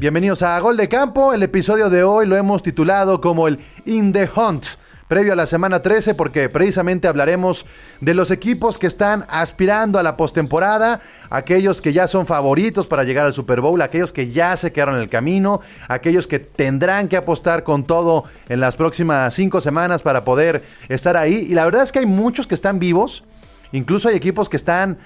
Bienvenidos 0.00 0.42
a 0.42 0.58
Gol 0.60 0.78
de 0.78 0.88
Campo. 0.88 1.34
El 1.34 1.42
episodio 1.42 1.90
de 1.90 2.02
hoy 2.02 2.26
lo 2.26 2.34
hemos 2.34 2.62
titulado 2.62 3.20
como 3.20 3.46
el 3.46 3.58
In 3.84 4.14
the 4.14 4.30
Hunt 4.34 4.64
previo 5.08 5.34
a 5.34 5.36
la 5.36 5.44
semana 5.44 5.82
13 5.82 6.14
porque 6.14 6.48
precisamente 6.48 7.06
hablaremos 7.06 7.66
de 8.00 8.14
los 8.14 8.30
equipos 8.30 8.78
que 8.78 8.86
están 8.86 9.26
aspirando 9.28 9.98
a 9.98 10.02
la 10.02 10.16
postemporada, 10.16 11.02
aquellos 11.28 11.82
que 11.82 11.92
ya 11.92 12.08
son 12.08 12.24
favoritos 12.24 12.86
para 12.86 13.04
llegar 13.04 13.26
al 13.26 13.34
Super 13.34 13.60
Bowl, 13.60 13.82
aquellos 13.82 14.10
que 14.10 14.30
ya 14.30 14.56
se 14.56 14.72
quedaron 14.72 14.94
en 14.94 15.02
el 15.02 15.10
camino, 15.10 15.60
aquellos 15.86 16.26
que 16.26 16.38
tendrán 16.38 17.06
que 17.06 17.18
apostar 17.18 17.62
con 17.62 17.84
todo 17.84 18.24
en 18.48 18.60
las 18.60 18.76
próximas 18.76 19.34
cinco 19.34 19.60
semanas 19.60 20.00
para 20.00 20.24
poder 20.24 20.64
estar 20.88 21.18
ahí. 21.18 21.46
Y 21.50 21.52
la 21.52 21.66
verdad 21.66 21.82
es 21.82 21.92
que 21.92 21.98
hay 21.98 22.06
muchos 22.06 22.46
que 22.46 22.54
están 22.54 22.78
vivos, 22.78 23.24
incluso 23.72 24.08
hay 24.08 24.16
equipos 24.16 24.48
que 24.48 24.56
están 24.56 24.96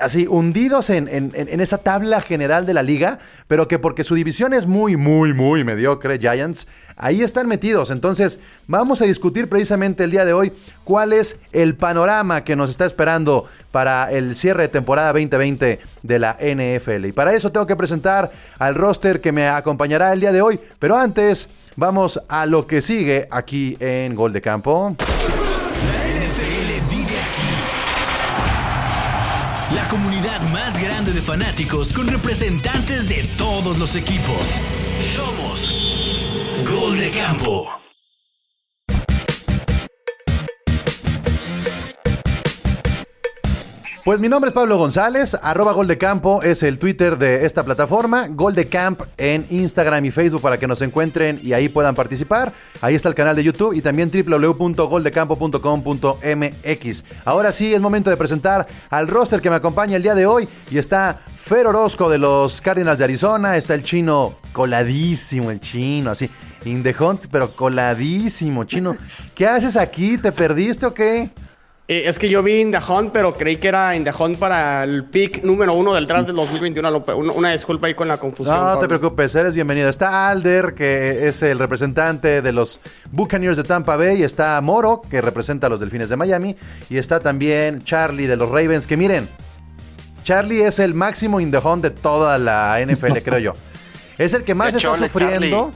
así 0.00 0.26
hundidos 0.28 0.90
en, 0.90 1.32
esa 1.34 1.78
tabla 1.78 2.20
general 2.20 2.66
de 2.66 2.74
la 2.74 2.82
liga, 2.82 3.18
pero 3.46 3.68
que 3.68 3.78
porque 3.78 4.04
su 4.04 4.14
división 4.14 4.54
es 4.54 4.66
muy, 4.66 4.96
muy, 4.96 5.32
muy 5.32 5.64
mediocre, 5.64 6.18
Giants, 6.18 6.66
ahí 6.96 7.22
están 7.22 7.48
metidos. 7.48 7.90
Entonces, 7.90 8.40
vamos 8.66 9.02
a 9.02 9.04
discutir 9.04 9.48
precisamente 9.48 10.04
el 10.04 10.10
día 10.10 10.24
de 10.24 10.32
hoy 10.32 10.52
cuál 10.84 11.12
es 11.12 11.40
el 11.52 11.74
panorama 11.74 12.44
que 12.44 12.56
nos 12.56 12.70
está 12.70 12.86
esperando 12.86 13.46
para 13.72 14.10
el 14.10 14.34
cierre 14.34 14.62
de 14.62 14.68
temporada 14.68 15.12
2020 15.12 15.78
de 16.02 16.18
la 16.18 16.36
NFL. 16.40 17.06
Y 17.06 17.12
para 17.12 17.34
eso 17.34 17.52
tengo 17.52 17.66
que 17.66 17.76
presentar 17.76 18.30
al 18.58 18.74
roster 18.74 19.20
que 19.20 19.32
me 19.32 19.48
acompañará 19.48 20.12
el 20.12 20.20
día 20.20 20.32
de 20.32 20.42
hoy, 20.42 20.58
pero 20.78 20.96
antes 20.96 21.48
vamos 21.76 22.20
a 22.28 22.46
lo 22.46 22.66
que 22.66 22.82
sigue 22.82 23.28
aquí 23.30 23.76
en 23.80 24.14
Gol 24.14 24.32
de 24.32 24.40
Campo. 24.40 24.96
Fanáticos 31.28 31.92
con 31.92 32.08
representantes 32.08 33.10
de 33.10 33.22
todos 33.36 33.78
los 33.78 33.94
equipos. 33.96 34.54
Somos 35.14 35.70
Gol 36.66 36.98
de 36.98 37.10
Campo. 37.10 37.68
Pues 44.08 44.22
mi 44.22 44.30
nombre 44.30 44.48
es 44.48 44.54
Pablo 44.54 44.78
González, 44.78 45.36
arroba 45.42 45.72
Gol 45.72 45.98
es 46.42 46.62
el 46.62 46.78
Twitter 46.78 47.18
de 47.18 47.44
esta 47.44 47.62
plataforma, 47.62 48.26
Gol 48.30 48.54
de 48.54 48.66
Camp 48.66 49.02
en 49.18 49.46
Instagram 49.50 50.02
y 50.06 50.10
Facebook 50.10 50.40
para 50.40 50.58
que 50.58 50.66
nos 50.66 50.80
encuentren 50.80 51.38
y 51.42 51.52
ahí 51.52 51.68
puedan 51.68 51.94
participar. 51.94 52.54
Ahí 52.80 52.94
está 52.94 53.10
el 53.10 53.14
canal 53.14 53.36
de 53.36 53.44
YouTube 53.44 53.74
y 53.74 53.82
también 53.82 54.10
www.goldecampo.com.mx. 54.10 57.04
Ahora 57.26 57.52
sí, 57.52 57.74
es 57.74 57.82
momento 57.82 58.08
de 58.08 58.16
presentar 58.16 58.66
al 58.88 59.08
roster 59.08 59.42
que 59.42 59.50
me 59.50 59.56
acompaña 59.56 59.96
el 59.96 60.02
día 60.02 60.14
de 60.14 60.24
hoy 60.24 60.48
y 60.70 60.78
está 60.78 61.20
Fer 61.36 61.66
Orozco 61.66 62.08
de 62.08 62.16
los 62.16 62.62
Cardinals 62.62 62.96
de 62.96 63.04
Arizona, 63.04 63.58
está 63.58 63.74
el 63.74 63.82
chino 63.82 64.38
coladísimo, 64.54 65.50
el 65.50 65.60
chino, 65.60 66.12
así, 66.12 66.30
in 66.64 66.82
hunt, 66.98 67.26
pero 67.30 67.54
coladísimo, 67.54 68.64
chino. 68.64 68.96
¿Qué 69.34 69.46
haces 69.46 69.76
aquí? 69.76 70.16
¿Te 70.16 70.32
perdiste 70.32 70.86
o 70.86 70.94
qué? 70.94 71.30
Eh, 71.90 72.02
es 72.06 72.18
que 72.18 72.28
yo 72.28 72.42
vi 72.42 72.60
In 72.60 72.70
The 72.70 72.80
Hunt, 72.86 73.12
pero 73.12 73.32
creí 73.32 73.56
que 73.56 73.68
era 73.68 73.96
In 73.96 74.04
The 74.04 74.12
Hunt 74.12 74.38
para 74.38 74.84
el 74.84 75.06
pick 75.06 75.42
número 75.42 75.74
uno 75.74 75.94
del 75.94 76.06
draft 76.06 76.26
del 76.26 76.36
2021. 76.36 77.04
Una, 77.16 77.52
disculpa 77.52 77.86
ahí 77.86 77.94
con 77.94 78.06
la 78.06 78.18
confusión. 78.18 78.54
No, 78.54 78.74
no 78.74 78.78
te 78.78 78.86
preocupes, 78.86 79.34
eres 79.34 79.54
bienvenido. 79.54 79.88
Está 79.88 80.28
Alder, 80.28 80.74
que 80.74 81.26
es 81.26 81.42
el 81.42 81.58
representante 81.58 82.42
de 82.42 82.52
los 82.52 82.78
Buccaneers 83.10 83.56
de 83.56 83.64
Tampa 83.64 83.96
Bay. 83.96 84.22
Está 84.22 84.60
Moro, 84.60 85.00
que 85.00 85.22
representa 85.22 85.68
a 85.68 85.70
los 85.70 85.80
Delfines 85.80 86.10
de 86.10 86.16
Miami. 86.16 86.56
Y 86.90 86.98
está 86.98 87.20
también 87.20 87.82
Charlie 87.82 88.26
de 88.26 88.36
los 88.36 88.50
Ravens, 88.50 88.86
que 88.86 88.98
miren, 88.98 89.26
Charlie 90.24 90.64
es 90.64 90.80
el 90.80 90.92
máximo 90.92 91.40
In 91.40 91.50
The 91.50 91.58
Hunt 91.58 91.82
de 91.82 91.90
toda 91.90 92.36
la 92.36 92.78
NFL, 92.84 93.16
creo 93.24 93.38
yo. 93.38 93.56
Es 94.18 94.34
el 94.34 94.44
que 94.44 94.54
más 94.54 94.74
está 94.74 94.94
sufriendo. 94.94 95.72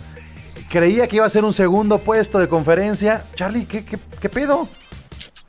Creía 0.68 1.06
que 1.06 1.16
iba 1.16 1.24
a 1.24 1.30
ser 1.30 1.42
un 1.42 1.55
segundo 1.55 2.00
puesto 2.00 2.38
de 2.38 2.48
conferencia. 2.48 3.24
Charlie, 3.34 3.64
¿qué, 3.64 3.83
qué, 3.83 3.98
qué 4.20 4.28
pedo? 4.28 4.68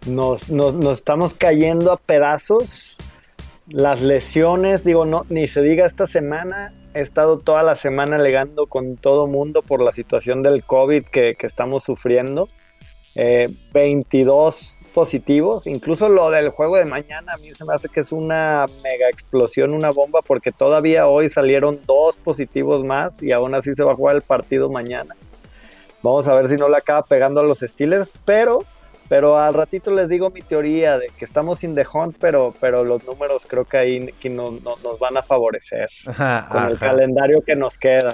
Nos, 0.05 0.49
nos, 0.49 0.97
estamos 0.97 1.33
cayendo 1.33 1.91
a 1.91 1.97
pedazos. 1.97 2.97
Las 3.67 4.01
lesiones, 4.01 4.83
digo, 4.83 5.05
no, 5.05 5.25
ni 5.29 5.47
se 5.47 5.61
diga 5.61 5.85
esta 5.85 6.05
semana, 6.05 6.73
he 6.93 7.01
estado 7.01 7.39
toda 7.39 7.63
la 7.63 7.75
semana 7.75 8.17
alegando 8.17 8.67
con 8.67 8.97
todo 8.97 9.27
mundo 9.27 9.61
por 9.61 9.81
la 9.81 9.93
situación 9.93 10.43
del 10.43 10.63
COVID 10.63 11.05
que, 11.05 11.35
estamos 11.39 11.83
sufriendo. 11.83 12.47
22 13.15 14.77
eh, 14.81 14.85
positivos, 14.93 15.67
incluso 15.67 16.09
lo 16.09 16.31
del 16.31 16.49
juego 16.49 16.77
de 16.77 16.85
mañana 16.85 17.33
a 17.33 17.37
mí 17.37 17.53
se 17.53 17.63
me 17.63 17.73
hace 17.73 17.89
que 17.89 17.99
es 17.99 18.11
una 18.11 18.67
mega 18.81 19.07
explosión, 19.09 19.73
una 19.73 19.91
bomba, 19.91 20.21
porque 20.21 20.51
todavía 20.51 21.07
hoy 21.07 21.29
salieron 21.29 21.79
dos 21.85 22.17
positivos 22.17 22.83
más 22.83 23.21
y 23.21 23.31
aún 23.31 23.53
así 23.55 23.75
se 23.75 23.83
va 23.83 23.93
a 23.93 23.95
jugar 23.95 24.15
el 24.15 24.21
partido 24.23 24.69
mañana. 24.69 25.15
Vamos 26.01 26.27
a 26.27 26.35
ver 26.35 26.47
si 26.49 26.57
no 26.57 26.69
le 26.69 26.77
acaba 26.77 27.03
pegando 27.03 27.39
a 27.39 27.43
los 27.43 27.59
Steelers, 27.59 28.11
pero 28.25 28.65
pero 29.09 29.37
al 29.37 29.53
ratito 29.53 29.91
les 29.91 30.09
digo 30.09 30.29
mi 30.29 30.41
teoría 30.41 30.97
de 30.97 31.09
que 31.09 31.25
estamos 31.25 31.63
in 31.63 31.75
the 31.75 31.85
hunt, 31.91 32.15
pero, 32.19 32.53
pero 32.59 32.83
los 32.83 33.03
números 33.03 33.45
creo 33.47 33.65
que 33.65 33.77
ahí 33.77 34.11
que 34.19 34.29
nos 34.29 34.61
van 34.99 35.17
a 35.17 35.21
favorecer. 35.21 35.89
con 36.49 36.67
el 36.67 36.77
calendario 36.77 37.41
que 37.41 37.55
nos 37.55 37.77
queda. 37.77 38.09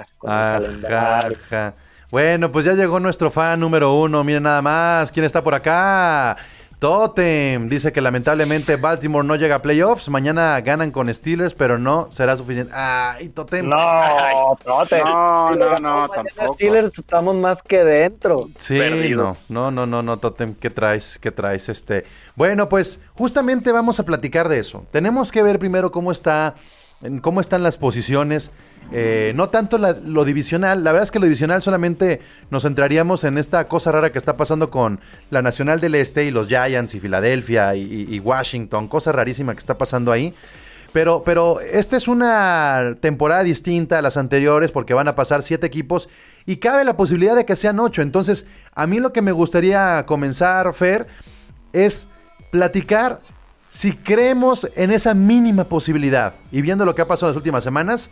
Bueno, 2.10 2.50
pues 2.50 2.64
ya 2.64 2.72
llegó 2.74 2.98
nuestro 2.98 3.30
fan 3.30 3.60
número 3.60 3.94
uno. 3.94 4.24
Miren 4.24 4.42
nada 4.42 4.60
más. 4.62 5.12
¿Quién 5.12 5.24
está 5.24 5.44
por 5.44 5.54
acá? 5.54 6.36
Totem 6.80 7.68
dice 7.68 7.92
que 7.92 8.00
lamentablemente 8.00 8.76
Baltimore 8.76 9.26
no 9.26 9.36
llega 9.36 9.56
a 9.56 9.62
playoffs. 9.62 10.08
Mañana 10.08 10.58
ganan 10.62 10.90
con 10.90 11.12
Steelers, 11.12 11.54
pero 11.54 11.78
no 11.78 12.08
será 12.10 12.38
suficiente. 12.38 12.72
Ay, 12.74 13.28
Totem. 13.28 13.68
No, 13.68 13.76
Totem. 14.64 15.04
No, 15.04 15.54
no, 15.54 15.76
no, 15.76 16.08
tampoco. 16.08 16.54
Steelers 16.54 16.98
estamos 16.98 17.36
más 17.36 17.62
que 17.62 17.84
dentro. 17.84 18.48
Sí, 18.56 18.78
no, 19.14 19.36
no, 19.50 19.70
no, 19.70 19.86
no, 19.86 20.02
no, 20.02 20.16
Totem. 20.16 20.54
¿Qué 20.54 20.70
traes? 20.70 21.18
¿Qué 21.18 21.30
traes? 21.30 21.68
Este. 21.68 22.06
Bueno, 22.34 22.70
pues 22.70 22.98
justamente 23.12 23.72
vamos 23.72 24.00
a 24.00 24.04
platicar 24.06 24.48
de 24.48 24.58
eso. 24.58 24.86
Tenemos 24.90 25.30
que 25.30 25.42
ver 25.42 25.58
primero 25.58 25.92
cómo 25.92 26.10
está, 26.10 26.54
cómo 27.20 27.40
están 27.40 27.62
las 27.62 27.76
posiciones. 27.76 28.50
Eh, 28.92 29.32
no 29.36 29.48
tanto 29.48 29.78
lo 29.78 30.24
divisional, 30.24 30.82
la 30.82 30.90
verdad 30.92 31.04
es 31.04 31.10
que 31.10 31.20
lo 31.20 31.26
divisional 31.26 31.62
solamente 31.62 32.20
nos 32.50 32.64
centraríamos 32.64 33.22
en 33.22 33.38
esta 33.38 33.68
cosa 33.68 33.92
rara 33.92 34.10
que 34.10 34.18
está 34.18 34.36
pasando 34.36 34.70
con 34.70 35.00
la 35.30 35.42
Nacional 35.42 35.80
del 35.80 35.94
Este 35.94 36.24
y 36.24 36.30
los 36.30 36.48
Giants 36.48 36.94
y 36.94 37.00
Filadelfia 37.00 37.76
y, 37.76 38.18
Washington, 38.18 38.88
cosa 38.88 39.12
rarísima 39.12 39.52
que 39.52 39.60
está 39.60 39.78
pasando 39.78 40.12
ahí. 40.12 40.34
Pero, 40.92 41.22
pero 41.24 41.60
esta 41.60 41.96
es 41.96 42.08
una 42.08 42.96
temporada 43.00 43.44
distinta 43.44 44.00
a 44.00 44.02
las 44.02 44.16
anteriores 44.16 44.72
porque 44.72 44.92
van 44.92 45.06
a 45.06 45.14
pasar 45.14 45.44
siete 45.44 45.64
equipos 45.64 46.08
y 46.46 46.56
cabe 46.56 46.84
la 46.84 46.96
posibilidad 46.96 47.36
de 47.36 47.44
que 47.44 47.54
sean 47.54 47.78
ocho. 47.78 48.02
Entonces, 48.02 48.46
a 48.74 48.88
mí 48.88 48.98
lo 48.98 49.12
que 49.12 49.22
me 49.22 49.30
gustaría 49.30 50.04
comenzar, 50.04 50.74
Fer, 50.74 51.06
es 51.72 52.08
platicar 52.50 53.20
si 53.70 53.96
creemos 53.96 54.68
en 54.74 54.90
esa 54.90 55.14
mínima 55.14 55.64
posibilidad 55.64 56.34
y 56.50 56.60
viendo 56.60 56.84
lo 56.84 56.94
que 56.94 57.02
ha 57.02 57.08
pasado 57.08 57.28
en 57.28 57.34
las 57.34 57.36
últimas 57.36 57.64
semanas, 57.64 58.10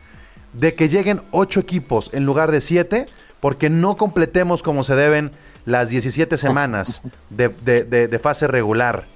de 0.52 0.74
que 0.74 0.88
lleguen 0.88 1.20
8 1.32 1.60
equipos 1.60 2.10
en 2.14 2.24
lugar 2.24 2.52
de 2.52 2.60
7, 2.60 3.06
porque 3.40 3.68
no 3.68 3.96
completemos 3.96 4.62
como 4.62 4.82
se 4.82 4.94
deben 4.94 5.32
las 5.64 5.90
17 5.90 6.36
semanas 6.36 7.02
de, 7.28 8.20
fase 8.22 8.46
regular. 8.46 9.06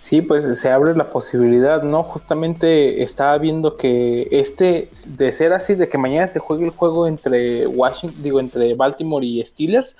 Sí, 0.00 0.22
pues 0.22 0.58
se 0.58 0.70
abre 0.70 0.96
la 0.96 1.10
posibilidad, 1.10 1.82
¿no? 1.82 2.02
Justamente 2.02 3.02
estaba 3.02 3.36
viendo 3.38 3.76
que 3.76 4.28
este, 4.30 4.88
de 5.06 5.32
ser 5.32 5.52
así, 5.52 5.74
de 5.74 5.88
que 5.88 5.98
mañana 5.98 6.26
se 6.26 6.38
juegue 6.38 6.64
el 6.64 6.70
juego 6.70 7.06
entre 7.06 7.66
Washington, 7.66 8.22
digo, 8.22 8.40
entre 8.40 8.74
Baltimore 8.74 9.24
y 9.24 9.44
Steelers, 9.44 9.96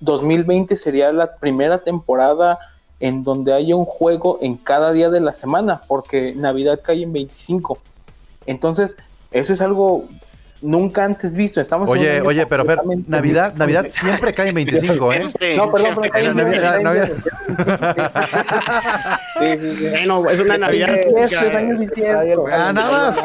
2020 0.00 0.76
sería 0.76 1.12
la 1.12 1.36
primera 1.36 1.82
temporada 1.82 2.58
en 3.00 3.24
donde 3.24 3.52
haya 3.54 3.74
un 3.74 3.86
juego 3.86 4.38
en 4.42 4.56
cada 4.56 4.92
día 4.92 5.10
de 5.10 5.20
la 5.20 5.32
semana, 5.32 5.82
porque 5.88 6.34
Navidad 6.34 6.80
cae 6.84 7.02
en 7.02 7.12
25. 7.12 7.78
Entonces, 8.46 8.96
eso 9.30 9.52
es 9.52 9.60
algo 9.62 10.04
nunca 10.62 11.04
antes 11.04 11.34
visto. 11.34 11.60
Estamos 11.60 11.88
oye, 11.88 12.20
oye, 12.20 12.46
pero 12.46 12.64
Fer, 12.64 12.80
Navidad, 13.06 13.54
Navidad 13.54 13.86
siempre 13.88 14.32
cae 14.32 14.48
en 14.48 14.54
25, 14.54 15.12
¿eh? 15.12 15.32
No, 15.56 15.72
perdón, 15.72 15.94
pero 16.00 16.12
cae 16.12 16.26
en 16.26 16.36
Navidad. 16.36 16.80
Navidad. 16.80 17.08
sí, 19.40 19.58
sí, 19.58 19.76
sí. 19.76 19.88
Bueno, 19.90 20.30
es 20.30 20.40
una 20.40 20.58
Navidad. 20.58 21.00
Ah, 22.52 22.72
nada 22.72 22.90
más. 22.90 23.20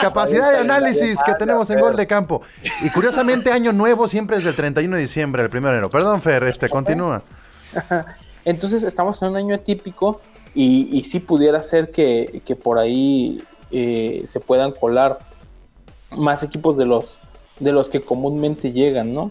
Capacidad 0.00 0.50
de 0.50 0.58
análisis 0.58 1.20
que 1.24 1.34
tenemos 1.34 1.70
en 1.70 1.80
Gol 1.80 1.96
de 1.96 2.06
Campo. 2.06 2.42
Y 2.82 2.90
curiosamente, 2.90 3.52
Año 3.52 3.72
Nuevo 3.72 4.08
siempre 4.08 4.36
es 4.38 4.44
del 4.44 4.56
31 4.56 4.96
de 4.96 5.02
diciembre, 5.02 5.42
el 5.42 5.48
1 5.48 5.60
de 5.60 5.68
enero. 5.74 5.90
Perdón, 5.90 6.20
Fer, 6.22 6.44
este, 6.44 6.68
continúa. 6.68 7.22
Entonces, 8.44 8.82
estamos 8.82 9.20
en 9.22 9.28
un 9.28 9.36
año 9.36 9.54
atípico 9.54 10.20
y, 10.54 10.88
y 10.96 11.04
sí 11.04 11.20
pudiera 11.20 11.62
ser 11.62 11.90
que, 11.90 12.42
por 12.62 12.78
ahí 12.78 13.42
eh, 13.70 14.24
se 14.26 14.40
puedan 14.40 14.72
colar 14.72 15.18
más 16.10 16.42
equipos 16.42 16.76
de 16.76 16.86
los, 16.86 17.20
de 17.58 17.72
los 17.72 17.88
que 17.88 18.02
comúnmente 18.02 18.72
llegan, 18.72 19.14
¿no? 19.14 19.30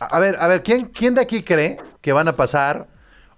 A 0.00 0.18
ver, 0.18 0.36
a 0.38 0.46
ver, 0.46 0.62
¿quién, 0.62 0.86
¿quién 0.86 1.14
de 1.14 1.22
aquí 1.22 1.42
cree 1.42 1.78
que 2.00 2.12
van 2.12 2.28
a 2.28 2.36
pasar 2.36 2.88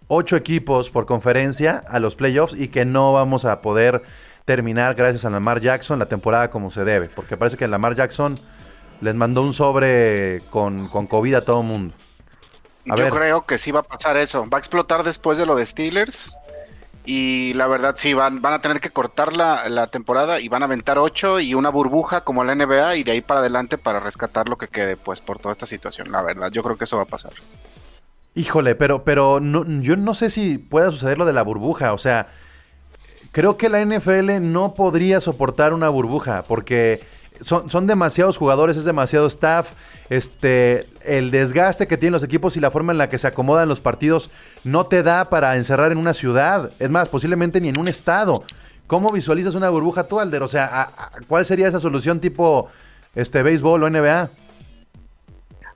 ocho 0.09 0.37
equipos 0.37 0.91
por 0.91 1.07
conferencia 1.07 1.83
a 1.89 2.01
los 2.01 2.15
playoffs 2.17 2.55
y 2.55 2.69
que 2.69 2.85
no 2.85 3.13
vamos 3.13 3.45
a 3.45 3.61
poder 3.61 4.03
terminar 4.45 4.95
gracias 4.95 5.25
a 5.25 5.31
Lamar 5.31 5.61
Jackson 5.61 5.99
la 5.99 6.07
temporada 6.07 6.51
como 6.51 6.71
se 6.71 6.85
debe? 6.85 7.09
Porque 7.09 7.37
parece 7.37 7.57
que 7.57 7.69
Lamar 7.69 7.95
Jackson 7.95 8.39
les 9.01 9.15
mandó 9.15 9.43
un 9.43 9.53
sobre 9.53 10.43
con, 10.51 10.89
con 10.89 11.07
COVID 11.07 11.35
a 11.35 11.45
todo 11.45 11.61
el 11.61 11.67
mundo. 11.67 11.95
A 12.89 12.97
Yo 12.97 13.05
ver. 13.05 13.13
creo 13.13 13.47
que 13.47 13.59
sí 13.59 13.71
va 13.71 13.81
a 13.81 13.85
pasar 13.85 14.17
eso. 14.17 14.49
Va 14.49 14.59
a 14.59 14.61
explotar 14.61 15.05
después 15.05 15.39
de 15.39 15.47
lo 15.47 15.55
de 15.55 15.65
Steelers. 15.67 16.37
Y 17.05 17.53
la 17.55 17.67
verdad, 17.67 17.95
sí, 17.97 18.15
van, 18.15 18.41
van 18.43 18.53
a 18.55 18.61
tener 18.61 18.81
que 18.81 18.91
cortar 18.91 19.33
la, 19.37 19.69
la 19.69 19.89
temporada 19.89 20.39
y 20.39 20.49
van 20.49 20.63
a 20.63 20.67
aventar 20.67 20.99
ocho 20.99 21.41
y 21.41 21.55
una 21.55 21.69
burbuja 21.69 22.21
como 22.23 22.45
la 22.45 22.55
NBA 22.55 22.97
y 22.97 23.03
de 23.03 23.13
ahí 23.13 23.21
para 23.21 23.41
adelante 23.41 23.77
para 23.77 23.99
rescatar 23.99 24.49
lo 24.49 24.57
que 24.57 24.69
quede, 24.69 24.97
pues, 24.97 25.21
por 25.21 25.41
toda 25.41 25.51
esta 25.51 25.67
situación. 25.67 26.13
La 26.13 26.23
verdad, 26.23 26.53
yo 26.53 26.63
creo 26.63 26.77
que 26.77 26.85
eso 26.85 26.97
va 26.97 27.03
a 27.03 27.07
pasar. 27.07 27.33
Híjole, 28.35 28.77
pero, 28.77 29.05
pero 29.05 29.41
no, 29.41 29.65
yo 29.83 29.97
no 29.97 30.15
sé 30.15 30.31
si 30.31 30.59
pueda 30.59 30.91
suceder 30.91 31.19
lo 31.19 31.25
de 31.25 31.33
la 31.33 31.43
burbuja. 31.43 31.93
O 31.93 31.99
sea, 31.99 32.29
creo 33.33 33.57
que 33.57 33.69
la 33.69 33.85
NFL 33.85 34.41
no 34.41 34.75
podría 34.75 35.21
soportar 35.21 35.73
una 35.75 35.89
burbuja 35.89 36.45
porque 36.47 37.03
son, 37.43 37.69
son 37.71 37.87
demasiados 37.87 38.39
jugadores, 38.39 38.77
es 38.77 38.85
demasiado 38.85 39.27
staff. 39.27 39.73
Este, 40.09 40.89
el 41.03 41.31
desgaste 41.31 41.87
que 41.87 41.97
tienen 41.99 42.13
los 42.15 42.23
equipos 42.25 42.57
y 42.57 42.61
la 42.61 42.71
forma 42.71 42.93
en 42.93 42.99
la 42.99 43.09
que 43.09 43.19
se 43.19 43.27
acomodan 43.27 43.69
los 43.69 43.81
partidos 43.81 44.31
no 44.65 44.87
te 44.87 45.03
da 45.03 45.29
para 45.29 45.57
encerrar 45.57 45.93
en 45.93 45.99
una 45.99 46.15
ciudad. 46.15 46.73
Es 46.79 46.91
más, 46.91 47.09
posiblemente 47.09 47.61
ni 47.61 47.69
en 47.69 47.79
un 47.79 47.89
estado. 47.89 48.43
¿Cómo 48.87 49.11
visualizas 49.11 49.55
una 49.55 49.71
burbuja 49.71 50.05
tú, 50.05 50.21
Alder? 50.21 50.43
O 50.43 50.49
sea, 50.49 50.67
¿a- 50.67 50.83
a- 50.83 51.11
¿cuál 51.29 51.45
sería 51.45 51.69
esa 51.69 51.81
solución 51.81 52.21
tipo 52.21 52.69
este 53.15 53.43
béisbol 53.43 53.83
o 53.85 53.87
NBA? 53.91 54.31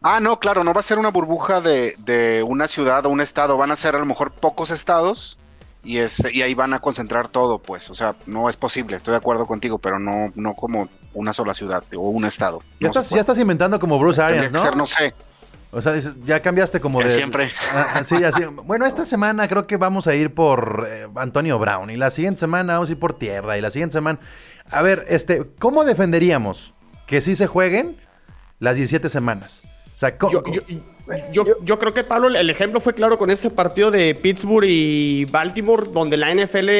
Ah, 0.02 0.20
no, 0.20 0.38
claro, 0.38 0.62
no 0.62 0.72
va 0.72 0.80
a 0.80 0.82
ser 0.82 0.98
una 0.98 1.10
burbuja 1.10 1.60
de, 1.60 1.94
de 1.98 2.42
una 2.46 2.68
ciudad 2.68 3.04
o 3.06 3.08
un 3.08 3.20
estado, 3.20 3.56
van 3.56 3.70
a 3.72 3.76
ser 3.76 3.96
a 3.96 3.98
lo 3.98 4.04
mejor 4.06 4.30
pocos 4.32 4.70
estados 4.70 5.38
y, 5.82 5.98
es, 5.98 6.22
y 6.32 6.42
ahí 6.42 6.54
van 6.54 6.74
a 6.74 6.80
concentrar 6.80 7.28
todo, 7.28 7.58
pues, 7.58 7.90
o 7.90 7.94
sea, 7.94 8.14
no 8.26 8.48
es 8.48 8.56
posible, 8.56 8.96
estoy 8.96 9.12
de 9.12 9.18
acuerdo 9.18 9.46
contigo, 9.46 9.78
pero 9.78 9.98
no, 9.98 10.30
no 10.34 10.54
como 10.54 10.88
una 11.16 11.32
sola 11.32 11.54
ciudad 11.54 11.82
o 11.96 12.00
un 12.10 12.24
estado. 12.24 12.60
Ya, 12.60 12.66
No 12.80 12.86
estás, 12.88 13.10
ya 13.10 13.20
estás 13.20 13.38
inventando 13.38 13.78
como 13.78 13.98
Bruce 13.98 14.20
Arians, 14.22 14.46
que 14.46 14.52
¿no? 14.52 14.58
ser, 14.58 14.76
no 14.76 14.86
sé, 14.86 15.14
O 15.72 15.82
sea, 15.82 15.94
ya 16.24 16.40
cambiaste 16.40 16.78
como 16.80 16.98
De 17.00 17.06
de. 17.06 17.10
siempre. 17.16 17.50
Ah, 17.72 18.02
sí, 18.04 18.22
así. 18.24 18.42
Bueno, 18.64 18.86
esta 18.86 19.04
semana 19.04 19.48
creo 19.48 19.66
que 19.66 19.76
vamos 19.76 20.06
a 20.06 20.14
ir 20.14 20.32
por 20.34 20.86
eh, 20.88 21.08
Antonio 21.16 21.58
Brown. 21.58 21.90
Y 21.90 21.96
la 21.96 22.10
siguiente 22.10 22.40
semana 22.40 22.74
vamos 22.74 22.88
a 22.88 22.92
ir 22.92 22.98
por 22.98 23.18
tierra. 23.18 23.58
Y 23.58 23.60
la 23.60 23.70
siguiente 23.70 23.94
semana. 23.94 24.18
A 24.70 24.82
ver, 24.82 25.04
este, 25.08 25.42
¿cómo 25.58 25.84
defenderíamos 25.84 26.72
que 27.06 27.20
sí 27.20 27.34
se 27.34 27.46
jueguen 27.46 27.96
las 28.58 28.76
17 28.76 29.08
semanas? 29.08 29.62
O 29.94 29.98
sea, 29.98 30.16
Yo, 30.18 30.42
yo- 30.44 30.62
yo- 31.32 31.44
yo 31.62 31.78
creo 31.78 31.94
que, 31.94 32.04
Pablo, 32.04 32.28
el 32.28 32.50
ejemplo 32.50 32.80
fue 32.80 32.94
claro 32.94 33.16
con 33.16 33.30
este 33.30 33.48
partido 33.50 33.90
de 33.90 34.14
Pittsburgh 34.14 34.66
y 34.68 35.24
Baltimore, 35.26 35.88
donde 35.92 36.16
la 36.16 36.30
NFL 36.34 36.70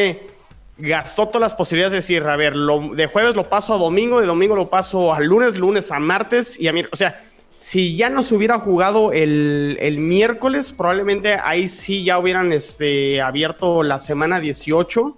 gastó 0.78 1.26
todas 1.28 1.40
las 1.40 1.54
posibilidades 1.54 1.92
de 1.92 1.96
decir, 1.98 2.22
a 2.24 2.36
ver, 2.36 2.54
lo- 2.54 2.94
de 2.94 3.06
jueves 3.06 3.34
lo 3.34 3.48
paso 3.48 3.74
a 3.74 3.78
domingo, 3.78 4.20
de 4.20 4.26
domingo 4.26 4.54
lo 4.56 4.68
paso 4.68 5.14
a 5.14 5.20
lunes, 5.20 5.56
lunes 5.56 5.90
a 5.90 5.98
martes 6.00 6.58
y 6.60 6.68
a 6.68 6.72
miércoles. 6.72 6.92
O 6.92 6.96
sea, 6.96 7.22
si 7.58 7.96
ya 7.96 8.10
no 8.10 8.22
se 8.22 8.34
hubiera 8.34 8.58
jugado 8.58 9.12
el, 9.12 9.78
el 9.80 9.98
miércoles, 9.98 10.72
probablemente 10.72 11.34
ahí 11.42 11.68
sí 11.68 12.04
ya 12.04 12.18
hubieran 12.18 12.52
este, 12.52 13.20
abierto 13.22 13.82
la 13.82 13.98
semana 13.98 14.40
18. 14.40 15.16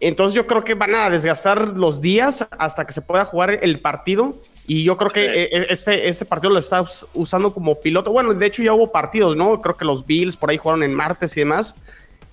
Entonces 0.00 0.34
yo 0.34 0.46
creo 0.46 0.64
que 0.64 0.74
van 0.74 0.94
a 0.94 1.10
desgastar 1.10 1.68
los 1.76 2.00
días 2.00 2.46
hasta 2.58 2.86
que 2.86 2.92
se 2.92 3.02
pueda 3.02 3.24
jugar 3.24 3.58
el 3.62 3.80
partido. 3.80 4.34
Y 4.66 4.84
yo 4.84 4.96
creo 4.96 5.10
que 5.10 5.24
Sí. 5.24 5.30
eh, 5.34 5.66
este, 5.70 6.08
este 6.08 6.24
partido 6.24 6.52
lo 6.52 6.58
está 6.58 6.80
us- 6.80 7.06
usando 7.12 7.52
como 7.52 7.80
piloto. 7.80 8.10
Bueno, 8.12 8.32
de 8.34 8.46
hecho 8.46 8.62
ya 8.62 8.72
hubo 8.72 8.90
partidos, 8.92 9.36
¿no? 9.36 9.60
Creo 9.60 9.76
que 9.76 9.84
los 9.84 10.06
Bills 10.06 10.36
por 10.36 10.50
ahí 10.50 10.58
jugaron 10.58 10.82
en 10.82 10.94
martes 10.94 11.36
y 11.36 11.40
demás. 11.40 11.74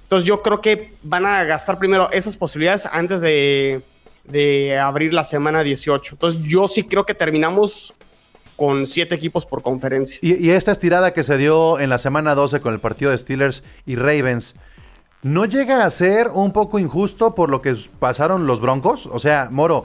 Entonces 0.07 0.25
yo 0.25 0.41
creo 0.41 0.61
que 0.61 0.93
van 1.03 1.25
a 1.25 1.43
gastar 1.43 1.77
primero 1.77 2.09
esas 2.11 2.37
posibilidades 2.37 2.85
antes 2.85 3.19
de, 3.19 3.81
de 4.23 4.79
abrir 4.79 5.13
la 5.13 5.25
semana 5.25 5.63
18. 5.63 6.15
Entonces 6.15 6.41
yo 6.43 6.69
sí 6.69 6.83
creo 6.83 7.05
que 7.05 7.13
terminamos 7.13 7.93
con 8.55 8.87
siete 8.87 9.15
equipos 9.15 9.45
por 9.45 9.61
conferencia. 9.61 10.17
y, 10.21 10.35
y 10.35 10.51
esta 10.51 10.71
estirada 10.71 11.11
que 11.11 11.23
se 11.23 11.37
dio 11.37 11.77
en 11.77 11.89
la 11.89 11.97
semana 11.97 12.35
12 12.35 12.61
con 12.61 12.73
el 12.73 12.79
partido 12.79 13.11
de 13.11 13.17
Steelers 13.17 13.63
y 13.85 13.97
Ravens. 13.97 14.55
¿No 15.23 15.43
llega 15.43 15.83
a 15.83 15.91
ser 15.91 16.29
un 16.29 16.53
poco 16.53 16.79
injusto 16.79 17.35
por 17.35 17.49
lo 17.49 17.61
que 17.61 17.75
pasaron 17.99 18.47
los 18.47 18.61
Broncos? 18.61 19.09
O 19.11 19.19
sea, 19.19 19.49
Moro, 19.51 19.83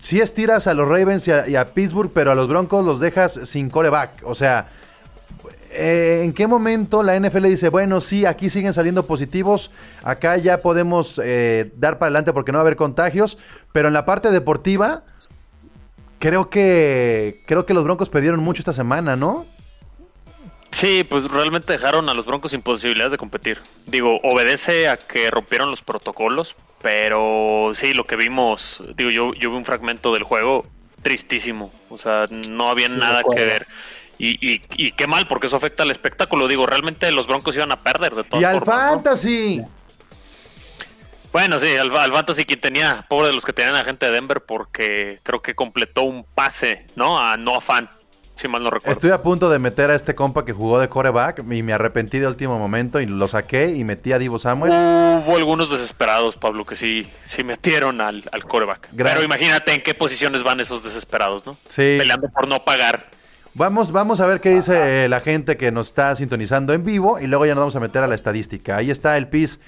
sí 0.00 0.20
estiras 0.20 0.66
a 0.66 0.72
los 0.72 0.88
Ravens 0.88 1.28
y 1.28 1.30
a, 1.30 1.46
y 1.46 1.56
a 1.56 1.74
Pittsburgh, 1.74 2.10
pero 2.14 2.32
a 2.32 2.34
los 2.34 2.48
Broncos 2.48 2.86
los 2.86 3.00
dejas 3.00 3.38
sin 3.44 3.68
coreback. 3.68 4.22
O 4.24 4.34
sea, 4.34 4.68
eh, 5.72 6.22
¿en 6.24 6.32
qué 6.32 6.46
momento 6.46 7.02
la 7.02 7.18
NFL 7.18 7.44
dice, 7.44 7.68
bueno, 7.68 8.00
sí, 8.00 8.26
aquí 8.26 8.50
siguen 8.50 8.72
saliendo 8.72 9.06
positivos, 9.06 9.70
acá 10.02 10.36
ya 10.36 10.62
podemos 10.62 11.20
eh, 11.22 11.72
dar 11.76 11.98
para 11.98 12.08
adelante 12.08 12.32
porque 12.32 12.52
no 12.52 12.58
va 12.58 12.62
a 12.62 12.66
haber 12.66 12.76
contagios, 12.76 13.38
pero 13.72 13.88
en 13.88 13.94
la 13.94 14.04
parte 14.04 14.30
deportiva, 14.30 15.04
creo 16.18 16.50
que, 16.50 17.42
creo 17.46 17.66
que 17.66 17.74
los 17.74 17.84
Broncos 17.84 18.10
perdieron 18.10 18.40
mucho 18.40 18.60
esta 18.60 18.72
semana, 18.72 19.16
¿no? 19.16 19.46
Sí, 20.70 21.04
pues 21.04 21.24
realmente 21.24 21.72
dejaron 21.72 22.08
a 22.08 22.14
los 22.14 22.26
Broncos 22.26 22.50
sin 22.50 22.62
posibilidades 22.62 23.12
de 23.12 23.18
competir. 23.18 23.58
Digo, 23.86 24.18
obedece 24.22 24.88
a 24.88 24.96
que 24.96 25.30
rompieron 25.30 25.70
los 25.70 25.82
protocolos, 25.82 26.56
pero 26.80 27.72
sí, 27.74 27.94
lo 27.94 28.04
que 28.04 28.16
vimos, 28.16 28.82
digo, 28.96 29.10
yo, 29.10 29.34
yo 29.34 29.50
vi 29.50 29.56
un 29.56 29.64
fragmento 29.64 30.12
del 30.12 30.22
juego 30.22 30.64
tristísimo. 31.02 31.72
O 31.90 31.98
sea, 31.98 32.26
no 32.48 32.68
había 32.68 32.88
nada 32.88 33.22
que 33.28 33.44
ver. 33.44 33.66
Y, 34.24 34.38
y, 34.54 34.62
y 34.76 34.92
qué 34.92 35.08
mal, 35.08 35.26
porque 35.26 35.48
eso 35.48 35.56
afecta 35.56 35.82
al 35.82 35.90
espectáculo. 35.90 36.46
Digo, 36.46 36.64
realmente 36.64 37.10
los 37.10 37.26
Broncos 37.26 37.56
iban 37.56 37.72
a 37.72 37.82
perder 37.82 38.14
de 38.14 38.22
todas 38.22 38.40
Y 38.40 38.44
al. 38.44 38.60
Fantasy. 38.62 39.62
Bueno, 41.32 41.58
sí, 41.58 41.74
al, 41.76 41.94
al 41.96 42.12
Fantasy 42.12 42.44
quien 42.44 42.60
tenía, 42.60 43.04
pobre 43.08 43.28
de 43.28 43.32
los 43.34 43.44
que 43.44 43.52
tenían 43.52 43.74
a 43.74 43.84
gente 43.84 44.06
de 44.06 44.12
Denver, 44.12 44.42
porque 44.46 45.18
creo 45.22 45.40
que 45.42 45.54
completó 45.54 46.02
un 46.02 46.24
pase, 46.24 46.86
¿no? 46.94 47.18
A 47.18 47.36
Noah 47.38 47.60
Fan, 47.60 47.90
si 48.36 48.46
mal 48.48 48.62
no 48.62 48.70
recuerdo. 48.70 48.92
Estoy 48.92 49.10
a 49.12 49.22
punto 49.22 49.48
de 49.48 49.58
meter 49.58 49.90
a 49.90 49.94
este 49.94 50.14
compa 50.14 50.44
que 50.44 50.52
jugó 50.52 50.78
de 50.78 50.88
coreback 50.90 51.38
y 51.50 51.62
me 51.62 51.72
arrepentí 51.72 52.18
de 52.18 52.26
último 52.26 52.58
momento 52.58 53.00
y 53.00 53.06
lo 53.06 53.26
saqué 53.28 53.70
y 53.74 53.82
metí 53.82 54.12
a 54.12 54.18
Divo 54.18 54.38
Samuel. 54.38 54.72
Hubo 54.72 55.36
algunos 55.36 55.70
desesperados, 55.70 56.36
Pablo, 56.36 56.66
que 56.66 56.76
sí, 56.76 57.10
sí 57.24 57.42
metieron 57.44 58.00
al, 58.02 58.28
al 58.30 58.44
coreback. 58.44 58.90
Gran- 58.92 59.14
Pero 59.14 59.24
imagínate 59.24 59.72
en 59.72 59.82
qué 59.82 59.94
posiciones 59.94 60.42
van 60.42 60.60
esos 60.60 60.84
desesperados, 60.84 61.46
¿no? 61.46 61.56
Sí. 61.66 61.96
Peleando 61.98 62.28
por 62.28 62.46
no 62.46 62.62
pagar. 62.64 63.10
Vamos, 63.54 63.92
vamos 63.92 64.20
a 64.20 64.26
ver 64.26 64.40
qué 64.40 64.54
dice 64.54 65.08
la 65.08 65.20
gente 65.20 65.58
que 65.58 65.70
nos 65.70 65.88
está 65.88 66.16
sintonizando 66.16 66.72
en 66.72 66.84
vivo 66.84 67.20
y 67.20 67.26
luego 67.26 67.44
ya 67.44 67.54
nos 67.54 67.60
vamos 67.62 67.76
a 67.76 67.80
meter 67.80 68.02
a 68.02 68.06
la 68.06 68.14
estadística. 68.14 68.76
Ahí 68.76 68.90
está 68.90 69.18
el 69.18 69.28
PIS 69.28 69.60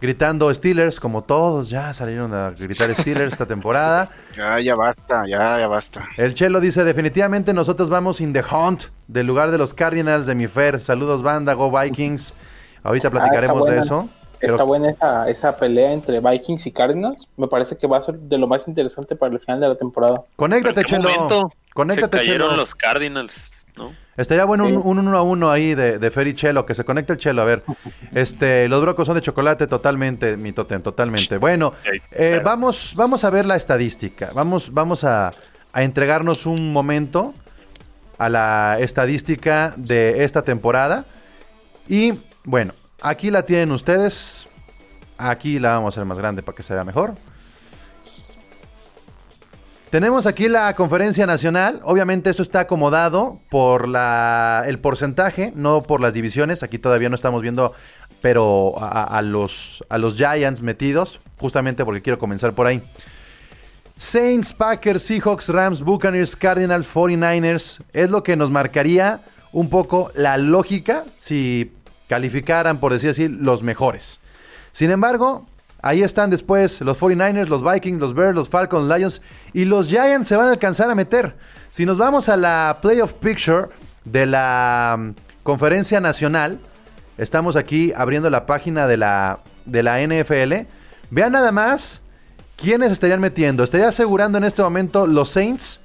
gritando 0.00 0.52
Steelers, 0.52 1.00
como 1.00 1.22
todos 1.22 1.68
ya 1.68 1.92
salieron 1.92 2.32
a 2.34 2.50
gritar 2.50 2.94
Steelers 2.94 3.32
esta 3.32 3.46
temporada. 3.46 4.10
ya, 4.36 4.60
ya 4.60 4.76
basta, 4.76 5.24
ya, 5.26 5.58
ya 5.58 5.66
basta. 5.66 6.08
El 6.16 6.34
Chelo 6.34 6.60
dice, 6.60 6.84
definitivamente 6.84 7.52
nosotros 7.52 7.90
vamos 7.90 8.20
in 8.20 8.32
the 8.32 8.44
hunt 8.48 8.84
del 9.08 9.26
lugar 9.26 9.50
de 9.50 9.58
los 9.58 9.74
Cardinals 9.74 10.26
de 10.26 10.36
mi 10.36 10.46
Fer. 10.46 10.80
Saludos 10.80 11.22
banda, 11.22 11.54
go 11.54 11.70
Vikings. 11.76 12.34
Ahorita 12.84 13.08
Ah, 13.08 13.10
platicaremos 13.10 13.66
de 13.66 13.78
buena. 13.78 14.08
Está 14.42 14.64
buena 14.64 14.90
esa, 14.90 15.28
esa 15.28 15.56
pelea 15.56 15.92
entre 15.92 16.20
Vikings 16.20 16.66
y 16.66 16.72
Cardinals. 16.72 17.28
Me 17.36 17.46
parece 17.48 17.76
que 17.76 17.86
va 17.86 17.98
a 17.98 18.02
ser 18.02 18.16
de 18.18 18.38
lo 18.38 18.46
más 18.46 18.66
interesante 18.68 19.16
para 19.16 19.32
el 19.32 19.40
final 19.40 19.60
de 19.60 19.68
la 19.68 19.76
temporada. 19.76 20.22
Conéctate, 20.36 20.82
¿Pero 20.82 20.96
en 20.96 21.02
qué 21.02 21.08
Chelo. 21.08 21.20
momento 21.28 21.52
Conéctate, 21.74 22.18
se 22.18 22.24
cayeron 22.24 22.48
Chelo. 22.50 22.56
los 22.60 22.74
Cardinals, 22.74 23.52
¿no? 23.76 23.92
Estaría 24.16 24.44
bueno 24.44 24.66
Sí. 24.66 24.72
un, 24.72 24.82
un 24.98 25.06
uno 25.08 25.16
a 25.16 25.22
uno 25.22 25.50
ahí 25.50 25.74
de, 25.74 25.98
de 25.98 26.10
Fer 26.10 26.26
y 26.26 26.34
Chelo, 26.34 26.66
que 26.66 26.74
se 26.74 26.84
conecte 26.84 27.12
el 27.14 27.18
Chelo. 27.18 27.42
A 27.42 27.44
ver, 27.46 27.62
este, 28.14 28.68
los 28.68 28.80
brocos 28.82 29.06
son 29.06 29.14
de 29.14 29.22
chocolate 29.22 29.66
totalmente, 29.66 30.36
mi 30.36 30.52
totem, 30.52 30.82
totalmente. 30.82 31.38
Bueno, 31.38 31.72
eh, 32.10 32.40
vamos, 32.44 32.94
vamos 32.96 33.24
a 33.24 33.30
ver 33.30 33.46
la 33.46 33.56
estadística. 33.56 34.30
Vamos, 34.34 34.74
vamos 34.74 35.04
a, 35.04 35.32
a 35.72 35.82
entregarnos 35.82 36.44
un 36.46 36.72
momento 36.72 37.32
a 38.18 38.28
la 38.28 38.76
estadística 38.80 39.72
de 39.76 40.24
esta 40.24 40.42
temporada. 40.42 41.04
Y 41.88 42.14
bueno, 42.44 42.74
aquí 43.02 43.30
la 43.30 43.44
tienen 43.44 43.72
ustedes. 43.72 44.48
Aquí 45.18 45.58
la 45.58 45.72
vamos 45.72 45.94
a 45.94 46.00
hacer 46.00 46.06
más 46.06 46.18
grande 46.18 46.42
para 46.42 46.56
que 46.56 46.62
se 46.62 46.74
vea 46.74 46.84
mejor. 46.84 47.14
Tenemos 49.90 50.24
aquí 50.26 50.48
la 50.48 50.74
conferencia 50.74 51.26
nacional. 51.26 51.80
Obviamente 51.84 52.30
esto 52.30 52.42
está 52.42 52.60
acomodado 52.60 53.40
por 53.50 53.86
la, 53.86 54.64
el 54.66 54.78
porcentaje, 54.78 55.52
no 55.54 55.82
por 55.82 56.00
las 56.00 56.14
divisiones. 56.14 56.62
Aquí 56.62 56.78
todavía 56.78 57.10
no 57.10 57.14
estamos 57.14 57.42
viendo, 57.42 57.74
pero 58.22 58.74
a, 58.78 59.02
a 59.04 59.20
los, 59.20 59.84
a 59.90 59.98
los 59.98 60.16
Giants 60.16 60.62
metidos, 60.62 61.20
justamente 61.38 61.84
porque 61.84 62.00
quiero 62.00 62.18
comenzar 62.18 62.54
por 62.54 62.66
ahí. 62.66 62.82
Saints, 63.98 64.54
Packers, 64.54 65.02
Seahawks, 65.02 65.50
Rams, 65.50 65.82
Buccaneers, 65.82 66.34
Cardinals, 66.36 66.88
49ers. 66.92 67.82
Es 67.92 68.10
lo 68.10 68.22
que 68.22 68.34
nos 68.34 68.50
marcaría 68.50 69.20
un 69.52 69.68
poco 69.68 70.10
la 70.14 70.38
lógica 70.38 71.04
si 71.18 71.70
calificaran, 72.12 72.76
por 72.76 72.92
decir 72.92 73.08
así, 73.08 73.26
los 73.26 73.62
mejores. 73.62 74.20
Sin 74.72 74.90
embargo, 74.90 75.46
ahí 75.80 76.02
están 76.02 76.28
después 76.28 76.82
los 76.82 77.00
49ers, 77.00 77.48
los 77.48 77.64
Vikings, 77.64 77.98
los 78.02 78.12
Bears, 78.12 78.34
los 78.34 78.50
Falcons, 78.50 78.86
Lions 78.86 79.22
y 79.54 79.64
los 79.64 79.88
Giants 79.88 80.28
se 80.28 80.36
van 80.36 80.48
a 80.48 80.50
alcanzar 80.50 80.90
a 80.90 80.94
meter. 80.94 81.34
Si 81.70 81.86
nos 81.86 81.96
vamos 81.96 82.28
a 82.28 82.36
la 82.36 82.80
Playoff 82.82 83.14
Picture 83.14 83.68
de 84.04 84.26
la 84.26 84.96
mm, 84.98 85.10
Conferencia 85.42 86.02
Nacional, 86.02 86.60
estamos 87.16 87.56
aquí 87.56 87.94
abriendo 87.96 88.28
la 88.28 88.44
página 88.44 88.86
de 88.86 88.98
la, 88.98 89.40
de 89.64 89.82
la 89.82 90.06
NFL. 90.06 90.68
Vean 91.08 91.32
nada 91.32 91.50
más 91.50 92.02
quiénes 92.56 92.92
estarían 92.92 93.20
metiendo. 93.20 93.64
Estaría 93.64 93.88
asegurando 93.88 94.36
en 94.36 94.44
este 94.44 94.60
momento 94.60 95.06
los 95.06 95.30
Saints 95.30 95.80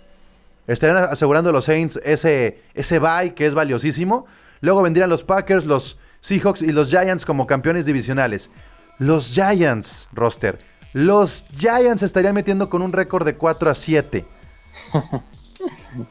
estarían 0.68 0.98
asegurando 1.06 1.54
los 1.54 1.64
Saints 1.64 2.02
ese, 2.04 2.60
ese 2.74 3.00
bye 3.00 3.34
que 3.34 3.46
es 3.46 3.56
valiosísimo. 3.56 4.26
Luego 4.60 4.82
vendrían 4.82 5.10
los 5.10 5.24
Packers, 5.24 5.66
los 5.66 6.00
Seahawks 6.28 6.62
y 6.62 6.74
los 6.74 6.90
Giants 6.90 7.26
como 7.26 7.48
campeones 7.48 7.86
divisionales. 7.86 8.52
Los 9.00 9.34
Giants, 9.34 10.10
roster. 10.12 10.58
Los 10.92 11.46
Giants 11.58 12.04
estarían 12.04 12.34
metiendo 12.34 12.70
con 12.70 12.82
un 12.82 12.92
récord 12.92 13.26
de 13.26 13.36
4 13.36 13.70
a 13.70 13.74
7. 13.74 14.26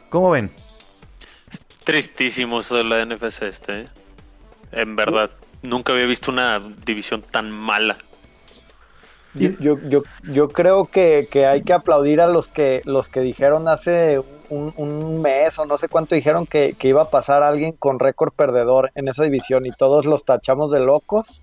¿Cómo 0.09 0.31
ven? 0.31 0.51
Tristísimo 1.85 2.61
eso 2.61 2.77
de 2.77 2.85
la 2.85 3.05
NFC 3.05 3.43
este. 3.43 3.81
¿eh? 3.81 3.89
En 4.73 4.97
verdad, 4.97 5.31
nunca 5.63 5.93
había 5.93 6.07
visto 6.07 6.31
una 6.31 6.63
división 6.85 7.23
tan 7.23 7.51
mala. 7.51 7.99
Yo, 9.37 9.79
yo, 9.81 10.03
yo, 10.25 10.49
creo 10.49 10.87
que, 10.87 11.27
que, 11.31 11.47
hay 11.47 11.63
que 11.63 11.73
aplaudir 11.73 12.21
a 12.21 12.27
los 12.27 12.49
que 12.49 12.83
los 12.85 13.09
que 13.09 13.21
dijeron 13.21 13.69
hace 13.69 14.21
un, 14.49 14.73
un 14.77 15.21
mes 15.21 15.59
o 15.59 15.67
no 15.67 15.79
sé 15.79 15.89
cuánto 15.89 16.15
dijeron 16.15 16.47
que, 16.47 16.75
que, 16.79 16.89
iba 16.89 17.03
a 17.03 17.11
pasar 17.11 17.43
alguien 17.43 17.73
con 17.73 17.99
récord 17.99 18.33
perdedor 18.33 18.93
en 18.95 19.09
esa 19.09 19.25
división 19.25 19.67
y 19.67 19.71
todos 19.71 20.07
los 20.07 20.25
tachamos 20.25 20.71
de 20.71 20.81
locos. 20.81 21.43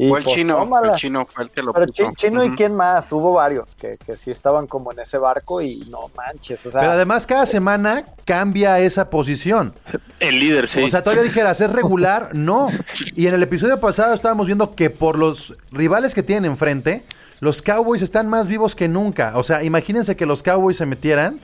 Y 0.00 0.08
fue 0.08 0.20
el 0.20 0.24
pues, 0.24 0.36
chino, 0.36 0.56
tómala. 0.56 0.92
el 0.92 0.98
chino 0.98 1.26
fue 1.26 1.42
el 1.42 1.50
que 1.50 1.60
lo 1.60 1.72
Pero 1.72 1.86
puso. 1.86 2.12
Chino 2.16 2.40
uh 2.40 2.44
-huh. 2.44 2.52
y 2.52 2.56
quién 2.56 2.72
más, 2.72 3.10
hubo 3.10 3.32
varios 3.32 3.74
que, 3.74 3.96
que 4.06 4.16
sí 4.16 4.30
estaban 4.30 4.68
como 4.68 4.92
en 4.92 5.00
ese 5.00 5.18
barco 5.18 5.60
y 5.60 5.80
no 5.90 6.02
manches. 6.16 6.64
O 6.64 6.70
sea, 6.70 6.80
Pero 6.80 6.92
además 6.92 7.26
cada 7.26 7.46
semana 7.46 8.04
cambia 8.24 8.78
esa 8.78 9.10
posición. 9.10 9.74
El 10.20 10.38
líder, 10.38 10.68
sí. 10.68 10.80
O 10.84 10.88
sea, 10.88 11.02
todavía 11.02 11.24
dijeras, 11.24 11.60
¿es 11.60 11.70
regular? 11.72 12.30
No. 12.32 12.68
Y 13.16 13.26
en 13.26 13.34
el 13.34 13.42
episodio 13.42 13.80
pasado 13.80 14.14
estábamos 14.14 14.46
viendo 14.46 14.76
que 14.76 14.88
por 14.88 15.18
los 15.18 15.58
rivales 15.72 16.14
que 16.14 16.22
tienen 16.22 16.48
enfrente, 16.48 17.02
los 17.40 17.60
Cowboys 17.60 18.00
están 18.00 18.28
más 18.28 18.46
vivos 18.46 18.76
que 18.76 18.86
nunca. 18.86 19.32
O 19.34 19.42
sea, 19.42 19.64
imagínense 19.64 20.14
que 20.16 20.26
los 20.26 20.44
Cowboys 20.44 20.76
se 20.76 20.86
metieran. 20.86 21.40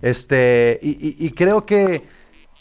Este, 0.00 0.78
y, 0.82 0.90
y, 0.90 1.26
y 1.26 1.30
creo 1.32 1.66
que 1.66 2.08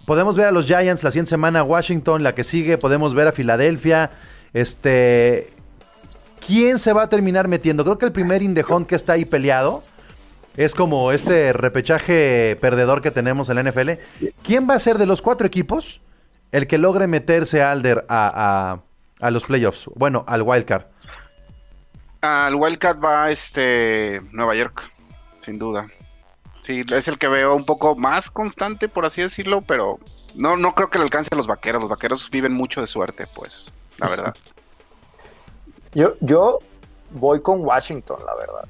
podemos 0.05 0.35
ver 0.35 0.47
a 0.47 0.51
los 0.51 0.65
Giants 0.65 1.01
la 1.03 1.11
siguiente 1.11 1.29
semana, 1.29 1.63
Washington, 1.63 2.23
la 2.23 2.35
que 2.35 2.43
sigue, 2.43 2.77
podemos 2.77 3.13
ver 3.13 3.27
a 3.27 3.31
Filadelfia. 3.31 4.11
Este. 4.53 5.53
¿Quién 6.45 6.79
se 6.79 6.93
va 6.93 7.03
a 7.03 7.09
terminar 7.09 7.47
metiendo? 7.47 7.83
Creo 7.83 7.97
que 7.97 8.05
el 8.05 8.11
primer 8.11 8.41
Indejón 8.41 8.85
que 8.85 8.95
está 8.95 9.13
ahí 9.13 9.25
peleado 9.25 9.83
es 10.55 10.73
como 10.73 11.11
este 11.11 11.53
repechaje 11.53 12.57
perdedor 12.59 13.01
que 13.01 13.11
tenemos 13.11 13.49
en 13.49 13.55
la 13.55 13.63
NFL. 13.63 13.91
¿Quién 14.41 14.67
va 14.69 14.73
a 14.73 14.79
ser 14.79 14.97
de 14.97 15.05
los 15.05 15.21
cuatro 15.21 15.45
equipos 15.45 16.01
el 16.51 16.65
que 16.67 16.77
logre 16.77 17.07
meterse 17.07 17.61
Alder 17.61 18.05
a, 18.09 18.81
a, 19.21 19.25
a 19.25 19.31
los 19.31 19.45
playoffs? 19.45 19.89
Bueno, 19.95 20.23
al 20.27 20.41
wildcard. 20.41 20.85
Al 22.21 22.55
wildcard 22.55 23.03
va 23.03 23.31
este 23.31 24.21
Nueva 24.31 24.55
York, 24.55 24.89
sin 25.41 25.59
duda. 25.59 25.87
Sí, 26.61 26.83
es 26.91 27.07
el 27.07 27.17
que 27.17 27.27
veo 27.27 27.55
un 27.55 27.65
poco 27.65 27.95
más 27.95 28.29
constante, 28.29 28.89
por 28.89 29.05
así 29.05 29.21
decirlo, 29.21 29.61
pero 29.61 29.99
no, 30.35 30.57
no 30.57 30.75
creo 30.75 30.89
que 30.89 30.97
le 30.97 31.05
alcance 31.05 31.29
a 31.31 31.37
los 31.37 31.47
vaqueros. 31.47 31.81
Los 31.81 31.89
vaqueros 31.89 32.29
viven 32.29 32.53
mucho 32.53 32.81
de 32.81 32.87
suerte, 32.87 33.25
pues, 33.33 33.71
la 33.99 34.09
verdad. 34.09 34.35
Yo, 35.93 36.13
yo 36.21 36.59
voy 37.11 37.41
con 37.41 37.61
Washington, 37.61 38.19
la 38.25 38.35
verdad. 38.35 38.67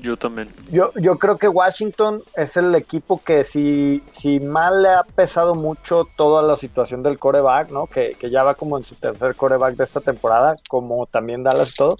Yo 0.00 0.16
también. 0.16 0.54
Yo, 0.70 0.92
yo 0.94 1.18
creo 1.18 1.38
que 1.38 1.48
Washington 1.48 2.22
es 2.36 2.56
el 2.56 2.74
equipo 2.74 3.20
que 3.22 3.42
si, 3.44 4.02
si 4.10 4.38
mal 4.40 4.82
le 4.82 4.90
ha 4.90 5.02
pesado 5.02 5.54
mucho 5.54 6.06
toda 6.16 6.42
la 6.42 6.56
situación 6.56 7.02
del 7.02 7.18
coreback, 7.18 7.70
¿no? 7.70 7.86
Que, 7.86 8.10
que 8.10 8.30
ya 8.30 8.44
va 8.44 8.54
como 8.54 8.78
en 8.78 8.84
su 8.84 8.94
tercer 8.94 9.34
coreback 9.34 9.74
de 9.74 9.84
esta 9.84 10.00
temporada, 10.00 10.54
como 10.68 11.06
también 11.06 11.42
Dallas 11.42 11.72
y 11.72 11.76
todo. 11.76 11.96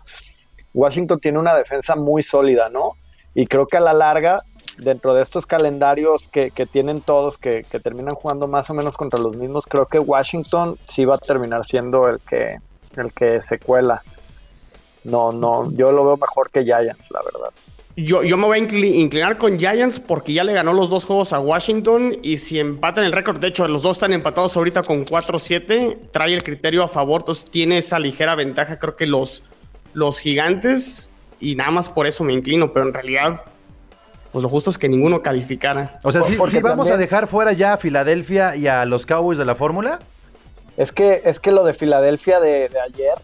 Washington 0.75 1.19
tiene 1.19 1.39
una 1.39 1.57
defensa 1.57 1.97
muy 1.97 2.23
sólida, 2.23 2.69
¿no? 2.69 2.93
Y 3.35 3.47
creo 3.47 3.67
que 3.67 3.77
a 3.77 3.81
la 3.81 3.93
larga, 3.93 4.39
dentro 4.79 5.15
de 5.15 5.23
estos 5.23 5.47
calendarios 5.47 6.29
que, 6.29 6.51
que 6.51 6.67
tienen 6.67 7.01
todos, 7.01 7.37
que, 7.37 7.65
que, 7.71 7.81
terminan 7.81 8.15
jugando 8.15 8.47
más 8.47 8.71
o 8.71 8.75
menos 8.75 8.97
contra 8.97 9.19
los 9.19 9.37
mismos, 9.37 9.67
creo 9.67 9.87
que 9.87 9.99
Washington 9.99 10.79
sí 10.87 11.05
va 11.05 11.15
a 11.15 11.19
terminar 11.19 11.65
siendo 11.65 12.09
el 12.09 12.21
que, 12.21 12.59
el 12.97 13.13
que 13.13 13.43
se 13.43 13.59
cuela. 13.59 14.03
No, 15.05 15.33
no, 15.33 15.71
yo 15.73 15.93
lo 15.93 16.05
veo 16.05 16.17
mejor 16.17 16.51
que 16.51 16.65
Giants, 16.65 17.11
la 17.11 17.21
verdad. 17.23 17.51
Yo, 17.97 18.23
yo 18.23 18.37
me 18.37 18.47
voy 18.47 18.59
a 18.59 18.61
inclinar 18.61 19.39
con 19.39 19.59
Giants 19.59 19.99
porque 19.99 20.33
ya 20.33 20.45
le 20.45 20.53
ganó 20.53 20.73
los 20.73 20.89
dos 20.89 21.05
juegos 21.05 21.33
a 21.33 21.41
Washington 21.41 22.19
y 22.23 22.39
si 22.39 22.61
empatan 22.61 23.03
el 23.03 23.11
récord, 23.11 23.41
de 23.41 23.49
hecho 23.49 23.67
los 23.67 23.83
dos 23.83 23.97
están 23.97 24.13
empatados 24.13 24.57
ahorita 24.57 24.83
con 24.83 25.05
4-7, 25.05 25.99
trae 26.13 26.33
el 26.33 26.45
criterio 26.45 26.85
a 26.85 26.89
favor, 26.89 27.23
entonces 27.23 27.51
tiene 27.51 27.79
esa 27.79 27.99
ligera 27.99 28.37
ventaja, 28.37 28.79
creo 28.79 28.95
que 28.95 29.07
los, 29.07 29.43
los 29.95 30.21
gigantes 30.21 31.11
y 31.41 31.57
nada 31.57 31.73
más 31.73 31.89
por 31.89 32.07
eso 32.07 32.23
me 32.23 32.33
inclino, 32.33 32.73
pero 32.73 32.87
en 32.87 32.95
realidad 32.95 33.43
pues 34.33 34.43
lo 34.43 34.49
justo 34.49 34.71
es 34.71 34.79
que 34.79 34.89
ninguno 34.89 35.23
calificara. 35.23 35.99
O 36.03 36.13
sea, 36.13 36.23
¿sí, 36.23 36.33
sí 36.33 36.39
vamos 36.61 36.89
también... 36.89 36.95
a 36.95 36.97
dejar 36.97 37.27
fuera 37.27 37.53
ya 37.53 37.75
a 37.75 37.77
Filadelfia 37.77 38.57
y 38.57 38.67
a 38.69 38.85
los 38.85 39.07
Cowboys 39.07 39.39
de 39.39 39.45
la 39.45 39.55
fórmula? 39.55 40.01
Es 40.77 40.93
que, 40.93 41.23
es 41.25 41.41
que 41.41 41.51
lo 41.53 41.65
de 41.65 41.75
Filadelfia 41.75 42.41
de, 42.41 42.69
de 42.69 42.81
ayer 42.81 43.19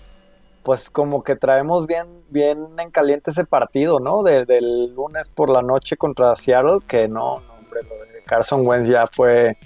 pues 0.65 0.89
como 0.89 1.23
que 1.23 1.37
traemos 1.37 1.87
bien, 1.87 2.07
bien 2.31 2.67
en 2.79 2.91
caliente 2.91 3.31
ese 3.31 3.45
partido, 3.45 4.01
¿no? 4.01 4.23
De, 4.23 4.47
del 4.47 4.95
lunes 4.95 5.29
por 5.29 5.51
la 5.51 5.61
noche 5.61 5.97
contra 5.97 6.35
Seattle, 6.37 6.79
que 6.89 7.07
no, 7.07 7.41
no, 7.41 7.53
hombre, 7.53 7.83
lo 7.83 7.95
de 8.07 8.23
Carson 8.25 8.67
Wentz 8.67 8.89
ya 8.89 9.07
fue, 9.07 9.59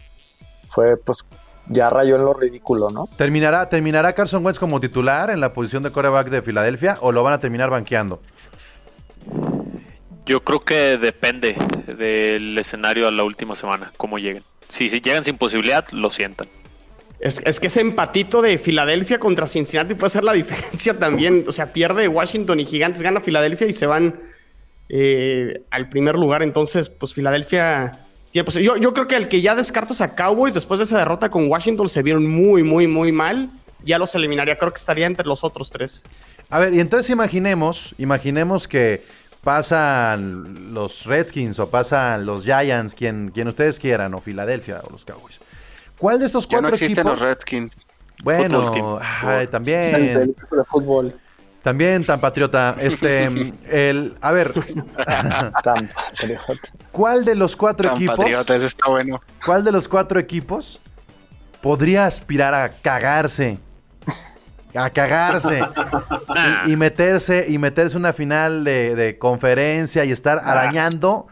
fue, 0.68 0.96
pues, 0.96 1.24
ya 1.68 1.88
rayó 1.88 2.16
en 2.16 2.24
lo 2.24 2.34
ridículo, 2.34 2.90
¿no? 2.90 3.08
¿Terminará, 3.16 3.68
¿Terminará 3.68 4.12
Carson 4.12 4.44
Wentz 4.44 4.58
como 4.58 4.80
titular 4.80 5.30
en 5.30 5.40
la 5.40 5.52
posición 5.52 5.84
de 5.84 5.92
coreback 5.92 6.30
de 6.30 6.42
Filadelfia 6.42 6.98
o 7.00 7.12
lo 7.12 7.22
van 7.22 7.34
a 7.34 7.38
terminar 7.38 7.70
banqueando? 7.70 8.20
Yo 10.28 10.44
creo 10.44 10.60
que 10.60 10.98
depende 10.98 11.56
del 11.86 12.58
escenario 12.58 13.08
a 13.08 13.10
la 13.10 13.24
última 13.24 13.54
semana, 13.54 13.94
cómo 13.96 14.18
lleguen. 14.18 14.42
Si, 14.68 14.90
si 14.90 15.00
llegan 15.00 15.24
sin 15.24 15.38
posibilidad, 15.38 15.88
lo 15.90 16.10
sientan. 16.10 16.46
Es, 17.18 17.40
es, 17.46 17.58
que 17.58 17.68
ese 17.68 17.80
empatito 17.80 18.42
de 18.42 18.58
Filadelfia 18.58 19.18
contra 19.18 19.46
Cincinnati 19.46 19.94
puede 19.94 20.10
ser 20.10 20.24
la 20.24 20.32
diferencia 20.34 20.98
también. 20.98 21.46
O 21.48 21.52
sea, 21.52 21.72
pierde 21.72 22.08
Washington 22.08 22.60
y 22.60 22.66
Gigantes, 22.66 23.00
gana 23.00 23.22
Filadelfia 23.22 23.68
y 23.68 23.72
se 23.72 23.86
van 23.86 24.20
eh, 24.90 25.62
al 25.70 25.88
primer 25.88 26.16
lugar. 26.16 26.42
Entonces, 26.42 26.90
pues 26.90 27.14
Filadelfia. 27.14 28.04
Pues, 28.34 28.56
yo, 28.56 28.76
yo 28.76 28.92
creo 28.92 29.08
que 29.08 29.16
el 29.16 29.28
que 29.28 29.40
ya 29.40 29.54
descartos 29.54 30.02
a 30.02 30.14
Cowboys 30.14 30.52
después 30.52 30.76
de 30.76 30.84
esa 30.84 30.98
derrota 30.98 31.30
con 31.30 31.48
Washington 31.48 31.88
se 31.88 32.02
vieron 32.02 32.26
muy, 32.26 32.62
muy, 32.62 32.86
muy 32.86 33.12
mal. 33.12 33.48
Ya 33.82 33.96
los 33.98 34.14
eliminaría. 34.14 34.58
Creo 34.58 34.74
que 34.74 34.78
estaría 34.78 35.06
entre 35.06 35.26
los 35.26 35.42
otros 35.42 35.70
tres. 35.70 36.04
A 36.50 36.58
ver, 36.58 36.74
y 36.74 36.80
entonces 36.80 37.08
imaginemos, 37.08 37.94
imaginemos 37.96 38.68
que 38.68 39.02
pasan 39.42 40.74
los 40.74 41.04
Redskins 41.06 41.58
o 41.58 41.68
pasan 41.68 42.26
los 42.26 42.44
Giants, 42.44 42.94
quien, 42.94 43.30
quien 43.30 43.48
ustedes 43.48 43.78
quieran, 43.78 44.14
o 44.14 44.20
Filadelfia 44.20 44.82
o 44.84 44.90
los 44.90 45.04
Cowboys. 45.04 45.40
¿Cuál 45.98 46.20
de 46.20 46.26
estos 46.26 46.46
cuatro 46.46 46.68
ya 46.68 46.70
no 46.70 46.74
existen 46.74 46.98
equipos? 46.98 47.20
los 47.20 47.28
Redskins. 47.28 47.86
Bueno, 48.22 48.98
ay, 49.00 49.46
también. 49.46 50.34
Fútbol. 50.68 51.14
También 51.62 52.04
tan 52.04 52.20
patriota. 52.20 52.76
Este, 52.80 53.26
el, 53.70 54.14
a 54.20 54.32
ver. 54.32 54.54
tan 55.62 55.90
¿Cuál 56.92 57.24
de 57.24 57.34
los 57.34 57.56
cuatro 57.56 57.88
tan 57.88 57.96
equipos? 57.96 58.16
Patriota, 58.16 58.56
ese 58.56 58.66
está 58.66 58.88
bueno. 58.88 59.20
¿Cuál 59.44 59.64
de 59.64 59.72
los 59.72 59.88
cuatro 59.88 60.18
equipos 60.20 60.80
podría 61.60 62.06
aspirar 62.06 62.54
a 62.54 62.70
cagarse? 62.70 63.58
A 64.74 64.90
cagarse 64.90 65.62
y, 66.66 66.72
y, 66.72 66.76
meterse 66.76 67.46
y 67.48 67.58
meterse 67.58 67.96
una 67.96 68.12
final 68.12 68.64
de, 68.64 68.94
de 68.94 69.18
conferencia 69.18 70.04
y 70.04 70.12
estar 70.12 70.40
arañando 70.44 71.26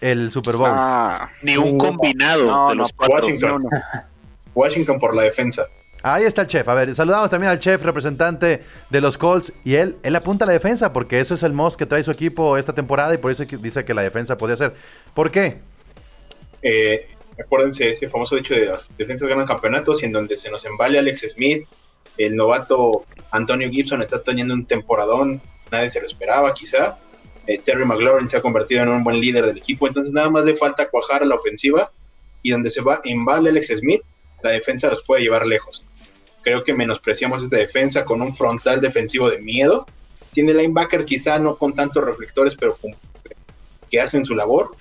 el 0.00 0.30
Super 0.30 0.56
Bowl. 0.56 0.70
Ah, 0.72 1.30
Ni 1.42 1.56
un 1.56 1.78
combinado 1.78 2.46
no, 2.46 2.68
de 2.70 2.76
no, 2.76 2.82
los 2.82 2.92
cuatro. 2.92 3.16
Washington. 3.16 3.66
Washington 4.54 4.98
por 4.98 5.14
la 5.14 5.22
defensa. 5.22 5.66
Ahí 6.02 6.24
está 6.24 6.42
el 6.42 6.48
chef. 6.48 6.66
A 6.68 6.74
ver, 6.74 6.94
saludamos 6.94 7.30
también 7.30 7.50
al 7.50 7.58
chef 7.58 7.82
representante 7.84 8.62
de 8.88 9.00
los 9.00 9.18
Colts. 9.18 9.52
Y 9.64 9.74
él, 9.74 9.96
él 10.02 10.16
apunta 10.16 10.44
a 10.44 10.46
la 10.46 10.52
defensa 10.54 10.92
porque 10.92 11.20
ese 11.20 11.34
es 11.34 11.42
el 11.42 11.52
most 11.52 11.78
que 11.78 11.86
trae 11.86 12.02
su 12.02 12.10
equipo 12.10 12.56
esta 12.56 12.74
temporada 12.74 13.12
y 13.14 13.18
por 13.18 13.30
eso 13.30 13.44
dice 13.44 13.84
que 13.84 13.94
la 13.94 14.02
defensa 14.02 14.38
podría 14.38 14.56
ser. 14.56 14.74
¿Por 15.14 15.30
qué? 15.30 15.58
Eh, 16.62 17.06
acuérdense 17.38 17.90
ese 17.90 18.08
famoso 18.08 18.36
dicho 18.36 18.54
de 18.54 18.66
las 18.66 18.84
defensas 18.96 19.28
ganan 19.28 19.46
campeonatos 19.46 20.02
y 20.02 20.06
en 20.06 20.12
donde 20.12 20.36
se 20.36 20.50
nos 20.50 20.64
embale 20.64 20.98
Alex 20.98 21.26
Smith, 21.28 21.64
el 22.26 22.36
novato 22.36 23.04
Antonio 23.30 23.70
Gibson 23.70 24.02
está 24.02 24.22
teniendo 24.22 24.54
un 24.54 24.66
temporadón, 24.66 25.40
nadie 25.70 25.90
se 25.90 26.00
lo 26.00 26.06
esperaba 26.06 26.52
quizá. 26.52 26.98
Eh, 27.46 27.58
Terry 27.64 27.84
McLaurin 27.84 28.28
se 28.28 28.36
ha 28.36 28.42
convertido 28.42 28.82
en 28.82 28.90
un 28.90 29.02
buen 29.02 29.20
líder 29.20 29.46
del 29.46 29.56
equipo, 29.56 29.86
entonces 29.86 30.12
nada 30.12 30.28
más 30.28 30.44
le 30.44 30.54
falta 30.54 30.88
cuajar 30.88 31.22
a 31.22 31.26
la 31.26 31.36
ofensiva 31.36 31.90
y 32.42 32.50
donde 32.50 32.70
se 32.70 32.82
va 32.82 33.00
embale 33.04 33.50
Alex 33.50 33.72
Smith, 33.78 34.02
la 34.42 34.50
defensa 34.50 34.88
los 34.88 35.02
puede 35.02 35.22
llevar 35.22 35.46
lejos. 35.46 35.84
Creo 36.42 36.62
que 36.62 36.74
menospreciamos 36.74 37.42
esta 37.42 37.56
defensa 37.56 38.04
con 38.04 38.22
un 38.22 38.34
frontal 38.34 38.80
defensivo 38.80 39.30
de 39.30 39.38
miedo. 39.38 39.86
Tiene 40.32 40.54
linebackers 40.54 41.04
quizá 41.04 41.38
no 41.38 41.56
con 41.56 41.74
tantos 41.74 42.04
reflectores, 42.04 42.54
pero 42.54 42.78
que 43.90 44.00
hacen 44.00 44.24
su 44.24 44.34
labor. 44.34 44.76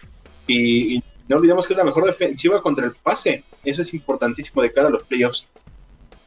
Y, 0.47 0.95
y, 0.95 1.03
no 1.27 1.37
olvidemos 1.37 1.67
que 1.67 1.73
es 1.73 1.77
la 1.77 1.83
mejor 1.83 2.05
defensiva 2.05 2.61
contra 2.61 2.85
el 2.85 2.93
pase. 2.93 3.43
Eso 3.63 3.81
es 3.81 3.93
importantísimo 3.93 4.61
de 4.61 4.71
cara 4.71 4.87
a 4.87 4.91
los 4.91 5.03
playoffs. 5.03 5.45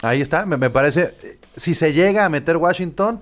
Ahí 0.02 0.20
está, 0.20 0.44
me, 0.46 0.56
me 0.56 0.68
parece. 0.70 1.14
Si 1.56 1.74
se 1.74 1.92
llega 1.92 2.24
a 2.24 2.28
meter 2.28 2.56
Washington, 2.56 3.20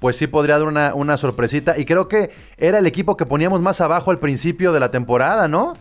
pues 0.00 0.16
sí 0.16 0.26
podría 0.26 0.58
dar 0.58 0.66
una, 0.66 0.94
una, 0.94 1.16
sorpresita. 1.16 1.76
Y 1.78 1.84
creo 1.84 2.08
que 2.08 2.30
era 2.56 2.78
el 2.78 2.86
equipo 2.86 3.16
que 3.16 3.26
poníamos 3.26 3.60
más 3.60 3.80
abajo 3.80 4.10
al 4.10 4.18
principio 4.18 4.72
de 4.72 4.80
la 4.80 4.90
temporada, 4.90 5.48
¿no? 5.48 5.76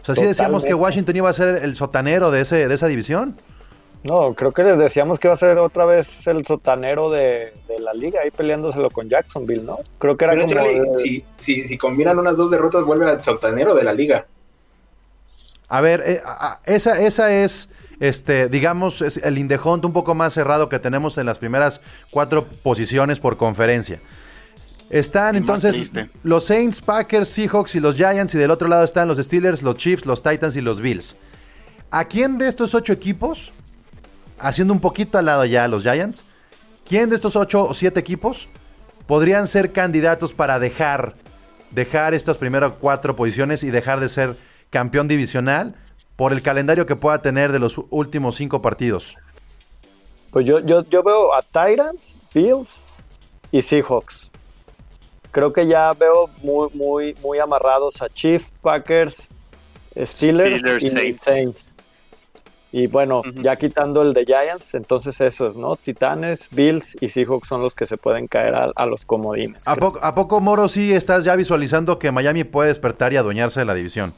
O 0.00 0.04
sea, 0.04 0.14
sí 0.14 0.24
decíamos 0.24 0.64
que. 0.64 0.74
Washington 0.74 1.16
iba 1.16 1.28
a 1.28 1.32
ser 1.32 1.62
el 1.62 1.74
sotanero 1.74 2.30
de, 2.30 2.40
ese, 2.42 2.68
de 2.68 2.74
esa 2.74 2.86
división. 2.86 3.36
No, 4.02 4.32
creo 4.32 4.52
que 4.52 4.62
les 4.62 4.78
decíamos 4.78 5.18
que 5.18 5.26
iba 5.28 5.34
a 5.34 5.38
ser 5.38 5.58
otra 5.58 5.84
vez 5.84 6.26
el 6.26 6.46
sotanero 6.46 7.10
de, 7.10 7.52
de 7.68 7.78
la 7.80 7.92
liga, 7.92 8.20
ahí 8.24 8.30
peleándoselo 8.30 8.88
con 8.90 9.10
Jacksonville, 9.10 9.62
¿no? 9.62 9.78
Creo 9.98 10.16
que 10.16 10.24
era 10.24 10.32
Pero 10.34 10.46
como... 10.46 10.92
De- 10.94 10.98
si, 10.98 11.24
si, 11.36 11.68
si 11.68 11.76
combinan 11.76 12.18
unas 12.18 12.38
dos 12.38 12.50
derrotas, 12.50 12.82
vuelve 12.84 13.10
al 13.10 13.20
sautanero 13.20 13.74
de 13.74 13.84
la 13.84 13.92
liga. 13.92 14.24
A 15.68 15.80
ver, 15.82 16.02
eh, 16.06 16.20
a- 16.24 16.52
a- 16.52 16.60
esa, 16.64 16.98
esa 17.02 17.30
es, 17.30 17.70
este, 18.00 18.48
digamos, 18.48 19.02
es 19.02 19.18
el 19.18 19.36
Indehont 19.38 19.84
un 19.84 19.92
poco 19.92 20.14
más 20.14 20.32
cerrado 20.32 20.68
que 20.70 20.78
tenemos 20.78 21.18
en 21.18 21.26
las 21.26 21.38
primeras 21.38 21.82
cuatro 22.10 22.48
posiciones 22.48 23.20
por 23.20 23.36
conferencia. 23.36 24.00
Están 24.88 25.36
entonces 25.36 25.92
los 26.24 26.44
Saints, 26.44 26.80
Packers, 26.80 27.28
Seahawks 27.28 27.76
y 27.76 27.80
los 27.80 27.94
Giants, 27.94 28.34
y 28.34 28.38
del 28.38 28.50
otro 28.50 28.66
lado 28.66 28.84
están 28.84 29.06
los 29.06 29.18
Steelers, 29.18 29.62
los 29.62 29.76
Chiefs, 29.76 30.06
los 30.06 30.22
Titans 30.22 30.56
y 30.56 30.62
los 30.62 30.80
Bills. 30.80 31.16
¿A 31.90 32.06
quién 32.06 32.38
de 32.38 32.48
estos 32.48 32.74
ocho 32.74 32.92
equipos, 32.92 33.52
haciendo 34.38 34.72
un 34.72 34.80
poquito 34.80 35.18
al 35.18 35.26
lado 35.26 35.44
ya 35.44 35.64
a 35.64 35.68
los 35.68 35.82
Giants, 35.82 36.24
quién 36.88 37.10
de 37.10 37.16
estos 37.16 37.36
ocho 37.36 37.64
o 37.68 37.74
siete 37.74 38.00
equipos 38.00 38.48
podrían 39.06 39.46
ser 39.46 39.72
candidatos 39.72 40.32
para 40.32 40.58
dejar, 40.58 41.16
dejar 41.70 42.14
estas 42.14 42.38
primeras 42.38 42.72
cuatro 42.80 43.14
posiciones 43.14 43.62
y 43.62 43.70
dejar 43.70 44.00
de 44.00 44.08
ser 44.08 44.36
campeón 44.70 45.06
divisional 45.06 45.76
por 46.20 46.34
el 46.34 46.42
calendario 46.42 46.84
que 46.84 46.96
pueda 46.96 47.22
tener 47.22 47.50
de 47.50 47.58
los 47.58 47.80
últimos 47.88 48.36
cinco 48.36 48.60
partidos? 48.60 49.16
Pues 50.30 50.44
yo, 50.44 50.58
yo, 50.58 50.84
yo 50.84 51.02
veo 51.02 51.32
a 51.32 51.40
Titans, 51.40 52.18
Bills 52.34 52.84
y 53.50 53.62
Seahawks. 53.62 54.30
Creo 55.30 55.50
que 55.50 55.66
ya 55.66 55.94
veo 55.94 56.28
muy, 56.42 56.68
muy, 56.74 57.16
muy 57.22 57.38
amarrados 57.38 58.02
a 58.02 58.10
Chiefs, 58.10 58.52
Packers, 58.60 59.28
Steelers, 59.96 60.60
Steelers, 60.60 60.84
y 60.84 60.88
Saints. 60.88 61.24
Saints. 61.24 61.72
Y 62.70 62.86
bueno, 62.86 63.22
ya 63.36 63.56
quitando 63.56 64.02
el 64.02 64.12
de 64.12 64.26
Giants, 64.26 64.74
entonces 64.74 65.18
esos, 65.22 65.56
¿no? 65.56 65.76
Titanes, 65.76 66.50
Bills 66.50 66.98
y 67.00 67.08
Seahawks 67.08 67.48
son 67.48 67.62
los 67.62 67.74
que 67.74 67.86
se 67.86 67.96
pueden 67.96 68.26
caer 68.26 68.54
a, 68.56 68.70
a 68.76 68.84
los 68.84 69.06
comodines. 69.06 69.66
¿A 69.66 69.72
¿A 69.72 70.14
poco, 70.14 70.40
Moro, 70.42 70.68
sí 70.68 70.92
estás 70.92 71.24
ya 71.24 71.34
visualizando 71.34 71.98
que 71.98 72.12
Miami 72.12 72.44
puede 72.44 72.68
despertar 72.68 73.14
y 73.14 73.16
adueñarse 73.16 73.60
de 73.60 73.64
la 73.64 73.72
división? 73.72 74.12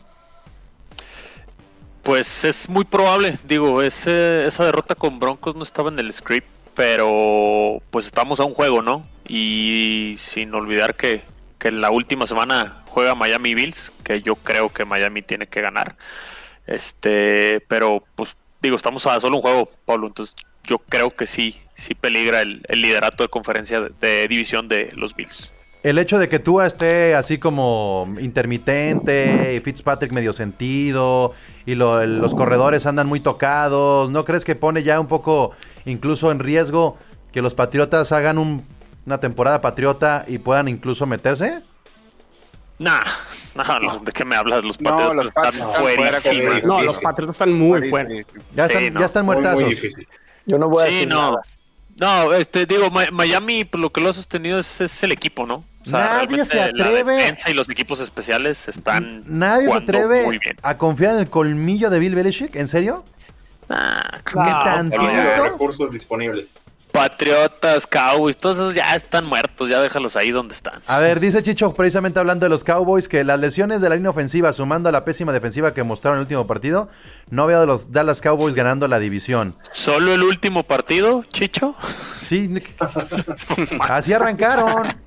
Pues 2.02 2.44
es 2.44 2.68
muy 2.68 2.84
probable, 2.84 3.38
digo, 3.44 3.80
ese, 3.80 4.44
esa 4.44 4.64
derrota 4.64 4.96
con 4.96 5.20
Broncos 5.20 5.54
no 5.54 5.62
estaba 5.62 5.88
en 5.88 6.00
el 6.00 6.12
script, 6.12 6.48
pero 6.74 7.80
pues 7.90 8.06
estamos 8.06 8.40
a 8.40 8.44
un 8.44 8.54
juego, 8.54 8.82
¿no? 8.82 9.06
Y 9.28 10.16
sin 10.18 10.52
olvidar 10.52 10.96
que, 10.96 11.22
que 11.58 11.70
la 11.70 11.90
última 11.90 12.26
semana 12.26 12.82
juega 12.88 13.14
Miami 13.14 13.54
Bills, 13.54 13.92
que 14.02 14.20
yo 14.20 14.34
creo 14.34 14.72
que 14.72 14.84
Miami 14.84 15.22
tiene 15.22 15.46
que 15.46 15.60
ganar. 15.60 15.96
Este, 16.66 17.60
pero 17.68 18.02
pues 18.16 18.36
digo, 18.60 18.76
estamos 18.76 19.06
a 19.06 19.20
solo 19.20 19.36
un 19.36 19.42
juego, 19.42 19.70
Pablo, 19.84 20.08
entonces 20.08 20.34
yo 20.64 20.78
creo 20.78 21.14
que 21.14 21.26
sí, 21.26 21.60
sí 21.74 21.94
peligra 21.94 22.40
el, 22.40 22.62
liderato 22.68 23.22
de 23.22 23.28
conferencia 23.28 23.80
de 23.80 24.26
división 24.28 24.68
de 24.68 24.90
los 24.94 25.14
Bills. 25.14 25.52
El 25.82 25.98
hecho 25.98 26.18
de 26.20 26.28
que 26.28 26.38
Tua 26.38 26.66
esté 26.66 27.16
así 27.16 27.38
como 27.38 28.06
intermitente 28.20 29.54
y 29.56 29.60
Fitzpatrick 29.60 30.12
medio 30.12 30.32
sentido 30.32 31.32
y 31.66 31.74
lo- 31.74 32.00
el- 32.00 32.18
los 32.18 32.34
corredores 32.36 32.86
andan 32.86 33.08
muy 33.08 33.18
tocados, 33.18 34.08
¿no 34.10 34.24
crees 34.24 34.44
que 34.44 34.54
pone 34.54 34.84
ya 34.84 35.00
un 35.00 35.08
poco 35.08 35.50
incluso 35.84 36.30
en 36.30 36.38
riesgo 36.38 36.96
que 37.32 37.42
los 37.42 37.56
Patriotas 37.56 38.12
hagan 38.12 38.38
un- 38.38 38.64
una 39.06 39.18
temporada 39.18 39.60
patriota 39.60 40.24
y 40.28 40.38
puedan 40.38 40.68
incluso 40.68 41.04
meterse? 41.06 41.62
Nah, 42.78 43.00
nah, 43.56 43.78
los- 43.80 44.04
¿de 44.04 44.12
qué 44.12 44.24
me 44.24 44.36
hablas? 44.36 44.62
Los 44.64 44.80
No, 44.80 44.90
Patriotas 44.90 45.16
los 45.16 45.26
están 45.26 45.46
están 45.48 45.82
fuera 45.82 46.10
No, 46.64 46.78
Sí, 46.78 46.84
los 46.86 46.94
sí. 46.96 47.02
Patriotas 47.02 47.34
están 47.34 47.52
muy 47.58 47.88
fuera. 47.90 48.08
Ya 48.54 48.68
Sí, 48.68 48.74
están, 48.74 48.94
no. 48.94 49.00
ya 49.00 49.06
están 49.06 49.26
Muy, 49.26 49.34
muy 49.36 49.44
muertazos. 49.44 49.82
Yo 50.46 50.58
no 50.58 50.68
voy 50.68 50.84
a 50.84 50.86
Sí, 50.86 50.94
decir 50.94 51.08
no. 51.08 51.30
nada. 51.32 51.42
No, 51.96 52.32
este, 52.32 52.66
digo, 52.66 52.90
Mi- 52.90 53.10
Miami 53.12 53.64
pues, 53.64 53.80
lo 53.80 53.92
que 53.92 54.00
lo 54.00 54.10
ha 54.10 54.12
sostenido 54.12 54.58
es, 54.58 54.80
es 54.80 55.02
el 55.02 55.12
equipo, 55.12 55.46
¿no? 55.46 55.64
O 55.84 55.88
sea, 55.88 55.98
Nadie 55.98 56.14
realmente 56.18 56.44
se 56.46 56.60
atreve- 56.62 56.78
La 56.78 56.90
defensa 57.14 57.50
y 57.50 57.54
los 57.54 57.68
equipos 57.68 58.00
especiales 58.00 58.68
están. 58.68 59.22
Nadie 59.26 59.68
se 59.68 59.76
atreve 59.76 60.38
a 60.62 60.78
confiar 60.78 61.14
en 61.14 61.18
el 61.20 61.28
colmillo 61.30 61.90
de 61.90 61.98
Bill 61.98 62.14
Belichick, 62.14 62.54
¿en 62.56 62.68
serio? 62.68 63.04
Nah, 63.68 64.02
¿Qué 64.24 64.34
No, 64.34 64.42
tantito? 64.64 65.02
No 65.02 65.08
hay 65.08 65.40
recursos 65.50 65.92
disponibles. 65.92 66.48
Patriotas, 66.92 67.86
Cowboys, 67.86 68.36
todos 68.36 68.56
esos 68.56 68.74
ya 68.74 68.94
están 68.94 69.24
muertos, 69.24 69.70
ya 69.70 69.80
déjalos 69.80 70.14
ahí 70.14 70.30
donde 70.30 70.54
están. 70.54 70.82
A 70.86 70.98
ver, 70.98 71.20
dice 71.20 71.42
Chicho, 71.42 71.72
precisamente 71.74 72.20
hablando 72.20 72.44
de 72.44 72.50
los 72.50 72.64
Cowboys, 72.64 73.08
que 73.08 73.24
las 73.24 73.40
lesiones 73.40 73.80
de 73.80 73.88
la 73.88 73.96
línea 73.96 74.10
ofensiva, 74.10 74.52
sumando 74.52 74.88
a 74.88 74.92
la 74.92 75.04
pésima 75.04 75.32
defensiva 75.32 75.72
que 75.74 75.82
mostraron 75.82 76.16
en 76.16 76.20
el 76.20 76.24
último 76.24 76.46
partido, 76.46 76.88
no 77.30 77.46
veo 77.46 77.62
a 77.62 77.66
los 77.66 77.92
Dallas 77.92 78.20
Cowboys 78.20 78.54
ganando 78.54 78.86
la 78.88 78.98
división. 78.98 79.54
¿Solo 79.72 80.12
el 80.14 80.22
último 80.22 80.62
partido, 80.62 81.24
Chicho? 81.32 81.74
Sí, 82.18 82.50
así 83.80 84.12
arrancaron. 84.12 85.00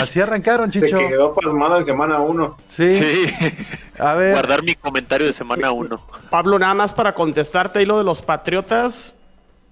Así 0.00 0.20
arrancaron, 0.20 0.72
Se 0.72 0.80
Chicho. 0.80 0.96
quedó 0.98 1.34
pasmado 1.34 1.76
en 1.78 1.84
semana 1.84 2.18
uno. 2.20 2.56
Sí. 2.66 2.94
Sí. 2.94 3.34
A 3.98 4.14
ver, 4.14 4.32
Guardar 4.32 4.62
mi 4.62 4.74
comentario 4.74 5.26
de 5.26 5.32
semana 5.32 5.72
uno. 5.72 6.00
Pablo, 6.30 6.58
nada 6.58 6.74
más 6.74 6.94
para 6.94 7.12
contestarte 7.14 7.80
ahí 7.80 7.84
lo 7.86 7.98
de 7.98 8.04
los 8.04 8.22
Patriotas. 8.22 9.14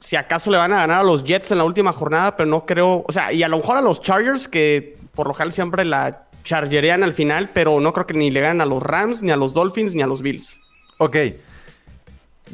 Si 0.06 0.14
acaso 0.14 0.52
le 0.52 0.56
van 0.56 0.72
a 0.72 0.76
ganar 0.76 1.00
a 1.00 1.02
los 1.02 1.24
Jets 1.24 1.50
en 1.50 1.58
la 1.58 1.64
última 1.64 1.92
jornada, 1.92 2.36
pero 2.36 2.48
no 2.48 2.64
creo. 2.64 3.04
O 3.08 3.10
sea, 3.10 3.32
y 3.32 3.42
a 3.42 3.48
lo 3.48 3.56
mejor 3.56 3.76
a 3.76 3.80
los 3.80 4.00
Chargers, 4.00 4.46
que 4.46 4.96
por 5.16 5.26
lo 5.26 5.34
general 5.34 5.52
siempre 5.52 5.84
la 5.84 6.28
chargerían 6.44 7.02
al 7.02 7.12
final, 7.12 7.50
pero 7.52 7.80
no 7.80 7.92
creo 7.92 8.06
que 8.06 8.14
ni 8.14 8.30
le 8.30 8.40
ganen 8.40 8.60
a 8.60 8.66
los 8.66 8.80
Rams, 8.80 9.24
ni 9.24 9.32
a 9.32 9.36
los 9.36 9.52
Dolphins, 9.52 9.96
ni 9.96 10.02
a 10.02 10.06
los 10.06 10.22
Bills. 10.22 10.60
ok. 10.98 11.16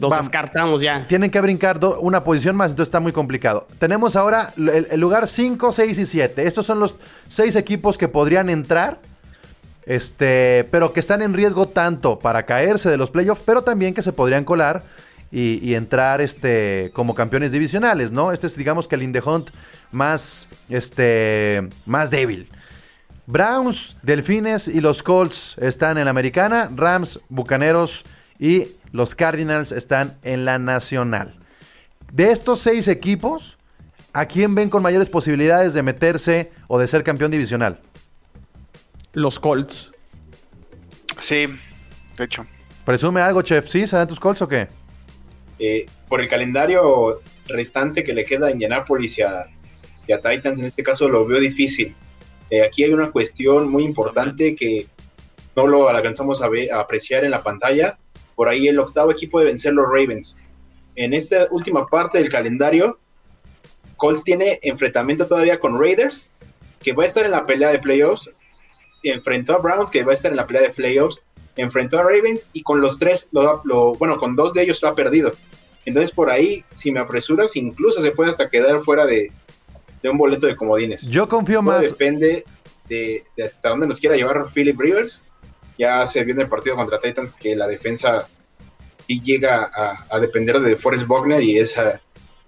Los 0.00 0.16
descartamos 0.16 0.80
ya. 0.80 1.06
Tienen 1.06 1.30
que 1.30 1.42
brincar 1.42 1.78
una 2.00 2.24
posición 2.24 2.56
más, 2.56 2.70
entonces 2.70 2.88
está 2.88 3.00
muy 3.00 3.12
complicado. 3.12 3.68
Tenemos 3.78 4.16
ahora 4.16 4.54
el, 4.56 4.86
el 4.90 4.98
lugar 4.98 5.28
5, 5.28 5.72
6 5.72 5.98
y 5.98 6.06
7. 6.06 6.46
Estos 6.46 6.64
son 6.64 6.80
los 6.80 6.96
seis 7.28 7.54
equipos 7.56 7.98
que 7.98 8.08
podrían 8.08 8.48
entrar, 8.48 9.00
este, 9.84 10.66
pero 10.70 10.94
que 10.94 11.00
están 11.00 11.20
en 11.20 11.34
riesgo 11.34 11.68
tanto 11.68 12.18
para 12.18 12.46
caerse 12.46 12.88
de 12.88 12.96
los 12.96 13.10
playoffs, 13.10 13.42
pero 13.44 13.60
también 13.60 13.92
que 13.92 14.00
se 14.00 14.14
podrían 14.14 14.46
colar 14.46 14.84
y, 15.32 15.58
y 15.66 15.74
entrar 15.74 16.20
este, 16.20 16.90
como 16.92 17.14
campeones 17.14 17.50
divisionales, 17.50 18.12
¿no? 18.12 18.30
Este 18.30 18.46
es, 18.46 18.56
digamos 18.56 18.86
que 18.86 18.94
el 18.94 19.02
in 19.02 19.12
the 19.12 19.20
hunt 19.20 19.50
más, 19.90 20.48
este, 20.68 21.68
más 21.86 22.10
débil. 22.10 22.48
Browns, 23.26 23.96
Delfines 24.02 24.68
y 24.68 24.80
los 24.80 25.02
Colts 25.02 25.56
están 25.58 25.96
en 25.96 26.04
la 26.04 26.10
americana, 26.10 26.70
Rams, 26.74 27.20
Bucaneros 27.28 28.04
y 28.38 28.68
los 28.90 29.14
Cardinals 29.14 29.72
están 29.72 30.18
en 30.22 30.44
la 30.44 30.58
nacional. 30.58 31.34
De 32.12 32.30
estos 32.30 32.60
seis 32.60 32.88
equipos, 32.88 33.56
¿a 34.12 34.26
quién 34.26 34.54
ven 34.54 34.68
con 34.68 34.82
mayores 34.82 35.08
posibilidades 35.08 35.72
de 35.72 35.82
meterse 35.82 36.52
o 36.68 36.78
de 36.78 36.86
ser 36.86 37.04
campeón 37.04 37.30
divisional? 37.30 37.80
Los 39.14 39.38
Colts. 39.40 39.92
Sí, 41.18 41.46
de 42.18 42.24
hecho. 42.24 42.44
¿Presume 42.84 43.20
algo, 43.22 43.40
chef? 43.40 43.68
¿Sí? 43.68 43.86
¿Serán 43.86 44.08
tus 44.08 44.20
Colts 44.20 44.42
o 44.42 44.48
qué? 44.48 44.68
Eh, 45.64 45.86
por 46.08 46.20
el 46.20 46.28
calendario 46.28 47.20
restante 47.46 48.02
que 48.02 48.12
le 48.12 48.24
queda 48.24 48.48
a 48.48 48.50
Indianapolis 48.50 49.18
y 49.18 49.22
a, 49.22 49.46
y 50.08 50.12
a 50.12 50.20
Titans, 50.20 50.58
en 50.58 50.66
este 50.66 50.82
caso 50.82 51.08
lo 51.08 51.24
veo 51.24 51.38
difícil. 51.38 51.94
Eh, 52.50 52.62
aquí 52.62 52.82
hay 52.82 52.92
una 52.92 53.12
cuestión 53.12 53.70
muy 53.70 53.84
importante 53.84 54.56
que 54.56 54.88
no 55.54 55.68
lo 55.68 55.88
alcanzamos 55.88 56.42
a, 56.42 56.48
ver- 56.48 56.72
a 56.72 56.80
apreciar 56.80 57.24
en 57.24 57.30
la 57.30 57.44
pantalla. 57.44 57.96
Por 58.34 58.48
ahí 58.48 58.66
el 58.66 58.80
octavo 58.80 59.12
equipo 59.12 59.38
de 59.38 59.46
vencer 59.46 59.72
los 59.72 59.86
Ravens. 59.86 60.36
En 60.96 61.14
esta 61.14 61.46
última 61.52 61.86
parte 61.86 62.18
del 62.18 62.28
calendario, 62.28 62.98
Colts 63.96 64.24
tiene 64.24 64.58
enfrentamiento 64.62 65.28
todavía 65.28 65.60
con 65.60 65.80
Raiders, 65.80 66.28
que 66.80 66.92
va 66.92 67.04
a 67.04 67.06
estar 67.06 67.24
en 67.24 67.30
la 67.30 67.44
pelea 67.44 67.70
de 67.70 67.78
playoffs. 67.78 68.28
Enfrentó 69.04 69.54
a 69.54 69.58
Browns, 69.58 69.90
que 69.90 70.02
va 70.02 70.10
a 70.10 70.14
estar 70.14 70.32
en 70.32 70.38
la 70.38 70.46
pelea 70.46 70.62
de 70.62 70.70
playoffs. 70.70 71.22
Enfrentó 71.56 71.98
a 71.98 72.02
Ravens 72.02 72.48
y 72.52 72.62
con 72.62 72.80
los 72.80 72.98
tres, 72.98 73.28
lo, 73.32 73.60
lo- 73.64 73.94
bueno, 73.94 74.16
con 74.18 74.34
dos 74.36 74.54
de 74.54 74.62
ellos 74.62 74.80
lo 74.82 74.88
ha 74.88 74.94
perdido. 74.94 75.32
Entonces 75.84 76.10
por 76.12 76.30
ahí, 76.30 76.64
si 76.74 76.90
me 76.92 77.00
apresuras, 77.00 77.56
incluso 77.56 78.00
se 78.00 78.10
puede 78.12 78.30
hasta 78.30 78.48
quedar 78.48 78.80
fuera 78.82 79.04
de, 79.06 79.32
de 80.02 80.08
un 80.08 80.16
boleto 80.16 80.46
de 80.46 80.56
comodines. 80.56 81.02
Yo 81.08 81.28
confío 81.28 81.58
Todo 81.60 81.72
más. 81.72 81.82
depende 81.82 82.44
de, 82.88 83.24
de 83.36 83.44
hasta 83.44 83.68
dónde 83.70 83.86
nos 83.86 83.98
quiera 83.98 84.16
llevar 84.16 84.46
Philip 84.52 84.78
Rivers. 84.80 85.22
Ya 85.78 86.06
se 86.06 86.22
viene 86.24 86.42
el 86.42 86.48
partido 86.48 86.76
contra 86.76 86.98
Titans 87.00 87.32
que 87.32 87.56
la 87.56 87.66
defensa 87.66 88.28
sí 89.06 89.20
llega 89.20 89.70
a, 89.74 90.06
a 90.08 90.20
depender 90.20 90.60
de 90.60 90.76
Forrest 90.76 91.06
Buckner 91.06 91.42
y 91.42 91.58
esa, 91.58 92.00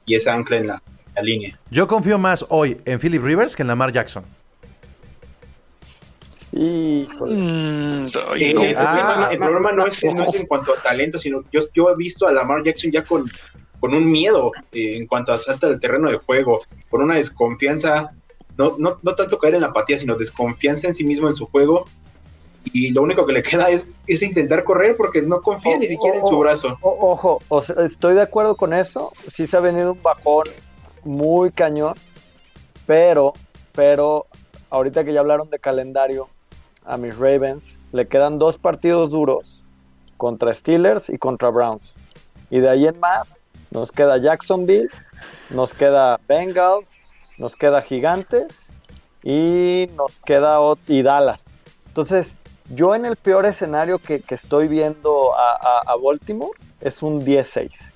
y 0.07 0.15
esa 0.15 0.33
ancla 0.35 0.57
en 0.59 0.67
la, 0.69 0.83
la 1.17 1.23
línea. 1.23 1.59
Yo 1.71 1.89
confío 1.89 2.19
más 2.19 2.47
hoy 2.51 2.77
en 2.85 3.01
Philip 3.01 3.23
Rivers 3.23 3.57
que 3.57 3.63
en 3.63 3.69
Lamar 3.69 3.93
Jackson. 3.93 4.25
Híjole. 6.57 7.35
Mm, 7.35 8.03
oye, 8.31 8.51
el, 8.51 8.75
problema, 8.75 9.29
el 9.33 9.39
problema 9.39 9.73
no 9.73 9.87
es, 9.87 10.05
no 10.05 10.25
es 10.25 10.35
en 10.35 10.47
cuanto 10.47 10.73
a 10.73 10.77
talento, 10.77 11.19
sino 11.19 11.43
yo, 11.51 11.61
yo 11.75 11.91
he 11.91 11.97
visto 11.97 12.29
a 12.29 12.33
Lamar 12.33 12.63
Jackson 12.63 12.93
ya 12.93 13.05
con, 13.05 13.29
con 13.81 13.93
un 13.93 14.09
miedo 14.09 14.53
eh, 14.71 14.97
en 14.97 15.09
cuanto 15.09 15.33
a 15.33 15.39
salta 15.39 15.69
del 15.69 15.81
terreno 15.81 16.09
de 16.11 16.19
juego, 16.19 16.61
con 16.89 17.03
una 17.03 17.17
desconfianza, 17.17 18.13
no, 18.57 18.77
no, 18.79 19.01
no 19.03 19.15
tanto 19.17 19.39
caer 19.39 19.57
en 19.57 19.63
la 19.63 19.69
apatía, 19.69 19.99
sino 19.99 20.15
desconfianza 20.15 20.87
en 20.87 20.95
sí 20.95 21.03
mismo 21.03 21.29
en 21.29 21.35
su 21.35 21.47
juego. 21.47 21.87
Y 22.73 22.93
lo 22.93 23.03
único 23.03 23.27
que 23.27 23.33
le 23.33 23.43
queda 23.43 23.69
es, 23.71 23.89
es 24.07 24.23
intentar 24.23 24.63
correr 24.63 24.97
porque 24.97 25.21
no 25.23 25.43
confía 25.43 25.77
ni 25.77 25.87
siquiera 25.87 26.19
en 26.19 26.27
su 26.27 26.39
brazo. 26.39 26.79
ojo, 26.81 27.43
estoy 27.79 28.15
de 28.15 28.23
acuerdo 28.23 28.55
con 28.57 28.73
eso. 28.73 29.13
Sí 29.29 29.49
se 29.49 29.57
ha 29.57 29.61
venido 29.61 29.93
un 29.93 30.03
bajón 30.03 30.49
muy 31.03 31.51
cañón, 31.51 31.95
pero, 32.87 33.35
pero 33.73 34.27
ahorita 34.71 35.05
que 35.05 35.13
ya 35.13 35.21
hablaron 35.21 35.51
de 35.51 35.59
calendario, 35.59 36.29
a 36.85 36.97
mis 36.97 37.17
Ravens 37.17 37.79
le 37.93 38.07
quedan 38.07 38.39
dos 38.39 38.59
partidos 38.59 39.11
duros 39.11 39.65
contra 40.17 40.53
Steelers 40.53 41.09
y 41.11 41.19
contra 41.19 41.51
Browns. 41.51 41.97
Y 42.51 42.61
de 42.61 42.69
ahí 42.69 42.87
en 42.87 42.99
más 43.01 43.43
nos 43.71 43.91
queda 43.91 44.19
Jacksonville, 44.19 44.89
nos 45.51 45.75
queda 45.75 46.21
Bengals, 46.29 47.01
nos 47.39 47.57
queda 47.57 47.83
Gigantes 47.83 48.71
y 49.23 49.89
nos 49.97 50.21
queda 50.21 50.59
y 50.87 51.03
Dallas. 51.03 51.55
Entonces, 51.87 52.37
yo 52.71 52.95
en 52.95 53.05
el 53.05 53.17
peor 53.17 53.47
escenario 53.47 53.99
que, 53.99 54.23
estoy 54.29 54.69
viendo 54.69 55.35
a, 55.37 55.95
Baltimore 56.03 56.59
es 56.81 57.03
un 57.03 57.25
10-6. 57.25 57.94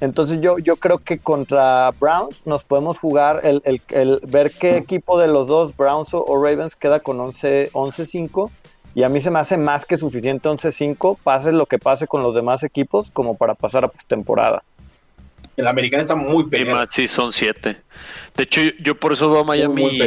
Entonces 0.00 0.40
yo, 0.40 0.58
yo 0.58 0.76
creo 0.76 0.98
que 0.98 1.18
contra 1.18 1.90
Browns 1.98 2.46
nos 2.46 2.62
podemos 2.62 2.98
jugar 2.98 3.40
el, 3.44 4.20
ver 4.26 4.52
qué 4.52 4.76
equipo 4.76 5.18
de 5.18 5.26
los 5.26 5.48
dos, 5.48 5.76
Browns 5.76 6.14
o, 6.14 6.24
Ravens, 6.36 6.76
queda 6.76 7.00
con 7.00 7.18
11-5. 7.18 8.50
Y 8.94 9.02
a 9.02 9.08
mí 9.08 9.20
se 9.20 9.30
me 9.30 9.38
hace 9.38 9.56
más 9.56 9.86
que 9.86 9.96
suficiente 9.96 10.48
11-5, 10.48 11.18
pase 11.22 11.52
lo 11.52 11.66
que 11.66 11.78
pase 11.78 12.06
con 12.06 12.22
los 12.22 12.34
demás 12.34 12.62
equipos, 12.62 13.10
como 13.10 13.36
para 13.36 13.54
pasar 13.54 13.84
a 13.84 13.88
postemporada. 13.88 14.62
El 15.58 15.66
americano 15.66 16.02
está 16.02 16.14
muy 16.14 16.44
peleado. 16.44 16.86
Sí, 16.88 17.08
son 17.08 17.32
siete. 17.32 17.78
De 18.36 18.44
hecho, 18.44 18.60
yo, 18.80 18.94
por 18.94 19.12
eso 19.12 19.28
veo 19.28 19.40
a 19.40 19.44
Miami. 19.44 19.98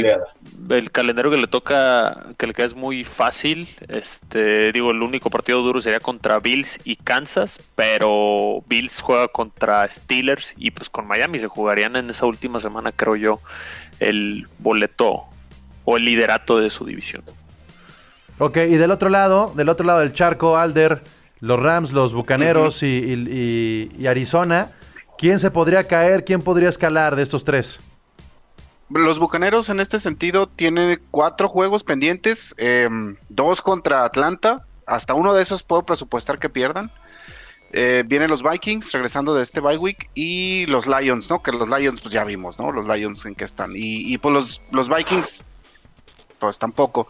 el 0.69 0.91
calendario 0.91 1.29
que 1.29 1.35
le 1.35 1.47
toca, 1.47 2.27
que 2.37 2.47
le 2.47 2.53
queda 2.53 2.67
es 2.67 2.73
muy 2.73 3.03
fácil. 3.03 3.67
Este, 3.89 4.71
digo, 4.71 4.91
el 4.91 5.01
único 5.01 5.29
partido 5.29 5.61
duro 5.61 5.81
sería 5.81 5.99
contra 5.99 6.39
Bills 6.39 6.79
y 6.85 6.95
Kansas, 6.95 7.59
pero 7.75 8.63
Bills 8.69 9.01
juega 9.01 9.27
contra 9.27 9.85
Steelers 9.89 10.53
y 10.55 10.71
pues 10.71 10.89
con 10.89 11.05
Miami 11.05 11.37
se 11.37 11.47
jugarían 11.47 11.97
en 11.97 12.09
esa 12.09 12.25
última 12.25 12.61
semana, 12.61 12.93
creo 12.93 13.17
yo, 13.17 13.41
el 13.99 14.47
boleto 14.57 15.25
o 15.83 15.97
el 15.97 16.05
liderato 16.05 16.59
de 16.59 16.69
su 16.69 16.85
división. 16.85 17.23
Ok, 18.37 18.55
y 18.55 18.77
del 18.77 18.91
otro 18.91 19.09
lado, 19.09 19.51
del 19.53 19.67
otro 19.67 19.85
lado 19.85 19.99
del 19.99 20.13
charco, 20.13 20.57
Alder, 20.57 21.01
los 21.41 21.59
Rams, 21.59 21.91
los 21.91 22.13
Bucaneros 22.13 22.83
y 22.83 23.89
Arizona 24.07 24.71
¿Quién 25.21 25.37
se 25.37 25.51
podría 25.51 25.87
caer? 25.87 26.25
¿Quién 26.25 26.41
podría 26.41 26.67
escalar 26.67 27.15
de 27.15 27.21
estos 27.21 27.43
tres? 27.43 27.79
Los 28.89 29.19
Bucaneros 29.19 29.69
en 29.69 29.79
este 29.79 29.99
sentido 29.99 30.47
tienen 30.47 30.99
cuatro 31.11 31.47
juegos 31.47 31.83
pendientes, 31.83 32.55
em, 32.57 33.15
dos 33.29 33.61
contra 33.61 34.03
Atlanta, 34.03 34.65
hasta 34.87 35.13
uno 35.13 35.35
de 35.35 35.43
esos 35.43 35.61
puedo 35.61 35.83
presupuestar 35.83 36.39
que 36.39 36.49
pierdan. 36.49 36.91
Eh, 37.71 38.03
vienen 38.07 38.31
los 38.31 38.41
Vikings 38.41 38.91
regresando 38.93 39.35
de 39.35 39.43
este 39.43 39.59
bye 39.59 39.77
week 39.77 40.09
y 40.15 40.65
los 40.65 40.87
Lions, 40.87 41.29
¿no? 41.29 41.43
Que 41.43 41.51
los 41.51 41.69
Lions 41.69 42.01
pues 42.01 42.11
ya 42.11 42.23
vimos, 42.23 42.57
¿no? 42.57 42.71
Los 42.71 42.87
Lions 42.87 43.23
en 43.27 43.35
qué 43.35 43.45
están. 43.45 43.73
Y, 43.75 44.17
pues 44.17 44.33
los, 44.33 44.61
los, 44.71 44.89
Vikings 44.89 45.43
pues 46.39 46.57
tampoco. 46.57 47.07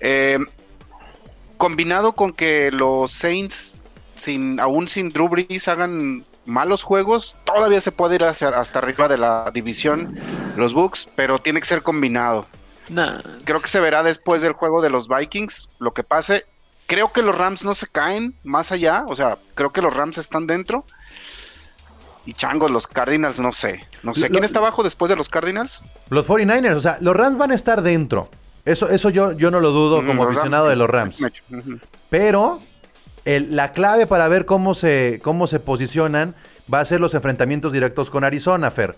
Em, 0.00 0.44
combinado 1.58 2.12
con 2.12 2.32
que 2.32 2.72
los 2.72 3.12
Saints 3.12 3.84
sin 4.16 4.58
aún 4.58 4.88
sin 4.88 5.10
Drew 5.10 5.28
Brees 5.28 5.68
hagan 5.68 6.24
malos 6.46 6.82
juegos, 6.82 7.36
todavía 7.44 7.80
se 7.80 7.92
puede 7.92 8.14
ir 8.16 8.24
hacia, 8.24 8.48
hasta 8.48 8.78
arriba 8.78 9.08
de 9.08 9.18
la 9.18 9.50
división, 9.52 10.18
los 10.56 10.72
Bucks, 10.72 11.08
pero 11.14 11.38
tiene 11.38 11.60
que 11.60 11.66
ser 11.66 11.82
combinado. 11.82 12.46
Creo 13.44 13.60
que 13.60 13.66
se 13.66 13.80
verá 13.80 14.02
después 14.02 14.42
del 14.42 14.52
juego 14.52 14.80
de 14.80 14.90
los 14.90 15.08
Vikings 15.08 15.70
lo 15.78 15.92
que 15.92 16.04
pase. 16.04 16.46
Creo 16.86 17.12
que 17.12 17.22
los 17.22 17.36
Rams 17.36 17.64
no 17.64 17.74
se 17.74 17.88
caen 17.88 18.34
más 18.44 18.70
allá, 18.70 19.04
o 19.08 19.16
sea, 19.16 19.38
creo 19.54 19.72
que 19.72 19.82
los 19.82 19.94
Rams 19.94 20.18
están 20.18 20.46
dentro. 20.46 20.84
Y 22.24 22.34
changos, 22.34 22.70
los 22.70 22.86
Cardinals, 22.86 23.38
no 23.38 23.52
sé. 23.52 23.86
No 24.02 24.14
sé. 24.14 24.28
¿Quién 24.30 24.44
está 24.44 24.58
abajo 24.58 24.82
después 24.82 25.08
de 25.08 25.16
los 25.16 25.28
Cardinals? 25.28 25.82
Los 26.08 26.28
49ers, 26.28 26.74
o 26.76 26.80
sea, 26.80 26.98
los 27.00 27.14
Rams 27.14 27.38
van 27.38 27.52
a 27.52 27.54
estar 27.54 27.82
dentro. 27.82 28.28
Eso, 28.64 28.88
eso 28.88 29.10
yo, 29.10 29.32
yo 29.32 29.52
no 29.52 29.60
lo 29.60 29.70
dudo 29.70 30.04
como 30.04 30.24
aficionado 30.24 30.68
de 30.68 30.76
los 30.76 30.90
Rams. 30.90 31.24
Pero 32.10 32.60
la 33.26 33.72
clave 33.72 34.06
para 34.06 34.28
ver 34.28 34.46
cómo 34.46 34.74
se, 34.74 35.20
cómo 35.22 35.46
se 35.46 35.58
posicionan 35.58 36.34
va 36.72 36.80
a 36.80 36.84
ser 36.84 37.00
los 37.00 37.14
enfrentamientos 37.14 37.72
directos 37.72 38.08
con 38.08 38.24
Arizona, 38.24 38.70
Fer. 38.70 38.96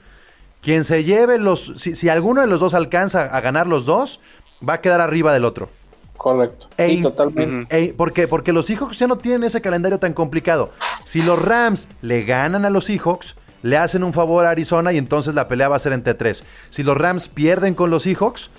Quien 0.61 0.85
se 0.85 1.05
lleve 1.05 1.39
los. 1.39 1.73
Si, 1.77 2.09
alguno 2.09 2.41
de 2.41 2.47
los 2.47 2.61
dos 2.61 2.75
alcanza 2.75 3.25
a 3.25 3.41
ganar 3.41 3.67
los 3.67 3.87
dos, 3.87 4.21
va 4.67 4.75
a 4.75 4.81
quedar 4.81 5.01
arriba 5.01 5.33
del 5.33 5.45
otro. 5.45 5.71
Correcto. 6.17 6.69
sí, 6.77 7.01
totalmente. 7.01 7.95
Porque 7.97 8.53
los 8.53 8.67
Seahawks 8.67 8.99
ya 8.99 9.07
no 9.07 9.19
tienen 9.19 9.45
ese 9.45 9.61
calendario 9.61 9.99
tan 9.99 10.13
complicado. 10.13 10.73
Si 11.05 11.23
los 11.23 11.41
Rams 11.41 11.89
le 12.03 12.25
ganan 12.25 12.65
a 12.65 12.71
los 12.71 12.87
Seahawks, 12.87 13.37
le 13.63 13.77
hacen 13.77 14.03
un 14.03 14.13
favor 14.13 14.45
a 14.45 14.51
Arizona 14.51 14.93
y 14.93 14.99
entonces 14.99 15.35
la 15.35 15.47
pelea 15.47 15.69
va 15.69 15.77
a 15.77 15.81
ser 15.81 15.93
entre 15.93 16.15
tres. 16.15 16.45
Si 16.71 16.83
los 16.83 16.97
Rams 16.97 17.29
pierden 17.29 17.75
con 17.75 17.91
los 17.91 18.03
Seahawks, 18.03 18.51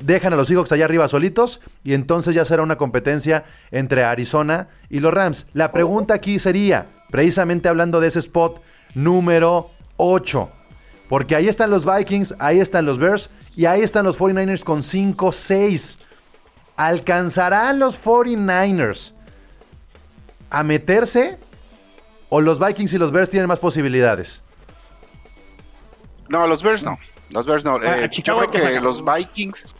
dejan 0.00 0.32
a 0.32 0.36
los 0.36 0.48
Seahawks 0.48 0.72
allá 0.72 0.84
arriba 0.84 1.08
solitos 1.08 1.60
y 1.84 1.94
entonces 1.94 2.34
ya 2.34 2.44
será 2.44 2.62
una 2.62 2.76
competencia 2.76 3.44
entre 3.70 4.04
Arizona 4.04 4.68
y 4.90 5.00
los 5.00 5.12
Rams. 5.12 5.46
La 5.52 5.72
pregunta 5.72 6.14
aquí 6.14 6.38
sería, 6.38 6.86
precisamente 7.10 7.68
hablando 7.68 8.00
de 8.00 8.08
ese 8.08 8.18
spot 8.20 8.62
número 8.94 9.70
8, 9.96 10.50
porque 11.08 11.36
ahí 11.36 11.48
están 11.48 11.70
los 11.70 11.84
Vikings, 11.84 12.34
ahí 12.38 12.60
están 12.60 12.86
los 12.86 12.98
Bears 12.98 13.30
y 13.54 13.66
ahí 13.66 13.82
están 13.82 14.04
los 14.04 14.18
49ers 14.18 14.64
con 14.64 14.82
5-6. 14.82 15.98
¿Alcanzarán 16.76 17.78
los 17.78 18.02
49ers 18.02 19.14
a 20.50 20.62
meterse 20.62 21.38
o 22.28 22.40
los 22.40 22.58
Vikings 22.58 22.92
y 22.92 22.98
los 22.98 23.12
Bears 23.12 23.30
tienen 23.30 23.48
más 23.48 23.58
posibilidades? 23.58 24.42
No, 26.28 26.46
los 26.46 26.62
Bears 26.62 26.84
no. 26.84 26.98
Los 27.30 27.46
Bears 27.46 27.64
no. 27.64 27.76
Ah, 27.76 27.98
eh, 27.98 28.10
yo 28.10 28.48
creo 28.48 28.50
que 28.50 28.80
los 28.80 29.02
Vikings 29.04 29.74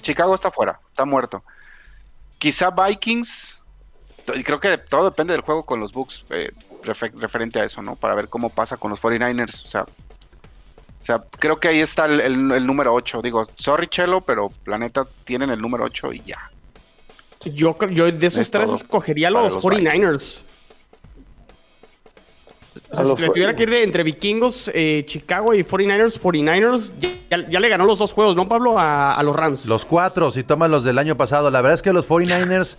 Chicago 0.00 0.34
está 0.34 0.50
fuera, 0.50 0.80
está 0.90 1.04
muerto. 1.04 1.42
Quizá 2.38 2.70
Vikings, 2.70 3.62
y 4.34 4.42
creo 4.42 4.60
que 4.60 4.78
todo 4.78 5.04
depende 5.04 5.32
del 5.32 5.42
juego 5.42 5.64
con 5.64 5.80
los 5.80 5.92
Bucks 5.92 6.24
eh, 6.30 6.52
referente 6.82 7.60
a 7.60 7.64
eso, 7.64 7.82
¿no? 7.82 7.96
Para 7.96 8.14
ver 8.14 8.28
cómo 8.28 8.50
pasa 8.50 8.76
con 8.76 8.90
los 8.90 9.00
49ers. 9.00 9.64
O 9.64 9.68
sea, 9.68 9.82
o 9.82 11.04
sea 11.04 11.24
creo 11.38 11.58
que 11.60 11.68
ahí 11.68 11.80
está 11.80 12.06
el, 12.06 12.66
número 12.66 12.92
8. 12.94 13.22
Digo, 13.22 13.48
sorry 13.56 13.86
Chelo, 13.88 14.20
pero 14.20 14.52
la 14.66 14.78
neta 14.78 15.06
tienen 15.24 15.50
el 15.50 15.60
número 15.60 15.84
8 15.84 16.12
y 16.12 16.22
ya. 16.24 16.50
Yo, 17.44 17.76
yo 17.90 18.10
de 18.10 18.26
esos 18.26 18.50
tres 18.50 18.70
escogería 18.70 19.28
los, 19.28 19.54
los 19.54 19.64
49ers 19.64 20.42
si 22.92 23.22
le 23.22 23.28
tuviera 23.28 23.54
que 23.54 23.64
ir 23.64 23.70
de 23.70 23.82
entre 23.82 24.02
vikingos, 24.02 24.70
eh, 24.74 25.04
Chicago 25.06 25.54
y 25.54 25.62
49ers, 25.62 26.18
49ers 26.20 26.92
ya, 27.30 27.60
le 27.60 27.68
ganó 27.68 27.84
los 27.84 27.98
dos 27.98 28.12
juegos, 28.12 28.36
¿no, 28.36 28.48
Pablo? 28.48 28.78
A, 28.78 29.20
los 29.22 29.34
Rams. 29.34 29.66
Los 29.66 29.84
cuatro, 29.84 30.30
si 30.30 30.42
toman 30.42 30.70
los 30.70 30.84
del 30.84 30.98
año 30.98 31.16
pasado. 31.16 31.50
La 31.50 31.60
verdad 31.60 31.74
es 31.74 31.82
que 31.82 31.92
los 31.92 32.08
49ers 32.08 32.76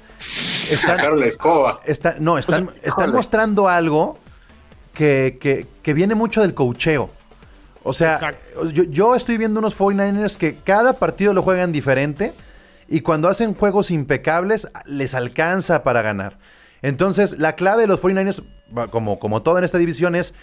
están. 0.69 1.19
la 1.19 1.25
escoba. 1.25 1.81
no, 2.19 2.37
están, 2.37 2.69
están 2.83 3.11
mostrando 3.11 3.67
algo 3.67 4.17
que, 4.93 5.67
viene 5.83 6.15
mucho 6.15 6.41
del 6.41 6.53
cocheo. 6.53 7.09
O 7.83 7.93
sea, 7.93 8.35
yo, 8.71 8.83
yo, 8.83 9.15
estoy 9.15 9.37
viendo 9.37 9.59
unos 9.59 9.77
49ers 9.77 10.37
que 10.37 10.55
cada 10.55 10.93
partido 10.93 11.33
lo 11.33 11.41
juegan 11.41 11.71
diferente 11.71 12.33
y 12.87 13.01
cuando 13.01 13.27
hacen 13.27 13.53
juegos 13.53 13.91
impecables 13.91 14.67
les 14.85 15.15
alcanza 15.15 15.83
para 15.83 16.01
ganar. 16.01 16.37
Entonces, 16.83 17.39
la 17.39 17.55
clave 17.55 17.83
de 17.83 17.87
los 17.87 18.01
49ers, 18.01 18.43
como, 18.91 19.17
como 19.17 19.41
todo 19.41 19.57
en 19.57 19.63
esta 19.63 19.77
división, 19.79 20.15
es 20.15 20.35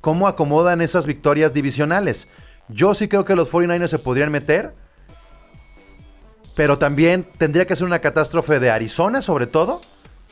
cómo 0.00 0.28
acomodan 0.28 0.80
esas 0.82 1.06
victorias 1.06 1.52
divisionales. 1.52 2.28
Yo 2.68 2.94
sí 2.94 3.08
creo 3.08 3.24
que 3.24 3.34
los 3.34 3.50
49ers 3.50 3.88
se 3.88 3.98
podrían 3.98 4.30
meter, 4.30 4.74
pero 6.54 6.78
también 6.78 7.26
tendría 7.38 7.66
que 7.66 7.74
ser 7.74 7.86
una 7.86 8.00
catástrofe 8.00 8.60
de 8.60 8.70
Arizona, 8.70 9.22
sobre 9.22 9.46
todo, 9.46 9.80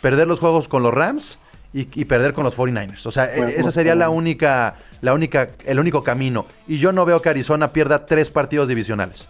perder 0.02 0.28
los 0.28 0.40
juegos 0.40 0.68
con 0.68 0.82
los 0.82 0.92
Rams 0.92 1.38
y, 1.72 2.04
perder 2.04 2.34
con 2.34 2.44
los 2.44 2.56
49ers. 2.56 3.06
O 3.06 3.10
sea, 3.10 3.24
e, 3.24 3.58
esa 3.58 3.70
sería 3.70 3.94
la 3.94 4.10
única, 4.10 4.76
la 5.00 5.14
única, 5.14 5.50
el 5.64 5.80
único 5.80 6.04
camino. 6.04 6.46
Y 6.68 6.76
yo 6.78 6.92
no 6.92 7.06
veo 7.06 7.22
que 7.22 7.30
Arizona 7.30 7.72
pierda 7.72 8.04
tres 8.06 8.30
partidos 8.30 8.68
divisionales. 8.68 9.28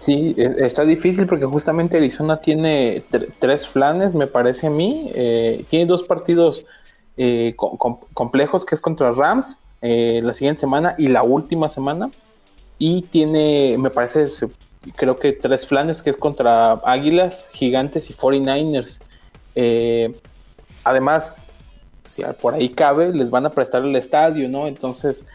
Sí, 0.00 0.34
está 0.38 0.82
difícil 0.84 1.26
porque 1.26 1.44
justamente 1.44 1.98
Arizona 1.98 2.40
tiene 2.40 3.04
tres 3.38 3.68
flanes, 3.68 4.14
me 4.14 4.26
parece 4.26 4.68
a 4.68 4.70
mí. 4.70 5.12
Eh, 5.14 5.62
tiene 5.68 5.84
dos 5.84 6.02
partidos 6.02 6.64
eh, 7.18 7.54
complejos 8.14 8.64
que 8.64 8.74
es 8.74 8.80
contra 8.80 9.12
Rams 9.12 9.58
eh, 9.82 10.22
la 10.24 10.32
siguiente 10.32 10.60
semana 10.60 10.94
y 10.96 11.08
la 11.08 11.22
última 11.22 11.68
semana. 11.68 12.10
Y 12.78 13.02
tiene, 13.02 13.76
me 13.78 13.90
parece, 13.90 14.24
creo 14.96 15.18
que 15.18 15.32
tres 15.32 15.66
flanes 15.66 16.00
que 16.00 16.08
es 16.08 16.16
contra 16.16 16.80
Águilas, 16.82 17.50
Gigantes 17.52 18.08
y 18.08 18.14
49ers. 18.14 19.02
además, 20.82 21.34
si 22.08 22.22
por 22.40 22.54
ahí 22.54 22.70
cabe, 22.70 23.12
les 23.12 23.30
van 23.30 23.44
a 23.44 23.50
prestar 23.50 23.84
el 23.84 23.94
estadio, 23.96 24.48
¿no? 24.48 24.66
Entonces 24.66 25.26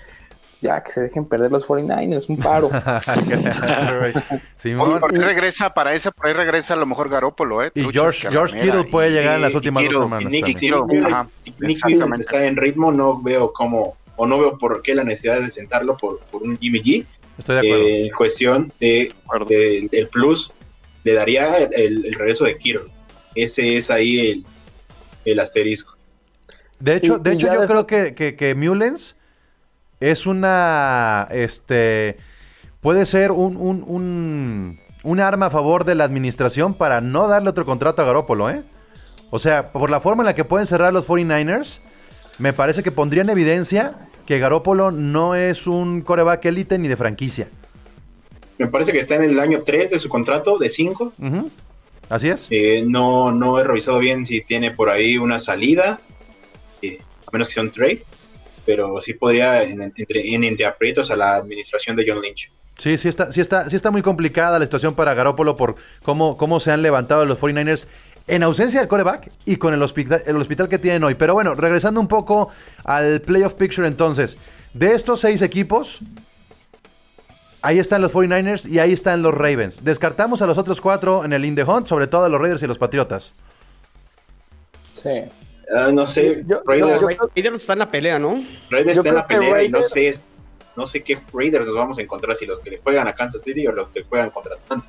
ya 0.61 0.83
que 0.83 0.91
se 0.91 1.01
dejen 1.01 1.25
perder 1.25 1.51
los 1.51 1.67
49ers, 1.67 2.29
un 2.29 2.37
paro. 2.37 2.69
Simón. 4.55 4.99
Por 4.99 5.13
ahí 5.13 5.19
regresa, 5.19 5.73
para 5.73 5.93
esa, 5.93 6.11
por 6.11 6.27
ahí 6.27 6.33
regresa 6.33 6.73
a 6.73 6.77
lo 6.77 6.85
mejor 6.85 7.09
Garópolo, 7.09 7.63
¿eh? 7.63 7.71
Y 7.75 7.83
George, 7.91 8.29
George 8.29 8.59
Kittle 8.59 8.85
puede 8.85 9.11
llegar 9.11 9.35
en 9.35 9.41
las 9.41 9.53
últimas 9.53 9.83
dos 9.85 10.03
semanas. 10.03 10.31
Nick, 10.31 10.47
Nick 11.59 11.79
está 12.19 12.45
en 12.45 12.55
ritmo, 12.55 12.91
no 12.91 13.21
veo 13.21 13.51
cómo, 13.53 13.97
o 14.15 14.25
no 14.25 14.39
veo 14.39 14.57
por 14.57 14.81
qué 14.81 14.95
la 14.95 15.03
necesidad 15.03 15.41
de 15.41 15.51
sentarlo 15.51 15.97
por, 15.97 16.19
por 16.31 16.43
un 16.43 16.57
Jimmy 16.57 16.81
G. 16.81 17.05
Estoy 17.37 17.55
de 17.55 17.59
acuerdo. 17.61 17.87
En 17.87 18.09
cuestión 18.11 18.73
de, 18.79 19.13
de, 19.47 19.89
el 19.91 20.07
plus, 20.07 20.51
le 21.03 21.13
daría 21.13 21.57
el, 21.57 22.05
el, 22.05 22.13
regreso 22.13 22.45
de 22.45 22.57
Kittle. 22.57 22.91
Ese 23.35 23.77
es 23.77 23.91
ahí 23.91 24.31
el, 24.31 24.45
el 25.25 25.39
asterisco. 25.39 25.95
De 26.79 26.95
hecho, 26.95 27.19
de 27.19 27.33
hecho 27.33 27.53
yo 27.53 27.67
creo 27.67 27.87
que, 27.87 28.15
que, 28.15 28.35
que 28.35 28.55
Mullens 28.55 29.15
es 30.11 30.27
una, 30.27 31.27
este, 31.31 32.17
puede 32.79 33.07
ser 33.07 33.31
un, 33.31 33.57
un, 33.57 33.83
un, 33.87 34.79
un, 35.03 35.19
arma 35.19 35.47
a 35.47 35.49
favor 35.49 35.83
de 35.83 35.95
la 35.95 36.03
administración 36.03 36.75
para 36.75 37.01
no 37.01 37.27
darle 37.27 37.49
otro 37.49 37.65
contrato 37.65 38.03
a 38.03 38.05
Garópolo, 38.05 38.51
¿eh? 38.51 38.63
O 39.31 39.39
sea, 39.39 39.71
por 39.71 39.89
la 39.89 39.99
forma 40.01 40.21
en 40.21 40.27
la 40.27 40.35
que 40.35 40.45
pueden 40.45 40.67
cerrar 40.67 40.93
los 40.93 41.07
49ers, 41.07 41.81
me 42.37 42.53
parece 42.53 42.83
que 42.83 42.91
pondría 42.91 43.23
en 43.23 43.31
evidencia 43.31 44.07
que 44.27 44.37
Garópolo 44.37 44.91
no 44.91 45.33
es 45.33 45.65
un 45.65 46.01
coreback 46.01 46.45
élite 46.45 46.77
ni 46.77 46.87
de 46.87 46.97
franquicia. 46.97 47.49
Me 48.59 48.67
parece 48.67 48.91
que 48.91 48.99
está 48.99 49.15
en 49.15 49.23
el 49.23 49.39
año 49.39 49.63
3 49.65 49.89
de 49.89 49.99
su 49.99 50.07
contrato, 50.07 50.59
de 50.59 50.69
5. 50.69 51.13
Así 52.09 52.29
es. 52.29 52.47
Eh, 52.51 52.83
no, 52.85 53.31
no 53.31 53.59
he 53.59 53.63
revisado 53.63 53.97
bien 53.97 54.23
si 54.23 54.41
tiene 54.41 54.69
por 54.69 54.91
ahí 54.91 55.17
una 55.17 55.39
salida, 55.39 55.99
eh, 56.83 56.99
a 57.25 57.31
menos 57.31 57.47
que 57.47 57.55
sea 57.55 57.63
un 57.63 57.71
trade 57.71 58.03
pero 58.65 58.99
sí 59.01 59.13
podría 59.13 59.63
en, 59.63 59.81
en 59.81 60.43
entre 60.43 60.65
aprietos 60.65 61.11
a 61.11 61.15
la 61.15 61.35
administración 61.35 61.95
de 61.95 62.05
John 62.07 62.21
Lynch. 62.21 62.51
Sí, 62.77 62.97
sí 62.97 63.07
está, 63.07 63.31
sí 63.31 63.39
está, 63.39 63.69
sí 63.69 63.75
está 63.75 63.89
muy 63.89 64.01
complicada 64.01 64.59
la 64.59 64.65
situación 64.65 64.95
para 64.95 65.13
Garópolo 65.13 65.55
por 65.55 65.75
cómo, 66.03 66.35
cómo 66.35 66.59
se 66.59 66.71
han 66.71 66.81
levantado 66.81 67.25
los 67.25 67.39
49ers 67.39 67.87
en 68.27 68.43
ausencia 68.43 68.79
del 68.79 68.89
coreback 68.89 69.31
y 69.45 69.55
con 69.57 69.73
el 69.73 69.81
hospital, 69.81 70.23
el 70.25 70.35
hospital 70.35 70.67
que 70.67 70.79
tienen 70.79 71.03
hoy. 71.03 71.15
Pero 71.15 71.33
bueno, 71.33 71.55
regresando 71.55 72.01
un 72.01 72.07
poco 72.07 72.49
al 72.83 73.21
playoff 73.21 73.53
picture 73.53 73.87
entonces, 73.87 74.37
de 74.73 74.93
estos 74.93 75.21
seis 75.21 75.41
equipos, 75.41 76.01
ahí 77.61 77.79
están 77.79 78.01
los 78.01 78.11
49ers 78.11 78.69
y 78.69 78.79
ahí 78.79 78.91
están 78.91 79.21
los 79.21 79.33
Ravens. 79.33 79.83
Descartamos 79.83 80.41
a 80.41 80.47
los 80.47 80.57
otros 80.57 80.81
cuatro 80.81 81.23
en 81.23 81.33
el 81.33 81.45
In 81.45 81.55
the 81.55 81.63
Hunt, 81.63 81.87
sobre 81.87 82.07
todo 82.07 82.25
a 82.25 82.29
los 82.29 82.41
Raiders 82.41 82.63
y 82.63 82.67
los 82.67 82.77
Patriotas. 82.77 83.35
Sí. 84.95 85.29
Uh, 85.67 85.91
no 85.91 86.05
sé, 86.05 86.43
yo, 86.45 86.61
Raiders, 86.65 87.01
yo, 87.01 87.09
yo, 87.09 87.29
Raiders, 87.35 87.61
está 87.61 87.73
en 87.73 87.79
la 87.79 87.89
pelea, 87.89 88.19
¿no? 88.19 88.43
Raiders 88.69 88.97
está 88.97 89.09
en 89.09 89.15
la 89.15 89.27
pelea 89.27 89.53
Raiders... 89.53 89.69
y 89.69 89.71
no 89.71 89.83
sé, 89.83 90.33
no 90.75 90.85
sé 90.85 91.03
qué 91.03 91.17
Raiders 91.33 91.65
nos 91.65 91.75
vamos 91.75 91.97
a 91.97 92.01
encontrar, 92.01 92.35
si 92.35 92.45
los 92.45 92.59
que 92.59 92.69
le 92.69 92.77
juegan 92.77 93.07
a 93.07 93.15
Kansas 93.15 93.41
City 93.41 93.65
o 93.65 93.71
los 93.71 93.89
que 93.89 94.03
juegan 94.03 94.29
contra 94.29 94.53
Atlanta. 94.55 94.87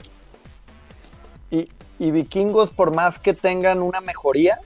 Y, 1.50 1.68
y 1.98 2.10
vikingos, 2.10 2.70
por 2.70 2.94
más 2.94 3.18
que 3.18 3.32
tengan 3.32 3.82
una 3.82 4.00
mejoría 4.00 4.58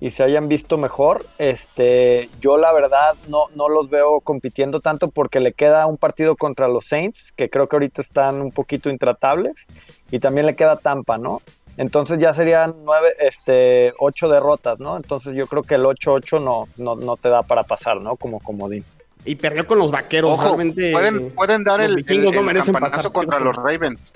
y 0.00 0.10
se 0.10 0.24
hayan 0.24 0.48
visto 0.48 0.78
mejor, 0.78 1.26
este, 1.38 2.28
yo 2.40 2.56
la 2.56 2.72
verdad 2.72 3.14
no, 3.28 3.46
no 3.54 3.68
los 3.68 3.88
veo 3.88 4.20
compitiendo 4.20 4.80
tanto 4.80 5.08
porque 5.08 5.38
le 5.38 5.52
queda 5.52 5.86
un 5.86 5.96
partido 5.96 6.34
contra 6.34 6.66
los 6.66 6.86
Saints, 6.86 7.32
que 7.36 7.48
creo 7.48 7.68
que 7.68 7.76
ahorita 7.76 8.02
están 8.02 8.42
un 8.42 8.50
poquito 8.50 8.90
intratables, 8.90 9.66
y 10.10 10.18
también 10.18 10.46
le 10.46 10.56
queda 10.56 10.76
Tampa, 10.76 11.18
¿no? 11.18 11.40
Entonces 11.76 12.18
ya 12.18 12.34
serían 12.34 12.74
nueve, 12.84 13.14
este, 13.18 13.94
ocho 13.98 14.28
derrotas, 14.28 14.78
¿no? 14.78 14.96
Entonces 14.96 15.34
yo 15.34 15.46
creo 15.46 15.62
que 15.62 15.76
el 15.76 15.84
8-8 15.84 16.42
no, 16.42 16.68
no, 16.76 16.96
no 16.96 17.16
te 17.16 17.28
da 17.28 17.42
para 17.42 17.64
pasar, 17.64 18.00
¿no? 18.00 18.16
Como 18.16 18.40
comodín. 18.40 18.84
Y 19.24 19.36
perdió 19.36 19.66
con 19.66 19.78
los 19.78 19.90
vaqueros. 19.90 20.32
Ojo, 20.32 20.44
realmente, 20.44 20.92
pueden, 20.92 21.30
pueden 21.30 21.64
dar 21.64 21.80
el, 21.80 22.04
el, 22.06 22.24
no 22.24 22.50
el 22.50 22.62
campanazo 22.62 23.12
contra 23.12 23.38
los 23.38 23.56
Ravens. 23.56 24.12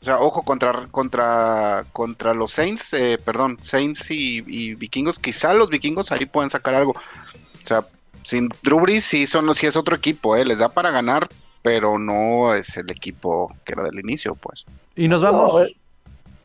O 0.00 0.04
sea, 0.04 0.18
ojo, 0.18 0.42
contra, 0.42 0.86
contra, 0.90 1.84
contra 1.92 2.34
los 2.34 2.52
Saints, 2.52 2.94
eh, 2.94 3.18
perdón, 3.22 3.58
Saints 3.60 4.10
y, 4.10 4.42
y, 4.46 4.74
vikingos, 4.74 5.18
quizá 5.18 5.52
los 5.52 5.68
vikingos 5.68 6.10
ahí 6.10 6.24
pueden 6.24 6.48
sacar 6.48 6.74
algo. 6.74 6.92
O 6.92 7.66
sea, 7.66 7.86
sin 8.22 8.48
Drew 8.62 8.80
Brees 8.80 9.04
sí, 9.04 9.26
son, 9.26 9.54
sí 9.54 9.66
es 9.66 9.76
otro 9.76 9.94
equipo, 9.94 10.36
eh, 10.36 10.44
les 10.44 10.60
da 10.60 10.70
para 10.70 10.90
ganar, 10.90 11.28
pero 11.62 11.98
no 11.98 12.54
es 12.54 12.78
el 12.78 12.90
equipo 12.90 13.54
que 13.64 13.74
era 13.74 13.82
del 13.82 13.98
inicio, 14.00 14.34
pues. 14.34 14.64
Y 14.96 15.06
nos 15.06 15.22
vamos... 15.22 15.70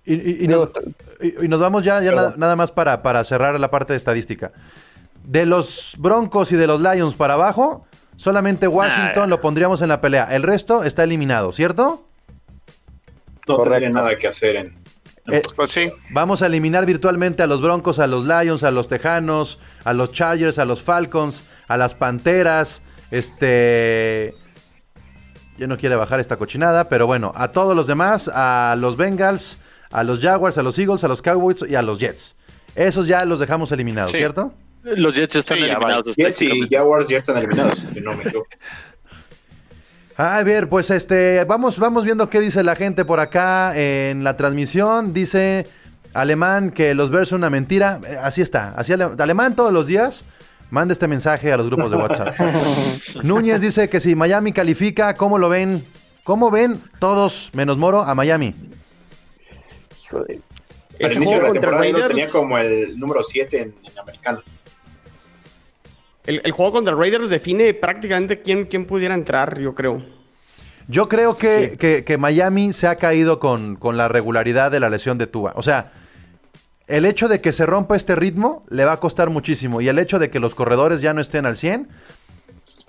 Y, 0.06 0.46
y, 0.46 0.48
nos, 0.48 0.70
y, 1.20 1.48
nos, 1.48 1.60
vamos 1.60 1.84
ya, 1.84 2.02
ya 2.02 2.12
nada, 2.12 2.36
nada, 2.38 2.56
más 2.56 2.72
para, 2.72 3.02
para 3.02 3.24
cerrar 3.24 3.60
la 3.60 3.72
parte 3.72 3.94
de 3.94 3.98
estadística. 3.98 4.52
De 5.24 5.46
los 5.46 5.96
Broncos 5.98 6.52
y 6.52 6.56
de 6.56 6.68
los 6.68 6.80
Lions 6.80 7.16
para 7.16 7.34
abajo, 7.34 7.88
solamente 8.16 8.68
Washington 8.68 9.24
nah, 9.24 9.28
lo 9.28 9.42
pondríamos 9.42 9.82
en 9.82 9.90
la 9.90 10.02
pelea. 10.02 10.28
El 10.32 10.44
resto 10.44 10.84
está 10.84 11.04
eliminado, 11.04 11.52
¿cierto? 11.52 12.08
No 13.48 13.58
Correcto. 13.58 13.72
tendría 13.72 13.90
nada 13.90 14.18
que 14.18 14.28
hacer 14.28 14.56
en, 14.58 14.86
eh, 15.28 15.42
pues 15.56 15.72
sí. 15.72 15.92
Vamos 16.12 16.42
a 16.42 16.46
eliminar 16.46 16.86
virtualmente 16.86 17.42
a 17.42 17.48
los 17.48 17.62
Broncos, 17.62 18.00
a 18.00 18.08
los 18.08 18.26
Lions, 18.26 18.64
a 18.64 18.72
los 18.72 18.88
Tejanos, 18.88 19.60
a 19.84 19.94
los 19.94 20.12
Chargers, 20.12 20.60
a 20.60 20.66
los 20.66 20.84
Falcons, 20.84 21.44
a 21.68 21.78
las 21.78 21.96
Panteras. 21.96 22.84
Este. 23.12 24.36
Yo 25.58 25.68
no 25.68 25.78
quiere 25.78 25.96
bajar 25.96 26.20
esta 26.20 26.38
cochinada, 26.38 26.90
pero 26.90 27.08
bueno, 27.08 27.32
a 27.36 27.54
todos 27.54 27.76
los 27.76 27.88
demás, 27.88 28.30
a 28.34 28.76
los 28.78 28.98
Bengals, 28.98 29.60
a 29.96 30.04
los 30.04 30.20
Jaguars, 30.20 30.58
a 30.58 30.64
los 30.64 30.78
Eagles, 30.78 31.06
a 31.06 31.08
los 31.08 31.22
Cowboys 31.22 31.64
y 31.68 31.76
a 31.76 31.82
los 31.82 32.00
Jets. 32.00 32.36
Esos 32.76 33.08
ya 33.08 33.24
los 33.24 33.40
dejamos 33.40 33.72
eliminados, 33.72 34.12
sí. 34.12 34.18
¿cierto? 34.18 34.54
Los 34.84 35.16
Jets 35.16 35.38
están 35.38 35.58
sí, 35.58 35.64
eliminados. 35.64 36.16
Jets 36.18 36.42
y 36.42 36.68
Jaguars 36.70 37.08
ya 37.08 37.18
están 37.18 37.38
eliminados, 37.38 37.86
no 38.04 38.14
me. 38.14 38.26
A 40.18 40.44
ver, 40.44 40.70
pues 40.70 40.92
este, 40.92 41.44
vamos, 41.46 41.80
vamos 41.80 42.06
viendo 42.06 42.30
qué 42.30 42.40
dice 42.40 42.64
la 42.64 42.76
gente 42.76 43.04
por 43.04 43.20
acá 43.20 43.74
en 43.76 44.24
la 44.24 44.38
transmisión. 44.38 45.14
Dice 45.14 45.68
Alemán 46.14 46.72
que 46.72 46.94
los 46.94 47.10
Bears 47.10 47.30
son 47.30 47.40
una 47.40 47.50
mentira. 47.50 48.00
Así 48.22 48.42
está. 48.42 48.74
Así 48.78 48.94
Alemán 48.94 49.56
todos 49.56 49.74
los 49.74 49.88
días. 49.88 50.24
Manda 50.70 50.94
este 50.94 51.08
mensaje 51.08 51.52
a 51.52 51.58
los 51.58 51.68
grupos 51.68 51.92
de 51.92 51.98
WhatsApp. 51.98 52.40
Núñez 53.24 53.62
dice 53.62 53.90
que 53.90 54.00
si 54.00 54.16
Miami 54.16 54.52
califica, 54.54 55.16
¿cómo 55.16 55.38
lo 55.38 55.50
ven? 55.50 55.86
¿Cómo 56.24 56.50
ven 56.50 56.82
todos, 57.00 57.52
menos 57.54 57.78
Moro, 57.78 58.02
a 58.02 58.16
Miami? 58.16 58.56
Al 60.12 61.14
inicio 61.14 61.38
de 61.38 61.44
la 61.44 61.52
temporada 61.52 61.88
lo 61.88 62.08
tenía 62.08 62.28
como 62.28 62.58
el 62.58 62.98
número 62.98 63.24
7 63.24 63.62
en, 63.62 63.76
en 63.84 64.00
americano. 64.00 64.42
El, 66.26 66.42
el, 66.44 66.52
juego 66.52 66.72
contra 66.72 66.96
Raiders 66.96 67.30
define 67.30 67.74
prácticamente 67.74 68.42
quién, 68.42 68.66
quién 68.66 68.86
pudiera 68.86 69.14
entrar, 69.14 69.60
yo 69.60 69.76
creo. 69.76 70.04
Yo 70.88 71.08
creo 71.08 71.38
que, 71.38 71.70
sí. 71.70 71.78
que, 71.78 72.04
que 72.04 72.18
Miami 72.18 72.74
se 72.74 72.88
ha 72.88 72.96
caído 72.96 73.40
con, 73.40 73.76
con, 73.76 73.98
la 73.98 74.08
regularidad 74.08 74.72
de 74.72 74.80
la 74.80 74.90
lesión 74.90 75.18
de 75.18 75.28
Tua. 75.28 75.54
O 75.56 75.62
sea, 75.62 75.92
el 76.88 77.06
hecho 77.06 77.28
de 77.28 77.42
que 77.42 77.52
se 77.52 77.66
rompa 77.66 77.96
este 77.96 78.16
ritmo 78.16 78.64
le 78.70 78.86
va 78.86 78.94
a 78.94 79.00
costar 79.00 79.30
muchísimo. 79.30 79.82
Y 79.82 79.88
el 79.88 80.00
hecho 80.00 80.20
de 80.20 80.30
que 80.30 80.40
los 80.40 80.56
corredores 80.56 81.02
ya 81.02 81.14
no 81.14 81.22
estén 81.22 81.46
al 81.46 81.58
100, 81.58 81.90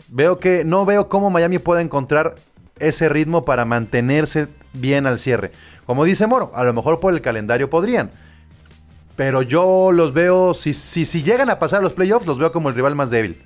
veo 0.08 0.38
que 0.38 0.64
no 0.64 0.84
veo 0.84 1.08
cómo 1.08 1.30
Miami 1.30 1.58
pueda 1.58 1.80
encontrar 1.80 2.36
ese 2.78 3.08
ritmo 3.08 3.44
para 3.44 3.64
mantenerse 3.64 4.48
bien 4.72 5.06
al 5.06 5.18
cierre. 5.18 5.52
Como 5.86 6.04
dice 6.04 6.26
Moro, 6.26 6.52
a 6.54 6.64
lo 6.64 6.72
mejor 6.72 7.00
por 7.00 7.12
el 7.14 7.20
calendario 7.20 7.70
podrían. 7.70 8.10
Pero 9.16 9.42
yo 9.42 9.92
los 9.92 10.12
veo, 10.12 10.52
si, 10.52 10.72
si, 10.72 11.04
si 11.06 11.22
llegan 11.22 11.48
a 11.48 11.58
pasar 11.58 11.82
los 11.82 11.94
playoffs, 11.94 12.26
los 12.26 12.38
veo 12.38 12.52
como 12.52 12.68
el 12.68 12.74
rival 12.74 12.94
más 12.94 13.10
débil. 13.10 13.40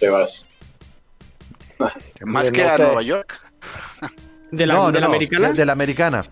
Te 0.00 0.08
vas. 0.08 0.44
Más 2.24 2.50
que 2.50 2.64
a 2.64 2.78
Nueva 2.78 3.02
York. 3.02 3.40
¿De 4.50 4.66
la, 4.66 4.74
no, 4.74 4.86
de 4.86 4.92
no, 4.94 5.00
la 5.00 5.06
americana? 5.06 5.48
De, 5.48 5.54
de, 5.54 5.66
la 5.66 5.72
americana. 5.72 6.24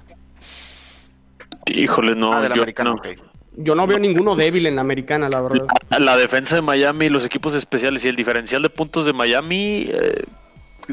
Híjole, 1.67 2.15
no. 2.15 2.33
Ah, 2.33 2.41
de 2.41 2.49
la 2.49 2.55
yo, 2.55 2.63
americana, 2.63 2.91
no. 2.91 2.97
okay. 2.97 3.17
Yo 3.57 3.75
no 3.75 3.87
veo 3.87 3.99
ninguno 3.99 4.35
débil 4.35 4.67
en 4.67 4.77
la 4.77 4.81
americana, 4.81 5.29
la 5.29 5.41
verdad. 5.43 5.67
La, 5.91 5.99
la, 5.99 6.17
defensa 6.17 6.57
de 6.57 6.63
Miami, 6.63 7.09
los 7.09 7.25
equipos 7.25 7.55
especiales 7.55 8.05
y 8.05 8.09
el 8.09 8.17
diferencial 8.17 8.63
de 8.63 8.71
puntos 8.71 9.05
de 9.05 9.13
Miami. 9.13 9.89
Eh, 9.91 10.25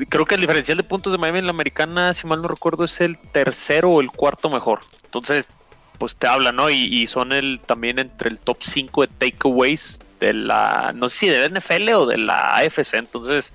creo 0.09 0.25
que 0.25 0.35
el 0.35 0.41
diferencial 0.41 0.77
de 0.77 0.83
puntos 0.83 1.11
de 1.11 1.17
Miami 1.17 1.39
en 1.39 1.45
la 1.45 1.51
americana, 1.51 2.13
si 2.13 2.27
mal 2.27 2.41
no 2.41 2.47
recuerdo, 2.47 2.83
es 2.83 3.01
el 3.01 3.17
tercero 3.17 3.89
o 3.89 4.01
el 4.01 4.11
cuarto 4.11 4.49
mejor. 4.49 4.81
Entonces, 5.03 5.49
pues 5.97 6.15
te 6.15 6.27
habla, 6.27 6.51
¿no? 6.51 6.69
Y, 6.69 7.01
y, 7.01 7.07
son 7.07 7.31
el 7.33 7.59
también 7.59 7.99
entre 7.99 8.29
el 8.29 8.39
top 8.39 8.57
5 8.61 9.01
de 9.01 9.07
takeaways 9.07 9.99
de 10.19 10.33
la, 10.33 10.91
no 10.95 11.09
sé 11.09 11.17
si 11.17 11.29
de 11.29 11.49
la 11.49 11.59
NFL 11.59 11.89
o 11.89 12.05
de 12.05 12.17
la 12.17 12.57
AFC, 12.57 12.95
entonces, 12.95 13.53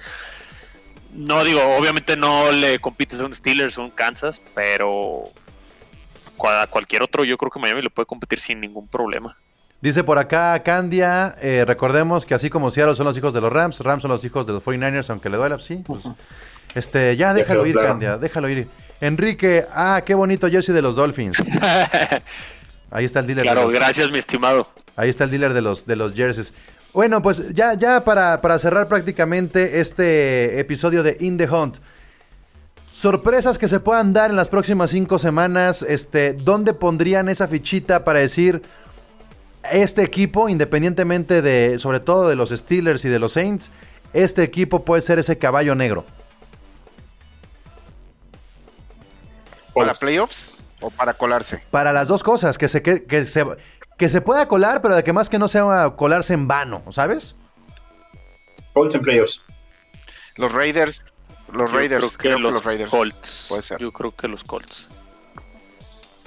no 1.12 1.44
digo, 1.44 1.60
obviamente 1.76 2.16
no 2.16 2.50
le 2.52 2.78
compites 2.78 3.20
a 3.20 3.26
un 3.26 3.34
Steelers 3.34 3.78
o 3.78 3.82
un 3.82 3.90
Kansas, 3.90 4.40
pero 4.54 5.30
a 6.42 6.66
cualquier 6.66 7.02
otro 7.02 7.24
yo 7.24 7.36
creo 7.38 7.50
que 7.50 7.60
Miami 7.60 7.82
le 7.82 7.90
puede 7.90 8.06
competir 8.06 8.40
sin 8.40 8.60
ningún 8.60 8.88
problema. 8.88 9.36
Dice 9.84 10.02
por 10.02 10.16
acá 10.16 10.58
Candia, 10.62 11.36
eh, 11.42 11.62
recordemos 11.66 12.24
que 12.24 12.32
así 12.32 12.48
como 12.48 12.70
Seattle 12.70 12.96
son 12.96 13.04
los 13.04 13.18
hijos 13.18 13.34
de 13.34 13.42
los 13.42 13.52
Rams, 13.52 13.80
Rams 13.80 14.00
son 14.00 14.10
los 14.10 14.24
hijos 14.24 14.46
de 14.46 14.54
los 14.54 14.64
49ers, 14.64 15.10
aunque 15.10 15.28
le 15.28 15.36
duela, 15.36 15.58
sí, 15.58 15.84
pues, 15.86 16.04
este, 16.74 17.14
ya 17.18 17.34
déjalo, 17.34 17.64
déjalo 17.64 17.66
ir, 17.66 17.74
claro. 17.74 17.88
Candia, 17.88 18.16
déjalo 18.16 18.48
ir. 18.48 18.66
Enrique, 19.02 19.66
ah, 19.74 20.00
qué 20.02 20.14
bonito 20.14 20.48
jersey 20.48 20.74
de 20.74 20.80
los 20.80 20.96
Dolphins. 20.96 21.36
Ahí 22.90 23.04
está 23.04 23.20
el 23.20 23.26
dealer. 23.26 23.44
Claro, 23.44 23.60
de 23.60 23.66
los, 23.66 23.74
gracias, 23.74 24.10
mi 24.10 24.16
estimado. 24.16 24.68
Ahí 24.96 25.10
está 25.10 25.24
el 25.24 25.30
dealer 25.30 25.52
de 25.52 25.60
los, 25.60 25.84
de 25.84 25.96
los 25.96 26.14
jerseys. 26.14 26.54
Bueno, 26.94 27.20
pues 27.20 27.52
ya, 27.52 27.74
ya 27.74 28.04
para, 28.04 28.40
para 28.40 28.58
cerrar 28.58 28.88
prácticamente 28.88 29.82
este 29.82 30.60
episodio 30.60 31.02
de 31.02 31.18
In 31.20 31.36
the 31.36 31.46
Hunt. 31.46 31.76
Sorpresas 32.92 33.58
que 33.58 33.68
se 33.68 33.80
puedan 33.80 34.14
dar 34.14 34.30
en 34.30 34.36
las 34.36 34.48
próximas 34.48 34.92
cinco 34.92 35.18
semanas. 35.18 35.82
Este, 35.82 36.32
¿Dónde 36.32 36.72
pondrían 36.72 37.28
esa 37.28 37.48
fichita 37.48 38.02
para 38.02 38.20
decir 38.20 38.62
este 39.72 40.02
equipo, 40.02 40.48
independientemente 40.48 41.42
de, 41.42 41.78
sobre 41.78 42.00
todo 42.00 42.28
de 42.28 42.36
los 42.36 42.50
Steelers 42.50 43.04
y 43.04 43.08
de 43.08 43.18
los 43.18 43.32
Saints, 43.32 43.70
este 44.12 44.42
equipo 44.42 44.84
puede 44.84 45.02
ser 45.02 45.18
ese 45.18 45.38
caballo 45.38 45.74
negro? 45.74 46.04
¿Para 49.74 49.94
playoffs 49.94 50.62
o 50.82 50.90
para 50.90 51.14
colarse? 51.14 51.62
Para 51.70 51.92
las 51.92 52.08
dos 52.08 52.22
cosas, 52.22 52.58
que 52.58 52.68
se, 52.68 52.82
que, 52.82 53.04
que 53.04 53.26
se, 53.26 53.44
que 53.98 54.08
se 54.08 54.20
pueda 54.20 54.46
colar, 54.46 54.82
pero 54.82 54.94
de 54.94 55.02
que 55.02 55.12
más 55.12 55.28
que 55.28 55.38
no 55.38 55.48
sea 55.48 55.90
colarse 55.96 56.34
en 56.34 56.46
vano, 56.46 56.82
¿sabes? 56.90 57.34
Colts 58.72 58.94
en 58.94 59.02
playoffs. 59.02 59.40
Los 60.36 60.52
Raiders. 60.52 61.04
Los 61.52 61.70
Yo 61.70 61.76
Raiders. 61.76 62.04
creo 62.04 62.10
que 62.10 62.16
Creo 62.18 62.36
que 62.36 62.42
los 62.42 62.52
los 62.52 62.64
Raiders. 62.64 62.90
Colts. 62.90 63.46
Puede 63.48 63.62
ser. 63.62 63.78
Yo 63.78 63.92
creo 63.92 64.14
que 64.14 64.28
los 64.28 64.44
Colts. 64.44 64.88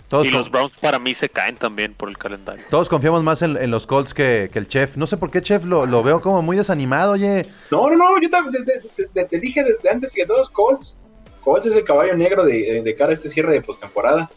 Todos, 0.10 0.28
y 0.28 0.32
los 0.32 0.50
Browns 0.50 0.72
para 0.80 1.00
mí 1.00 1.13
se 1.13 1.28
caen 1.28 1.58
también 1.58 1.93
por 1.93 2.08
el 2.10 2.17
calendario. 2.17 2.63
todos 2.70 2.88
confiamos 2.88 3.24
más 3.24 3.41
en, 3.41 3.58
en 3.58 3.72
los 3.72 3.86
Colts 3.86 4.13
que, 4.13 4.50
que 4.52 4.60
el 4.60 4.67
Chef. 4.67 4.96
No 4.96 5.06
sé 5.06 5.17
por 5.17 5.30
qué 5.32 5.41
Chef 5.41 5.65
lo, 5.65 5.86
lo 5.86 6.02
veo 6.04 6.22
como 6.22 6.41
muy 6.41 6.56
desanimado, 6.56 7.12
oye. 7.13 7.46
No, 7.72 7.89
no, 7.89 7.98
no, 7.98 8.22
yo 8.22 8.30
te, 8.30 8.38
desde- 8.58 8.80
te- 8.96 9.08
te- 9.08 9.26
te 9.26 9.39
dije 9.39 9.63
desde 9.63 9.89
antes 9.89 10.13
que 10.13 10.26
todos 10.26 10.50
Colts. 10.50 10.96
Colts 11.43 11.65
es 11.65 11.76
el 11.76 11.84
caballo 11.84 12.15
negro 12.15 12.46
de, 12.46 12.82
de 12.84 12.96
cara 12.96 13.10
a 13.12 13.13
este 13.13 13.28
cierre 13.30 13.52
de 13.54 13.62
postemporada. 13.62 14.30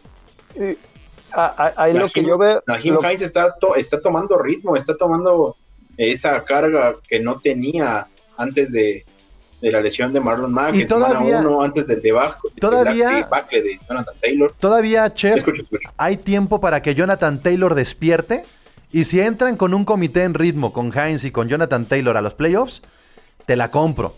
Y, 0.57 0.77
a- 1.33 1.47
a- 1.67 1.83
ahí 1.85 1.93
lo 1.95 2.09
que 2.09 2.21
Nahim- 2.23 2.27
yo 2.29 2.39
veo. 2.39 2.63
Nahim 2.67 2.95
lo- 2.95 3.03
Hines 3.03 3.23
está, 3.23 3.55
to- 3.61 3.77
está 3.77 4.01
tomando 4.01 4.39
ritmo, 4.39 4.75
está 4.77 4.97
tomando 4.97 5.57
esa 5.97 6.43
carga 6.45 6.97
que 7.09 7.21
no 7.21 7.39
tenía 7.41 8.09
antes 8.37 8.73
de, 8.73 9.05
de 9.61 9.71
la 9.73 9.81
lesión 9.81 10.13
de 10.13 10.21
Marlon 10.21 10.53
Mack, 10.53 10.75
Y 10.75 10.83
en 10.83 10.89
todavía- 10.89 11.41
uno, 11.41 11.63
antes 11.63 11.87
del 11.87 12.01
debajo, 12.01 12.49
todavía- 12.61 13.09
de 13.51 13.79
Jonathan 13.89 14.15
Taylor. 14.21 14.55
Todavía, 14.59 15.13
Chef, 15.15 15.37
Escucho, 15.37 15.63
escucho. 15.63 15.91
hay 15.97 16.17
tiempo 16.17 16.61
para 16.61 16.81
que 16.83 16.95
Jonathan 16.95 17.41
Taylor 17.43 17.75
despierte. 17.75 18.45
Y 18.93 19.05
si 19.05 19.21
entran 19.21 19.57
con 19.57 19.73
un 19.75 19.85
comité 19.85 20.25
en 20.25 20.35
ritmo, 20.35 20.73
con 20.73 20.91
Heinz 20.97 21.25
y 21.25 21.31
con 21.31 21.49
Jonathan 21.49 21.87
Taylor 21.87 22.17
a 22.17 22.23
los 22.23 22.35
playoffs, 22.35 22.83
te 23.47 23.55
la 23.57 23.71
compro. 23.71 24.17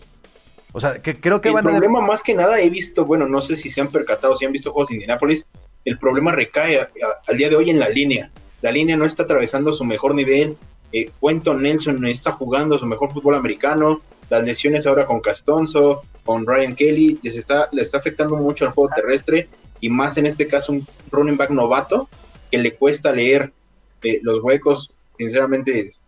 O 0.71 0.79
sea, 0.79 0.99
que 1.01 1.19
creo 1.19 1.41
que 1.41 1.49
el 1.49 1.53
van 1.53 1.67
a... 1.67 1.69
problema 1.69 2.01
más 2.01 2.23
que 2.23 2.33
nada 2.33 2.59
he 2.59 2.69
visto, 2.71 3.05
bueno, 3.05 3.27
no 3.27 3.39
sé 3.41 3.55
si 3.55 3.69
se 3.69 3.81
han 3.81 3.89
percatado, 3.89 4.35
si 4.35 4.45
han 4.45 4.51
visto 4.51 4.71
juegos 4.71 4.87
de 4.89 4.95
Indianapolis, 4.95 5.45
el 5.85 5.99
problema 5.99 6.31
recae 6.31 6.79
a- 6.79 6.83
a- 6.83 7.21
al 7.27 7.37
día 7.37 7.49
de 7.49 7.55
hoy 7.55 7.69
en 7.69 7.79
la 7.79 7.89
línea. 7.89 8.31
La 8.63 8.71
línea 8.71 8.97
no 8.97 9.05
está 9.05 9.23
atravesando 9.23 9.73
su 9.73 9.83
mejor 9.83 10.15
nivel. 10.15 10.57
Eh, 10.91 11.11
Quentin 11.21 11.57
Nelson 11.61 11.99
no 12.01 12.07
está 12.07 12.31
jugando 12.31 12.77
su 12.79 12.85
mejor 12.87 13.11
fútbol 13.13 13.35
americano. 13.35 14.01
Las 14.33 14.43
lesiones 14.43 14.87
ahora 14.87 15.05
con 15.05 15.19
Castonzo, 15.21 16.01
con 16.25 16.47
Ryan 16.47 16.75
Kelly, 16.75 17.19
les 17.21 17.37
está, 17.37 17.69
le 17.71 17.83
está 17.83 17.99
afectando 17.99 18.35
mucho 18.37 18.65
al 18.65 18.71
juego 18.71 18.89
terrestre 18.95 19.47
y 19.79 19.89
más 19.91 20.17
en 20.17 20.25
este 20.25 20.47
caso 20.47 20.71
un 20.71 20.87
running 21.11 21.37
back 21.37 21.51
novato 21.51 22.09
que 22.49 22.57
le 22.57 22.73
cuesta 22.73 23.11
leer 23.11 23.53
eh, 24.01 24.19
los 24.23 24.39
huecos. 24.43 24.91
Sinceramente 25.19 25.81
es- 25.81 26.01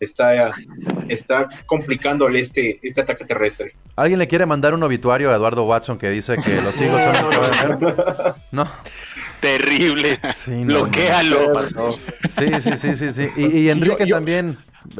está, 0.00 0.52
está 1.08 1.50
complicándole 1.66 2.40
este, 2.40 2.80
este 2.82 3.02
ataque 3.02 3.26
terrestre. 3.26 3.74
¿Alguien 3.94 4.18
le 4.18 4.26
quiere 4.26 4.46
mandar 4.46 4.72
un 4.72 4.82
obituario 4.82 5.30
a 5.30 5.34
Eduardo 5.36 5.64
Watson 5.64 5.98
que 5.98 6.08
dice 6.08 6.38
que 6.42 6.62
los 6.62 6.80
Eagles 6.80 7.04
son 7.04 7.14
el 7.26 7.30
caballo 7.30 7.76
negro? 7.78 8.34
No. 8.52 8.66
Terrible. 9.40 10.18
Sí, 10.32 10.50
no, 10.64 10.66
Bloquéalo. 10.84 11.52
Pasó. 11.52 11.96
Sí, 12.28 12.46
sí, 12.60 12.76
sí, 12.78 12.94
sí, 12.96 13.10
sí. 13.12 13.28
Y, 13.36 13.58
y 13.58 13.68
Enrique 13.68 14.00
Yo- 14.00 14.06
yo- 14.06 14.16
también 14.16 14.56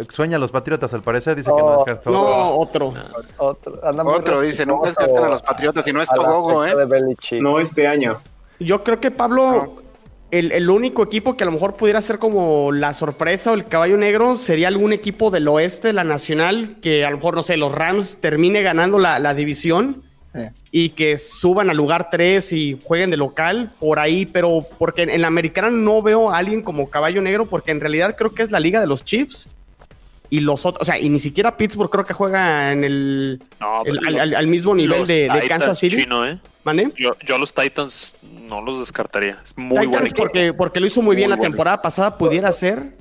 sueña 0.08 0.36
a 0.36 0.38
los 0.38 0.52
Patriotas, 0.52 0.92
al 0.94 1.02
parecer, 1.02 1.36
dice 1.36 1.50
que 1.54 1.60
no 1.60 1.66
Oh, 1.68 1.76
descartó. 1.78 2.10
No, 2.10 2.50
otro. 2.56 2.94
Otro, 3.38 3.80
muy 4.04 4.14
Otro 4.14 4.40
dice, 4.40 4.66
nunca 4.66 4.88
descarten 4.88 5.24
a 5.24 5.28
los 5.28 5.42
Patriotas 5.42 5.86
y 5.88 5.92
no 5.92 6.02
es 6.02 6.08
Togogo, 6.08 6.64
¿eh? 6.64 6.74
No 7.40 7.58
este 7.60 7.86
año. 7.86 8.20
Yo 8.58 8.82
creo 8.84 9.00
que 9.00 9.10
Pablo, 9.10 9.76
el, 10.30 10.52
el 10.52 10.68
único 10.68 11.02
equipo 11.02 11.36
que 11.36 11.44
a 11.44 11.46
lo 11.46 11.52
mejor 11.52 11.76
pudiera 11.76 12.00
ser 12.02 12.18
como 12.18 12.72
la 12.72 12.92
sorpresa 12.94 13.52
o 13.52 13.54
el 13.54 13.66
caballo 13.66 13.96
negro 13.96 14.36
sería 14.36 14.68
algún 14.68 14.92
equipo 14.92 15.30
del 15.30 15.48
oeste 15.48 15.92
la 15.92 16.04
nacional 16.04 16.76
que 16.82 17.04
a 17.04 17.10
lo 17.10 17.16
mejor, 17.16 17.34
no 17.34 17.42
sé, 17.42 17.56
los 17.56 17.72
Rams 17.72 18.18
termine 18.20 18.62
ganando 18.62 18.98
la, 18.98 19.18
la 19.18 19.34
división 19.34 20.02
Sí. 20.32 20.42
y 20.70 20.90
que 20.90 21.18
suban 21.18 21.70
al 21.70 21.76
lugar 21.76 22.06
3 22.08 22.52
y 22.52 22.80
jueguen 22.84 23.10
de 23.10 23.16
local 23.16 23.72
por 23.80 23.98
ahí, 23.98 24.26
pero 24.26 24.64
porque 24.78 25.02
en, 25.02 25.10
en 25.10 25.22
la 25.22 25.26
americana 25.26 25.72
no 25.72 26.02
veo 26.02 26.30
a 26.30 26.36
alguien 26.38 26.62
como 26.62 26.88
caballo 26.88 27.20
negro 27.20 27.46
porque 27.46 27.72
en 27.72 27.80
realidad 27.80 28.14
creo 28.16 28.32
que 28.32 28.44
es 28.44 28.52
la 28.52 28.60
liga 28.60 28.78
de 28.80 28.86
los 28.86 29.04
Chiefs 29.04 29.48
y 30.30 30.40
los 30.40 30.64
otros, 30.64 30.82
o 30.82 30.84
sea, 30.84 30.98
y 30.98 31.08
ni 31.08 31.18
siquiera 31.18 31.56
Pittsburgh 31.56 31.90
creo 31.90 32.06
que 32.06 32.14
juega 32.14 32.72
en 32.72 32.84
el, 32.84 33.42
No, 33.60 33.82
el- 33.84 33.98
pero 33.98 34.06
al, 34.08 34.12
los- 34.14 34.22
al- 34.22 34.34
al 34.36 34.46
mismo 34.46 34.74
nivel 34.74 35.04
de, 35.06 35.28
Kansas 35.48 35.78
City. 35.78 35.96
chino, 36.02 36.24
¿eh? 36.26 36.38
¿Mané? 36.64 36.90
Yo, 36.96 37.16
yo 37.26 37.34
a 37.36 37.38
los 37.38 37.52
Titans 37.54 38.14
no 38.22 38.60
los 38.60 38.78
descartaría. 38.80 39.38
Es 39.44 39.56
muy 39.56 39.86
Titans 39.86 40.12
porque, 40.14 40.52
porque 40.52 40.78
lo 40.80 40.86
hizo 40.86 41.02
muy 41.02 41.16
bien 41.16 41.30
la 41.30 41.36
bueno. 41.36 41.50
temporada 41.50 41.82
pasada, 41.82 42.16
pudiera 42.18 42.52
ser. 42.52 42.92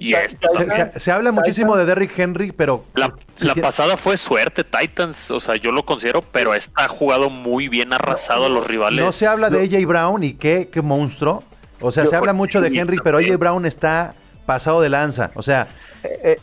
Y 0.00 0.12
ta- 0.12 0.22
esta 0.24 0.48
Se, 0.48 0.70
se- 0.70 0.98
se 1.00 1.12
habla 1.12 1.30
muchísimo 1.32 1.76
de 1.76 1.84
Derrick 1.84 2.18
Henry, 2.18 2.50
pero... 2.50 2.84
La, 2.94 3.14
si 3.34 3.46
la 3.46 3.54
pasada 3.54 3.96
fue 3.96 4.16
suerte, 4.16 4.64
Titans, 4.64 5.30
o 5.30 5.38
sea, 5.38 5.54
yo 5.56 5.70
lo 5.70 5.84
considero, 5.86 6.22
pero 6.22 6.54
esta 6.54 6.84
ha 6.86 6.88
jugado 6.88 7.30
muy 7.30 7.68
bien, 7.68 7.92
arrasado 7.92 8.46
a 8.46 8.48
los 8.48 8.66
rivales. 8.66 9.04
No 9.04 9.12
se 9.12 9.26
habla 9.28 9.48
de 9.48 9.62
AJ 9.62 9.86
Brown 9.86 10.24
y 10.24 10.32
qué, 10.34 10.68
qué 10.72 10.82
monstruo. 10.82 11.44
O 11.80 11.92
sea, 11.92 12.04
se 12.06 12.16
habla 12.16 12.32
mucho 12.32 12.60
de 12.60 12.68
Henry, 12.76 12.98
pero 13.04 13.18
AJ 13.18 13.36
Brown 13.38 13.64
está 13.66 14.14
pasado 14.46 14.80
de 14.80 14.88
lanza. 14.88 15.30
O 15.34 15.42
sea, 15.42 15.68
eh, 16.02 16.38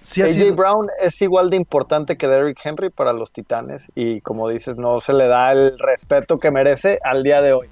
sí 0.00 0.22
AJ 0.22 0.30
sido... 0.30 0.56
Brown 0.56 0.88
es 1.00 1.20
igual 1.22 1.50
de 1.50 1.56
importante 1.56 2.16
que 2.16 2.28
Derrick 2.28 2.58
Henry 2.64 2.90
para 2.90 3.12
los 3.12 3.32
Titanes 3.32 3.90
y 3.94 4.20
como 4.20 4.48
dices, 4.48 4.76
no 4.76 5.00
se 5.00 5.12
le 5.12 5.28
da 5.28 5.52
el 5.52 5.78
respeto 5.78 6.38
que 6.38 6.50
merece 6.50 6.98
al 7.02 7.22
día 7.22 7.42
de 7.42 7.52
hoy. 7.52 7.68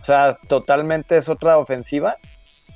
O 0.00 0.04
sea, 0.04 0.38
totalmente 0.48 1.16
es 1.16 1.28
otra 1.28 1.58
ofensiva. 1.58 2.16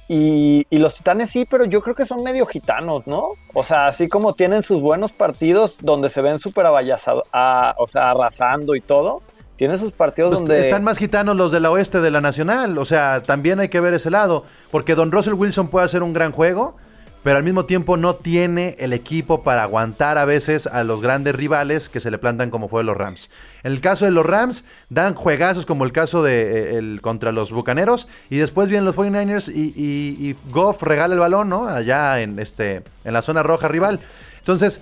Y, 0.08 0.66
y 0.68 0.78
los 0.78 0.94
Titanes 0.94 1.30
sí, 1.30 1.46
pero 1.48 1.64
yo 1.64 1.80
creo 1.80 1.94
que 1.94 2.04
son 2.04 2.22
medio 2.22 2.44
gitanos, 2.44 3.06
¿no? 3.06 3.30
O 3.54 3.62
sea, 3.62 3.86
así 3.86 4.08
como 4.08 4.34
tienen 4.34 4.62
sus 4.62 4.80
buenos 4.80 5.12
partidos 5.12 5.78
donde 5.80 6.10
se 6.10 6.20
ven 6.20 6.38
súper 6.38 6.66
o 6.66 7.86
sea, 7.86 8.10
arrasando 8.10 8.74
y 8.74 8.80
todo, 8.80 9.22
tienen 9.56 9.78
sus 9.78 9.92
partidos 9.92 10.30
Pues 10.30 10.40
donde... 10.40 10.60
Están 10.60 10.82
más 10.82 10.98
gitanos 10.98 11.36
los 11.36 11.52
de 11.52 11.60
la 11.60 11.70
oeste 11.70 12.00
de 12.00 12.10
la 12.10 12.20
nacional. 12.20 12.78
O 12.78 12.84
sea, 12.84 13.22
también 13.22 13.60
hay 13.60 13.68
que 13.68 13.80
ver 13.80 13.94
ese 13.94 14.10
lado. 14.10 14.44
Porque 14.70 14.94
Don 14.94 15.12
Russell 15.12 15.34
Wilson 15.34 15.68
puede 15.68 15.86
hacer 15.86 16.02
un 16.02 16.12
gran 16.12 16.32
juego, 16.32 16.76
pero 17.22 17.36
al 17.38 17.44
mismo 17.44 17.66
tiempo 17.66 17.96
no 17.96 18.16
tiene 18.16 18.74
el 18.80 18.92
equipo 18.92 19.42
para 19.44 19.62
aguantar 19.62 20.18
a 20.18 20.24
veces 20.24 20.66
a 20.66 20.82
los 20.82 21.00
grandes 21.00 21.34
rivales 21.34 21.88
que 21.88 22.00
se 22.00 22.10
le 22.10 22.18
plantan 22.18 22.50
como 22.50 22.68
fue 22.68 22.82
los 22.82 22.96
Rams. 22.96 23.30
En 23.62 23.72
el 23.72 23.80
caso 23.80 24.04
de 24.04 24.10
los 24.10 24.26
Rams, 24.26 24.64
dan 24.90 25.14
juegazos 25.14 25.64
como 25.64 25.84
el 25.84 25.92
caso 25.92 26.22
de 26.24 26.42
eh, 26.42 26.78
el 26.78 27.00
contra 27.00 27.30
los 27.30 27.52
Bucaneros. 27.52 28.08
Y 28.28 28.38
después 28.38 28.68
vienen 28.68 28.84
los 28.84 28.96
49ers 28.96 29.52
y, 29.54 29.72
y- 29.76 30.16
y 30.30 30.36
Goff 30.50 30.82
regala 30.82 31.14
el 31.14 31.20
balón, 31.20 31.48
¿no? 31.48 31.68
Allá 31.68 32.20
en, 32.20 32.38
este, 32.40 32.82
en 33.04 33.12
la 33.12 33.22
zona 33.22 33.42
roja 33.44 33.68
rival. 33.68 34.00
Entonces, 34.38 34.80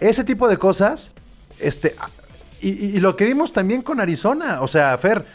ese 0.00 0.24
tipo 0.24 0.48
de 0.48 0.56
cosas, 0.56 1.12
este, 1.58 1.94
y, 2.62 2.70
y- 2.70 3.00
lo 3.00 3.16
que 3.16 3.26
vimos 3.26 3.52
también 3.52 3.82
con 3.82 4.00
Arizona, 4.00 4.62
o 4.62 4.66
sea, 4.68 4.96
Fer, 4.96 5.26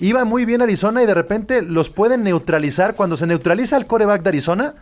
iba 0.00 0.24
muy 0.26 0.44
bien 0.44 0.60
Arizona 0.60 1.02
y 1.02 1.06
de 1.06 1.14
repente 1.14 1.62
los 1.62 1.88
pueden 1.88 2.24
neutralizar. 2.24 2.94
Cuando 2.94 3.16
se 3.16 3.26
neutraliza 3.26 3.78
el 3.78 3.86
coreback 3.86 4.22
de 4.22 4.28
Arizona, 4.28 4.74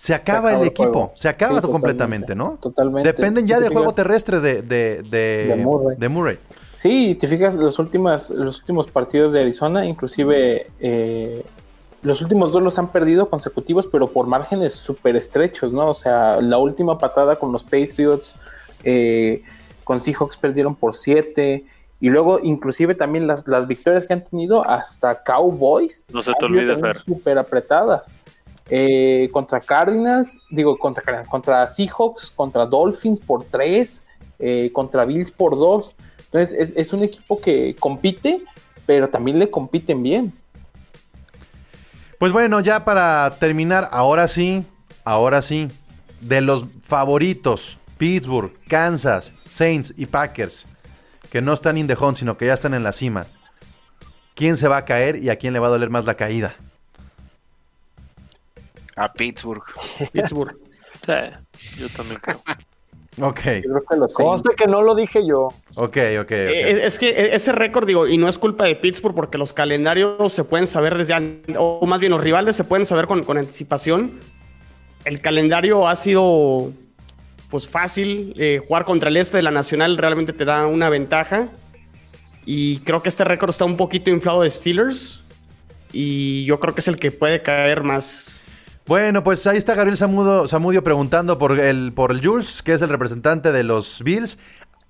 se 0.00 0.14
acaba, 0.14 0.38
acaba 0.38 0.52
el 0.52 0.60
el 0.62 0.68
equipo, 0.68 0.92
juego. 0.92 1.12
se 1.16 1.28
acaba 1.28 1.50
Sí, 1.50 1.54
totalmente. 1.56 1.72
completamente, 1.72 2.34
¿no? 2.36 2.56
Totalmente. 2.62 3.08
Dependen 3.12 3.46
ya 3.48 3.58
del 3.58 3.72
juego 3.72 3.92
terrestre 3.94 4.38
de, 4.40 4.62
de, 4.62 5.02
de- 5.02 5.46
De 5.48 5.56
Murray. 5.56 5.96
de 5.98 6.08
Murray. 6.08 6.38
Sí, 6.76 7.16
te 7.20 7.26
fijas, 7.26 7.56
los, 7.56 7.80
últimas, 7.80 8.30
los 8.30 8.60
últimos 8.60 8.86
partidos 8.86 9.32
de 9.32 9.40
Arizona, 9.40 9.84
inclusive 9.84 10.68
eh, 10.78 11.44
los 12.02 12.22
últimos 12.22 12.52
dos 12.52 12.62
los 12.62 12.78
han 12.78 12.92
perdido 12.92 13.28
consecutivos, 13.28 13.88
pero 13.88 14.06
por 14.06 14.28
márgenes 14.28 14.74
súper 14.74 15.16
estrechos, 15.16 15.72
¿no? 15.72 15.88
O 15.90 15.94
sea, 15.94 16.40
la 16.40 16.58
última 16.58 16.96
patada 16.96 17.34
con 17.36 17.50
los 17.50 17.64
Patriots, 17.64 18.36
eh, 18.84 19.42
con 19.82 20.00
Seahawks 20.00 20.36
perdieron 20.36 20.76
por 20.76 20.94
siete, 20.94 21.64
y 22.00 22.10
luego 22.10 22.38
inclusive 22.40 22.94
también 22.94 23.26
las, 23.26 23.44
las 23.48 23.66
victorias 23.66 24.06
que 24.06 24.12
han 24.12 24.24
tenido 24.24 24.64
hasta 24.64 25.24
Cowboys. 25.24 26.04
No 26.12 26.22
se 26.22 26.30
te 26.34 26.44
han 26.46 26.52
sido 26.52 26.60
olvide, 26.62 26.76
Fer. 26.78 26.96
Súper 26.98 27.38
apretadas. 27.38 28.12
Eh, 28.70 29.30
contra 29.32 29.60
Cardinals, 29.60 30.38
digo, 30.50 30.76
contra 30.76 31.02
Cardinals, 31.02 31.28
contra 31.28 31.66
Seahawks, 31.66 32.30
contra 32.34 32.66
Dolphins 32.66 33.20
por 33.20 33.44
tres, 33.44 34.04
eh, 34.38 34.70
contra 34.72 35.04
Bills 35.04 35.30
por 35.30 35.56
dos. 35.56 35.96
Entonces 36.26 36.74
es, 36.76 36.92
un 36.92 37.02
equipo 37.02 37.40
que 37.40 37.74
compite, 37.78 38.42
pero 38.84 39.08
también 39.08 39.38
le 39.38 39.50
compiten 39.50 40.02
bien. 40.02 40.32
Pues 42.18 42.32
bueno, 42.32 42.60
ya 42.60 42.84
para 42.84 43.36
terminar, 43.38 43.88
ahora 43.92 44.28
sí, 44.28 44.66
ahora 45.04 45.40
sí, 45.40 45.70
de 46.20 46.42
los 46.42 46.66
favoritos, 46.82 47.78
Pittsburgh, 47.96 48.52
Kansas, 48.68 49.32
Saints 49.48 49.94
y 49.96 50.04
Packers, 50.04 50.66
que 51.30 51.40
no 51.40 51.54
están 51.54 51.78
in 51.78 51.86
the 51.86 51.96
sino 52.14 52.36
que 52.36 52.46
ya 52.46 52.54
están 52.54 52.74
en 52.74 52.82
la 52.82 52.92
cima. 52.92 53.26
¿Quién 54.34 54.56
se 54.58 54.68
va 54.68 54.76
a 54.76 54.84
caer 54.84 55.16
y 55.16 55.30
a 55.30 55.36
quién 55.36 55.54
le 55.54 55.58
va 55.58 55.68
a 55.68 55.70
doler 55.70 55.88
más 55.88 56.04
la 56.04 56.14
caída? 56.14 56.54
A 58.98 59.12
Pittsburgh. 59.12 59.62
Pittsburgh. 60.12 60.56
Sí, 61.06 61.80
yo 61.80 61.88
también 61.90 62.20
creo. 62.20 62.40
Ok, 63.20 63.40
creo 63.40 63.62
que. 63.88 64.14
Conste 64.14 64.50
que 64.56 64.66
no 64.66 64.80
lo 64.82 64.94
dije 64.94 65.26
yo. 65.26 65.48
ok, 65.74 65.76
ok. 65.76 66.20
ok. 66.20 66.30
Eh, 66.30 66.80
Es, 66.86 66.98
que 66.98 67.08
e- 67.10 67.34
ese 67.34 67.50
récord, 67.52 67.86
digo, 67.86 68.06
y 68.06 68.16
no 68.16 68.28
es 68.28 68.38
culpa 68.38 68.64
de 68.64 68.76
Pittsburgh 68.76 69.14
porque 69.14 69.38
los 69.38 69.52
calendarios 69.52 70.32
se 70.32 70.44
pueden 70.44 70.66
saber 70.66 70.96
desde 70.96 71.14
an- 71.14 71.42
o 71.56 71.84
más 71.86 71.98
bien 72.00 72.12
los 72.12 72.22
rivales 72.22 72.54
se 72.56 72.64
pueden 72.64 72.86
saber 72.86 73.06
con, 73.06 73.24
con 73.24 73.38
anticipación. 73.38 74.20
El 75.04 75.20
calendario 75.20 75.88
ha 75.88 75.96
sido 75.96 76.72
pues 77.50 77.68
fácil. 77.68 78.34
eh, 78.36 78.60
jugar 78.66 78.84
contra 78.84 79.08
el 79.08 79.16
este 79.16 79.38
de 79.38 79.42
la 79.42 79.50
Nacional 79.50 79.96
realmente 79.96 80.32
te 80.32 80.44
da 80.44 80.66
una 80.66 80.88
ventaja. 80.88 81.48
Y 82.44 82.78
creo 82.80 83.02
que 83.02 83.08
este 83.08 83.24
récord 83.24 83.50
está 83.50 83.64
un 83.64 83.76
poquito 83.76 84.10
inflado 84.10 84.42
de 84.42 84.50
Steelers. 84.50 85.22
Y 85.92 86.44
yo 86.44 86.60
creo 86.60 86.74
que 86.74 86.80
es 86.80 86.88
el 86.88 86.96
que 86.96 87.10
puede 87.10 87.42
caer 87.42 87.82
más. 87.82 88.38
Bueno, 88.88 89.22
pues 89.22 89.46
ahí 89.46 89.58
está 89.58 89.74
Gabriel 89.74 89.98
Samudo, 89.98 90.46
Samudio 90.46 90.82
preguntando 90.82 91.36
por 91.36 91.60
el, 91.60 91.92
por 91.92 92.10
el 92.10 92.26
Jules, 92.26 92.62
que 92.62 92.72
es 92.72 92.80
el 92.80 92.88
representante 92.88 93.52
de 93.52 93.62
los 93.62 94.02
Bills. 94.02 94.38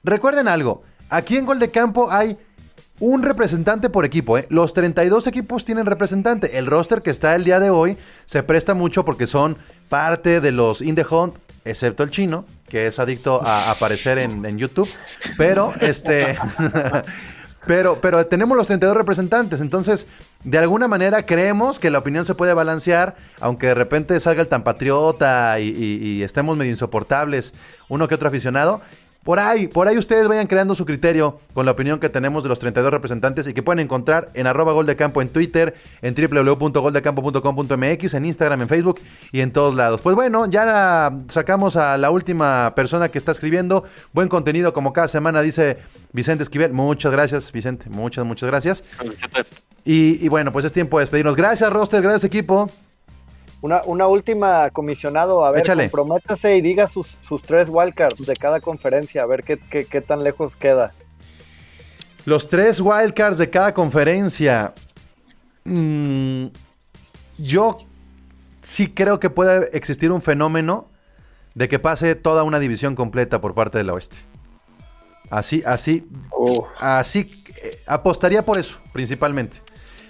Recuerden 0.05 0.47
algo, 0.47 0.85
aquí 1.11 1.37
en 1.37 1.45
Gol 1.45 1.59
de 1.59 1.73
Campo 1.73 2.09
hay 2.09 2.39
un 3.01 3.25
representante 3.25 3.91
por 3.91 4.05
equipo. 4.05 4.39
¿eh? 4.39 4.47
Los 4.51 4.73
32 4.73 5.27
equipos 5.27 5.65
tienen 5.65 5.85
representante. 5.85 6.59
El 6.59 6.67
roster 6.67 7.03
que 7.03 7.11
está 7.11 7.35
el 7.35 7.43
día 7.43 7.59
de 7.59 7.71
hoy 7.71 7.99
se 8.25 8.45
presta 8.45 8.73
mucho 8.73 9.05
porque 9.05 9.27
son 9.27 9.59
parte 9.89 10.41
de 10.41 10.53
los 10.53 10.81
In 10.81 10.97
Hunt, 11.11 11.35
excepto 11.65 12.05
el 12.05 12.11
chino, 12.11 12.45
que 12.69 12.87
es 12.87 13.01
adicto 13.01 13.45
a 13.45 13.69
aparecer 13.69 14.19
en, 14.19 14.47
en 14.47 14.59
YouTube. 14.59 14.89
Pero, 15.37 15.73
este... 15.81 16.39
Pero, 17.67 18.01
pero 18.01 18.27
tenemos 18.27 18.57
los 18.57 18.67
32 18.67 18.97
representantes, 18.97 19.61
entonces 19.61 20.07
de 20.45 20.59
alguna 20.59 20.87
manera 20.87 21.27
creemos 21.27 21.81
que 21.81 21.91
la 21.91 21.99
opinión 21.99 22.25
se 22.25 22.35
puede 22.35 22.55
balancear, 22.55 23.17
aunque 23.41 23.69
de 23.69 23.75
repente 23.75 24.19
salga 24.21 24.43
el 24.43 24.49
tan 24.49 24.63
patriota 24.63 25.59
y, 25.59 26.23
estemos 26.23 26.57
medio 26.57 26.71
insoportables 26.71 27.55
uno 27.89 28.09
que 28.09 28.15
otro 28.15 28.29
aficionado. 28.29 28.81
Por 29.25 29.41
ahí, 29.41 29.67
por 29.67 29.89
ahí 29.89 29.99
ustedes 29.99 30.27
vayan 30.27 30.47
creando 30.47 30.75
su 30.75 30.87
criterio 30.87 31.39
con 31.53 31.67
la 31.67 31.73
opinión 31.73 31.99
que 31.99 32.09
tenemos 32.09 32.45
de 32.45 32.49
los 32.49 32.59
32 32.61 32.91
representantes 32.91 33.47
y 33.47 33.53
que 33.53 33.63
pueden 33.63 33.81
encontrar 33.81 34.31
en 34.33 34.47
arroba 34.47 34.73
gol 34.73 34.87
de 34.87 34.97
campo 34.97 35.21
en 35.21 35.29
Twitter, 35.29 35.75
en 36.01 36.15
www.goldecampo.com.mx, 36.15 38.15
en 38.15 38.25
Instagram, 38.25 38.63
en 38.63 38.69
Facebook 38.69 39.03
y 39.33 39.41
en 39.41 39.53
todos 39.53 39.75
lados. 39.75 40.01
Pues 40.01 40.17
bueno, 40.17 40.47
ya 40.47 41.13
sacamos 41.29 41.77
a 41.77 41.99
la 41.99 42.11
última 42.11 42.73
persona 42.75 43.11
que 43.11 43.19
está 43.19 43.33
escribiendo. 43.33 43.85
Buen 44.13 44.29
contenido 44.29 44.73
como 44.73 44.95
cada 44.95 45.09
semana, 45.09 45.43
dice 45.43 45.77
Vicente 46.13 46.45
Esquivel. 46.45 46.73
Muchas 46.73 47.13
gracias, 47.13 47.53
Vicente. 47.53 47.91
Muchas, 47.91 48.25
muchas 48.25 48.49
gracias. 48.49 48.83
Y, 49.85 50.25
y 50.25 50.29
bueno, 50.29 50.53
pues 50.53 50.65
es 50.65 50.73
tiempo 50.73 50.99
de 50.99 51.05
despedirnos. 51.05 51.37
Gracias, 51.37 51.71
Roster. 51.71 52.03
Gracias, 52.03 52.25
equipo. 52.25 52.71
Una, 53.61 53.83
una 53.85 54.07
última, 54.07 54.71
comisionado. 54.71 55.45
A 55.45 55.51
ver, 55.51 55.65
comprométase 55.65 56.57
y 56.57 56.61
diga 56.61 56.87
sus, 56.87 57.19
sus 57.21 57.43
tres 57.43 57.69
wildcards 57.71 58.25
de 58.25 58.37
cada 58.37 58.61
conferencia, 58.61 59.23
a 59.23 59.27
ver 59.27 59.43
qué, 59.43 59.59
qué, 59.59 59.85
qué 59.85 60.01
tan 60.01 60.23
lejos 60.23 60.55
queda. 60.55 60.93
Los 62.25 62.49
tres 62.49 62.81
wildcards 62.81 63.39
de 63.39 63.51
cada 63.51 63.75
conferencia. 63.75 64.75
Mm, 65.65 66.47
yo 67.39 67.77
sí 68.61 68.89
creo 68.93 69.19
que 69.19 69.31
puede 69.31 69.77
existir 69.77 70.13
un 70.13 70.23
fenómeno 70.23 70.89
de 71.55 71.69
que 71.69 71.79
pase 71.79 72.15
toda 72.15 72.43
una 72.45 72.59
división 72.61 72.95
completa 72.95 73.41
por 73.41 73.55
parte 73.55 73.79
del 73.79 73.91
oeste. 73.91 74.19
Así, 75.31 75.63
así, 75.67 76.07
Uf. 76.37 76.67
así 76.81 77.45
eh, 77.69 77.79
apostaría 77.87 78.45
por 78.45 78.59
eso, 78.59 78.79
principalmente. 78.93 79.59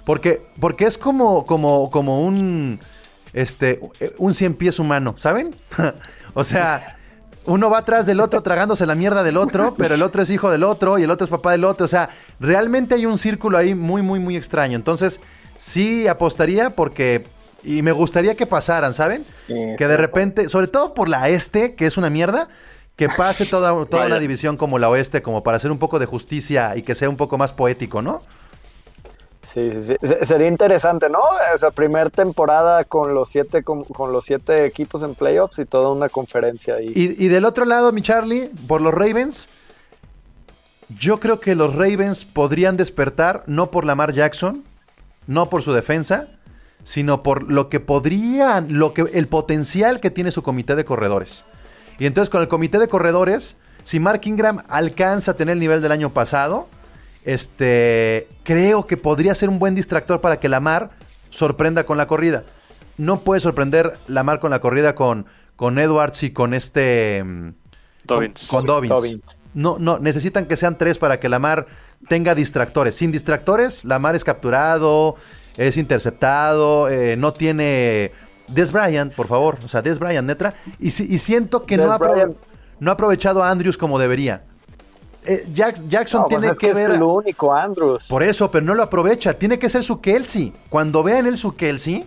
Porque, 0.04 0.46
porque 0.58 0.86
es 0.86 0.96
como, 0.96 1.44
como, 1.44 1.90
como 1.90 2.22
un, 2.22 2.80
este, 3.32 3.80
un 4.18 4.34
cien 4.34 4.54
pies 4.54 4.78
humano, 4.78 5.14
¿saben? 5.16 5.54
o 6.34 6.44
sea, 6.44 6.98
uno 7.44 7.70
va 7.70 7.78
atrás 7.78 8.06
del 8.06 8.20
otro 8.20 8.42
tragándose 8.42 8.86
la 8.86 8.94
mierda 8.94 9.22
del 9.22 9.36
otro, 9.36 9.74
pero 9.76 9.94
el 9.94 10.02
otro 10.02 10.22
es 10.22 10.30
hijo 10.30 10.50
del 10.50 10.64
otro 10.64 10.98
y 10.98 11.02
el 11.02 11.10
otro 11.10 11.24
es 11.24 11.30
papá 11.30 11.52
del 11.52 11.64
otro. 11.64 11.84
O 11.84 11.88
sea, 11.88 12.10
realmente 12.40 12.94
hay 12.94 13.06
un 13.06 13.18
círculo 13.18 13.58
ahí 13.58 13.74
muy, 13.74 14.02
muy, 14.02 14.18
muy 14.18 14.36
extraño. 14.36 14.76
Entonces, 14.76 15.20
sí 15.56 16.08
apostaría 16.08 16.70
porque... 16.70 17.26
Y 17.64 17.82
me 17.82 17.90
gustaría 17.90 18.36
que 18.36 18.46
pasaran, 18.46 18.94
¿saben? 18.94 19.26
Sí, 19.48 19.54
que 19.76 19.88
de 19.88 19.96
repente, 19.96 20.48
sobre 20.48 20.68
todo 20.68 20.94
por 20.94 21.08
la 21.08 21.28
este, 21.28 21.74
que 21.74 21.86
es 21.86 21.96
una 21.96 22.08
mierda, 22.08 22.48
que 22.98 23.08
pase 23.08 23.46
toda, 23.46 23.86
toda 23.86 24.06
una 24.06 24.18
división 24.18 24.56
como 24.58 24.78
la 24.78 24.90
oeste, 24.90 25.22
como 25.22 25.42
para 25.42 25.56
hacer 25.56 25.70
un 25.70 25.78
poco 25.78 25.98
de 25.98 26.04
justicia 26.06 26.76
y 26.76 26.82
que 26.82 26.94
sea 26.94 27.08
un 27.08 27.16
poco 27.16 27.38
más 27.38 27.52
poético, 27.54 28.02
¿no? 28.02 28.22
Sí, 29.42 29.70
sí, 29.72 29.82
sí. 29.82 29.96
Se- 30.06 30.26
Sería 30.26 30.48
interesante, 30.48 31.08
¿no? 31.08 31.20
Esa 31.54 31.70
primera 31.70 32.10
temporada 32.10 32.84
con 32.84 33.14
los 33.14 33.28
siete 33.30 33.62
con, 33.62 33.84
con 33.84 34.12
los 34.12 34.24
siete 34.24 34.66
equipos 34.66 35.02
en 35.02 35.14
playoffs 35.14 35.58
y 35.60 35.64
toda 35.64 35.90
una 35.92 36.08
conferencia 36.10 36.74
ahí. 36.74 36.92
Y, 36.94 37.24
y 37.24 37.28
del 37.28 37.46
otro 37.46 37.64
lado, 37.64 37.92
mi 37.92 38.02
Charlie, 38.02 38.50
por 38.66 38.80
los 38.82 38.92
Ravens, 38.92 39.48
yo 40.88 41.20
creo 41.20 41.40
que 41.40 41.54
los 41.54 41.74
Ravens 41.74 42.24
podrían 42.24 42.76
despertar 42.76 43.44
no 43.46 43.70
por 43.70 43.84
Lamar 43.84 44.12
Jackson, 44.12 44.64
no 45.26 45.48
por 45.48 45.62
su 45.62 45.72
defensa, 45.72 46.26
sino 46.82 47.22
por 47.22 47.50
lo 47.50 47.68
que 47.68 47.80
podrían, 47.80 48.78
lo 48.78 48.92
que, 48.92 49.02
el 49.12 49.28
potencial 49.28 50.00
que 50.00 50.10
tiene 50.10 50.30
su 50.30 50.42
comité 50.42 50.74
de 50.74 50.84
corredores. 50.84 51.44
Y 51.98 52.06
entonces 52.06 52.30
con 52.30 52.40
el 52.40 52.48
comité 52.48 52.78
de 52.78 52.88
corredores, 52.88 53.56
si 53.84 54.00
Mark 54.00 54.20
Ingram 54.24 54.62
alcanza 54.68 55.32
a 55.32 55.34
tener 55.34 55.54
el 55.54 55.60
nivel 55.60 55.82
del 55.82 55.92
año 55.92 56.12
pasado, 56.12 56.68
este, 57.24 58.28
creo 58.44 58.86
que 58.86 58.96
podría 58.96 59.34
ser 59.34 59.48
un 59.48 59.58
buen 59.58 59.74
distractor 59.74 60.20
para 60.20 60.40
que 60.40 60.48
Lamar 60.48 60.90
sorprenda 61.30 61.84
con 61.84 61.98
la 61.98 62.06
corrida. 62.06 62.44
No 62.96 63.20
puede 63.20 63.40
sorprender 63.40 63.98
Lamar 64.06 64.40
con 64.40 64.50
la 64.50 64.60
corrida 64.60 64.94
con, 64.94 65.26
con 65.56 65.78
Edwards 65.78 66.22
y 66.22 66.30
con 66.30 66.54
este... 66.54 67.22
mm, 67.24 67.48
Dobbins. 68.04 68.46
Con, 68.46 68.60
con 68.60 68.66
Dobbins. 68.66 68.94
Dobbins. 68.94 69.38
No, 69.54 69.76
no, 69.78 69.98
necesitan 69.98 70.46
que 70.46 70.56
sean 70.56 70.78
tres 70.78 70.98
para 70.98 71.18
que 71.18 71.28
Lamar 71.28 71.66
tenga 72.08 72.34
distractores. 72.34 72.94
Sin 72.94 73.10
distractores, 73.10 73.84
Lamar 73.84 74.14
es 74.14 74.22
capturado, 74.22 75.16
es 75.56 75.76
interceptado, 75.76 76.88
eh, 76.88 77.16
no 77.16 77.32
tiene... 77.32 78.12
Des 78.48 78.72
Bryant, 78.72 79.12
por 79.14 79.26
favor. 79.26 79.58
O 79.64 79.68
sea, 79.68 79.82
Des 79.82 79.98
Bryant, 79.98 80.26
netra. 80.26 80.54
Y, 80.78 80.90
si- 80.90 81.06
y 81.12 81.18
siento 81.18 81.62
que 81.64 81.76
Des 81.76 81.86
no 81.86 81.92
ha, 81.92 81.98
aprove- 81.98 82.12
Bryant. 82.12 82.36
no 82.80 82.90
ha 82.90 82.94
aprovechado 82.94 83.42
a 83.42 83.50
Andrews 83.50 83.76
como 83.78 83.98
debería. 83.98 84.44
Eh, 85.24 85.46
Jack- 85.52 85.82
Jackson 85.88 86.22
No, 86.22 86.28
pues 86.28 86.40
tiene 86.40 86.52
es 86.54 86.58
que 86.58 86.68
es 86.70 86.74
ver... 86.74 86.98
lo 86.98 87.08
único, 87.12 87.54
Andrews. 87.54 88.06
Por 88.08 88.22
eso, 88.22 88.50
pero 88.50 88.64
no 88.64 88.74
lo 88.74 88.82
aprovecha. 88.82 89.34
Tiene 89.34 89.58
que 89.58 89.68
ser 89.68 89.84
su 89.84 90.00
Kelsey. 90.00 90.54
Cuando 90.70 91.02
vea 91.02 91.18
en 91.18 91.26
él 91.26 91.36
su 91.36 91.54
Kelsey 91.54 92.06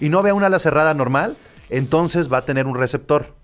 y 0.00 0.08
no 0.08 0.22
vea 0.22 0.34
una 0.34 0.46
ala 0.46 0.58
cerrada 0.58 0.92
normal, 0.94 1.36
entonces 1.70 2.32
va 2.32 2.38
a 2.38 2.44
tener 2.44 2.66
un 2.66 2.74
receptor. 2.74 3.34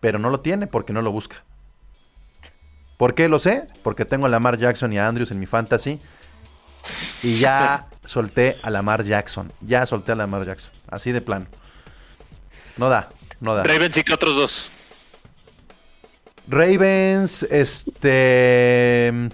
Pero 0.00 0.18
no 0.18 0.28
lo 0.28 0.40
tiene 0.40 0.66
porque 0.66 0.92
no 0.92 1.00
lo 1.00 1.10
busca. 1.12 1.42
¿Por 2.98 3.14
qué 3.14 3.28
lo 3.28 3.38
sé? 3.38 3.68
Porque 3.82 4.04
tengo 4.04 4.26
a 4.26 4.28
Lamar 4.28 4.58
Jackson 4.58 4.92
y 4.92 4.98
a 4.98 5.08
Andrews 5.08 5.30
en 5.30 5.40
mi 5.40 5.46
fantasy. 5.46 6.00
Y 7.22 7.38
ya 7.38 7.86
solté 8.04 8.58
a 8.62 8.68
Lamar 8.70 9.04
Jackson. 9.04 9.52
Ya 9.62 9.86
solté 9.86 10.12
a 10.12 10.16
Lamar 10.16 10.44
Jackson. 10.44 10.72
Así 10.94 11.12
de 11.12 11.20
plano. 11.20 11.46
No 12.76 12.88
da, 12.88 13.10
no 13.40 13.54
da. 13.54 13.62
Ravens 13.64 13.96
y 13.96 14.02
que 14.04 14.12
otros 14.14 14.36
dos. 14.36 14.70
Ravens, 16.46 17.42
este... 17.44 19.30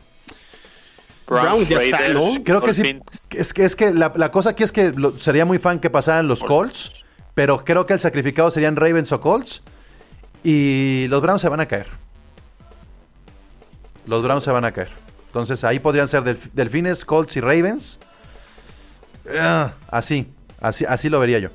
Browns 1.27 1.69
ya 1.69 1.81
está, 1.83 2.09
¿no? 2.09 2.23
Creo 2.45 2.61
que 2.61 2.75
sí. 2.75 2.99
Es 3.31 3.53
que, 3.53 3.65
es 3.65 3.77
que 3.77 3.93
la, 3.95 4.13
la 4.17 4.31
cosa 4.33 4.51
aquí 4.51 4.63
es 4.65 4.73
que 4.73 4.91
lo- 4.93 5.17
sería 5.19 5.45
muy 5.45 5.59
fan 5.59 5.79
que 5.79 5.89
pasaran 5.91 6.27
los 6.27 6.41
Colts, 6.41 6.93
pero 7.35 7.65
creo 7.65 7.87
que 7.87 7.93
el 7.93 8.01
sacrificado 8.01 8.51
serían 8.51 8.75
Ravens 8.77 9.13
o 9.13 9.21
Colts. 9.21 9.63
Y 10.43 11.07
los 11.09 11.21
Browns 11.23 11.41
se 11.43 11.49
van 11.49 11.61
a 11.61 11.67
caer. 11.69 11.87
Los 14.07 14.23
Browns 14.23 14.43
se 14.43 14.51
van 14.51 14.65
a 14.65 14.73
caer. 14.73 14.89
Entonces 15.27 15.63
ahí 15.63 15.79
podrían 15.79 16.09
ser 16.09 16.23
Delf- 16.25 16.51
Delfines, 16.53 17.05
Colts 17.05 17.37
y 17.37 17.41
Ravens. 17.41 17.99
Ah, 19.39 19.73
así, 19.89 20.27
así, 20.61 20.85
así 20.89 21.09
lo 21.09 21.19
vería 21.21 21.39
yo. 21.39 21.49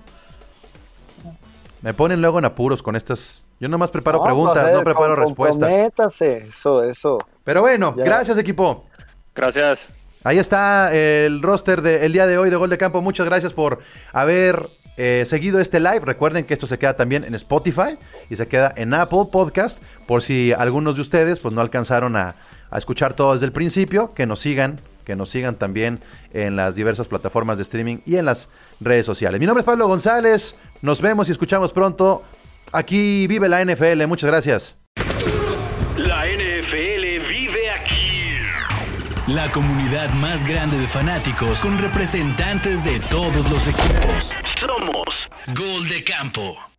Me 1.81 1.93
ponen 1.93 2.21
luego 2.21 2.39
en 2.39 2.45
apuros 2.45 2.81
con 2.81 2.95
estas. 2.95 3.47
Yo 3.59 3.69
nomás 3.69 3.91
preparo 3.91 4.17
No, 4.17 4.23
preguntas, 4.23 4.71
no 4.73 4.83
preparo 4.83 5.15
respuestas. 5.15 5.73
Eso, 6.19 6.83
eso. 6.83 7.17
Pero 7.43 7.61
bueno, 7.61 7.93
Ya. 7.97 8.03
gracias 8.03 8.37
equipo. 8.37 8.85
Gracias. 9.35 9.89
Ahí 10.23 10.39
está 10.39 10.91
el 10.93 11.41
roster 11.41 11.81
del 11.81 12.11
día 12.11 12.25
de 12.25 12.37
hoy 12.37 12.49
de 12.49 12.55
Gol 12.55 12.69
de 12.69 12.77
Campo. 12.79 13.01
Muchas 13.01 13.27
gracias 13.27 13.53
por 13.53 13.79
haber 14.11 14.67
eh, 14.97 15.23
seguido 15.27 15.59
este 15.59 15.79
live. 15.79 15.99
Recuerden 16.03 16.45
que 16.45 16.53
esto 16.55 16.65
se 16.65 16.79
queda 16.79 16.95
también 16.95 17.23
en 17.23 17.35
Spotify 17.35 17.99
y 18.29 18.35
se 18.35 18.47
queda 18.47 18.73
en 18.75 18.93
Apple 18.95 19.25
Podcast. 19.31 19.83
Por 20.07 20.23
si 20.23 20.51
algunos 20.53 20.95
de 20.95 21.01
ustedes 21.01 21.39
pues 21.39 21.53
no 21.53 21.61
alcanzaron 21.61 22.15
a, 22.15 22.35
a 22.71 22.77
escuchar 22.79 23.13
todo 23.13 23.33
desde 23.33 23.45
el 23.45 23.51
principio, 23.51 24.13
que 24.15 24.25
nos 24.25 24.39
sigan, 24.39 24.81
que 25.05 25.15
nos 25.15 25.29
sigan 25.29 25.55
también 25.55 26.01
en 26.33 26.55
las 26.55 26.75
diversas 26.75 27.07
plataformas 27.07 27.57
de 27.57 27.63
streaming 27.63 27.97
y 28.05 28.17
en 28.17 28.25
las 28.25 28.49
redes 28.81 29.05
sociales. 29.05 29.39
Mi 29.39 29.45
nombre 29.45 29.61
es 29.61 29.65
Pablo 29.65 29.87
González. 29.87 30.55
Nos 30.81 31.01
vemos 31.01 31.29
y 31.29 31.31
escuchamos 31.31 31.71
pronto. 31.71 32.23
Aquí 32.73 33.27
vive 33.27 33.47
la 33.47 33.63
NFL. 33.63 34.05
Muchas 34.07 34.29
gracias. 34.29 34.75
La 35.95 36.25
NFL 36.25 37.27
vive 37.29 37.71
aquí. 37.71 38.05
La 39.27 39.49
comunidad 39.51 40.09
más 40.15 40.47
grande 40.47 40.77
de 40.77 40.87
fanáticos 40.87 41.59
con 41.59 41.77
representantes 41.77 42.83
de 42.83 42.99
todos 42.99 43.49
los 43.49 43.67
equipos. 43.67 44.33
Somos 44.59 45.29
Gol 45.55 45.87
de 45.87 46.03
Campo. 46.03 46.74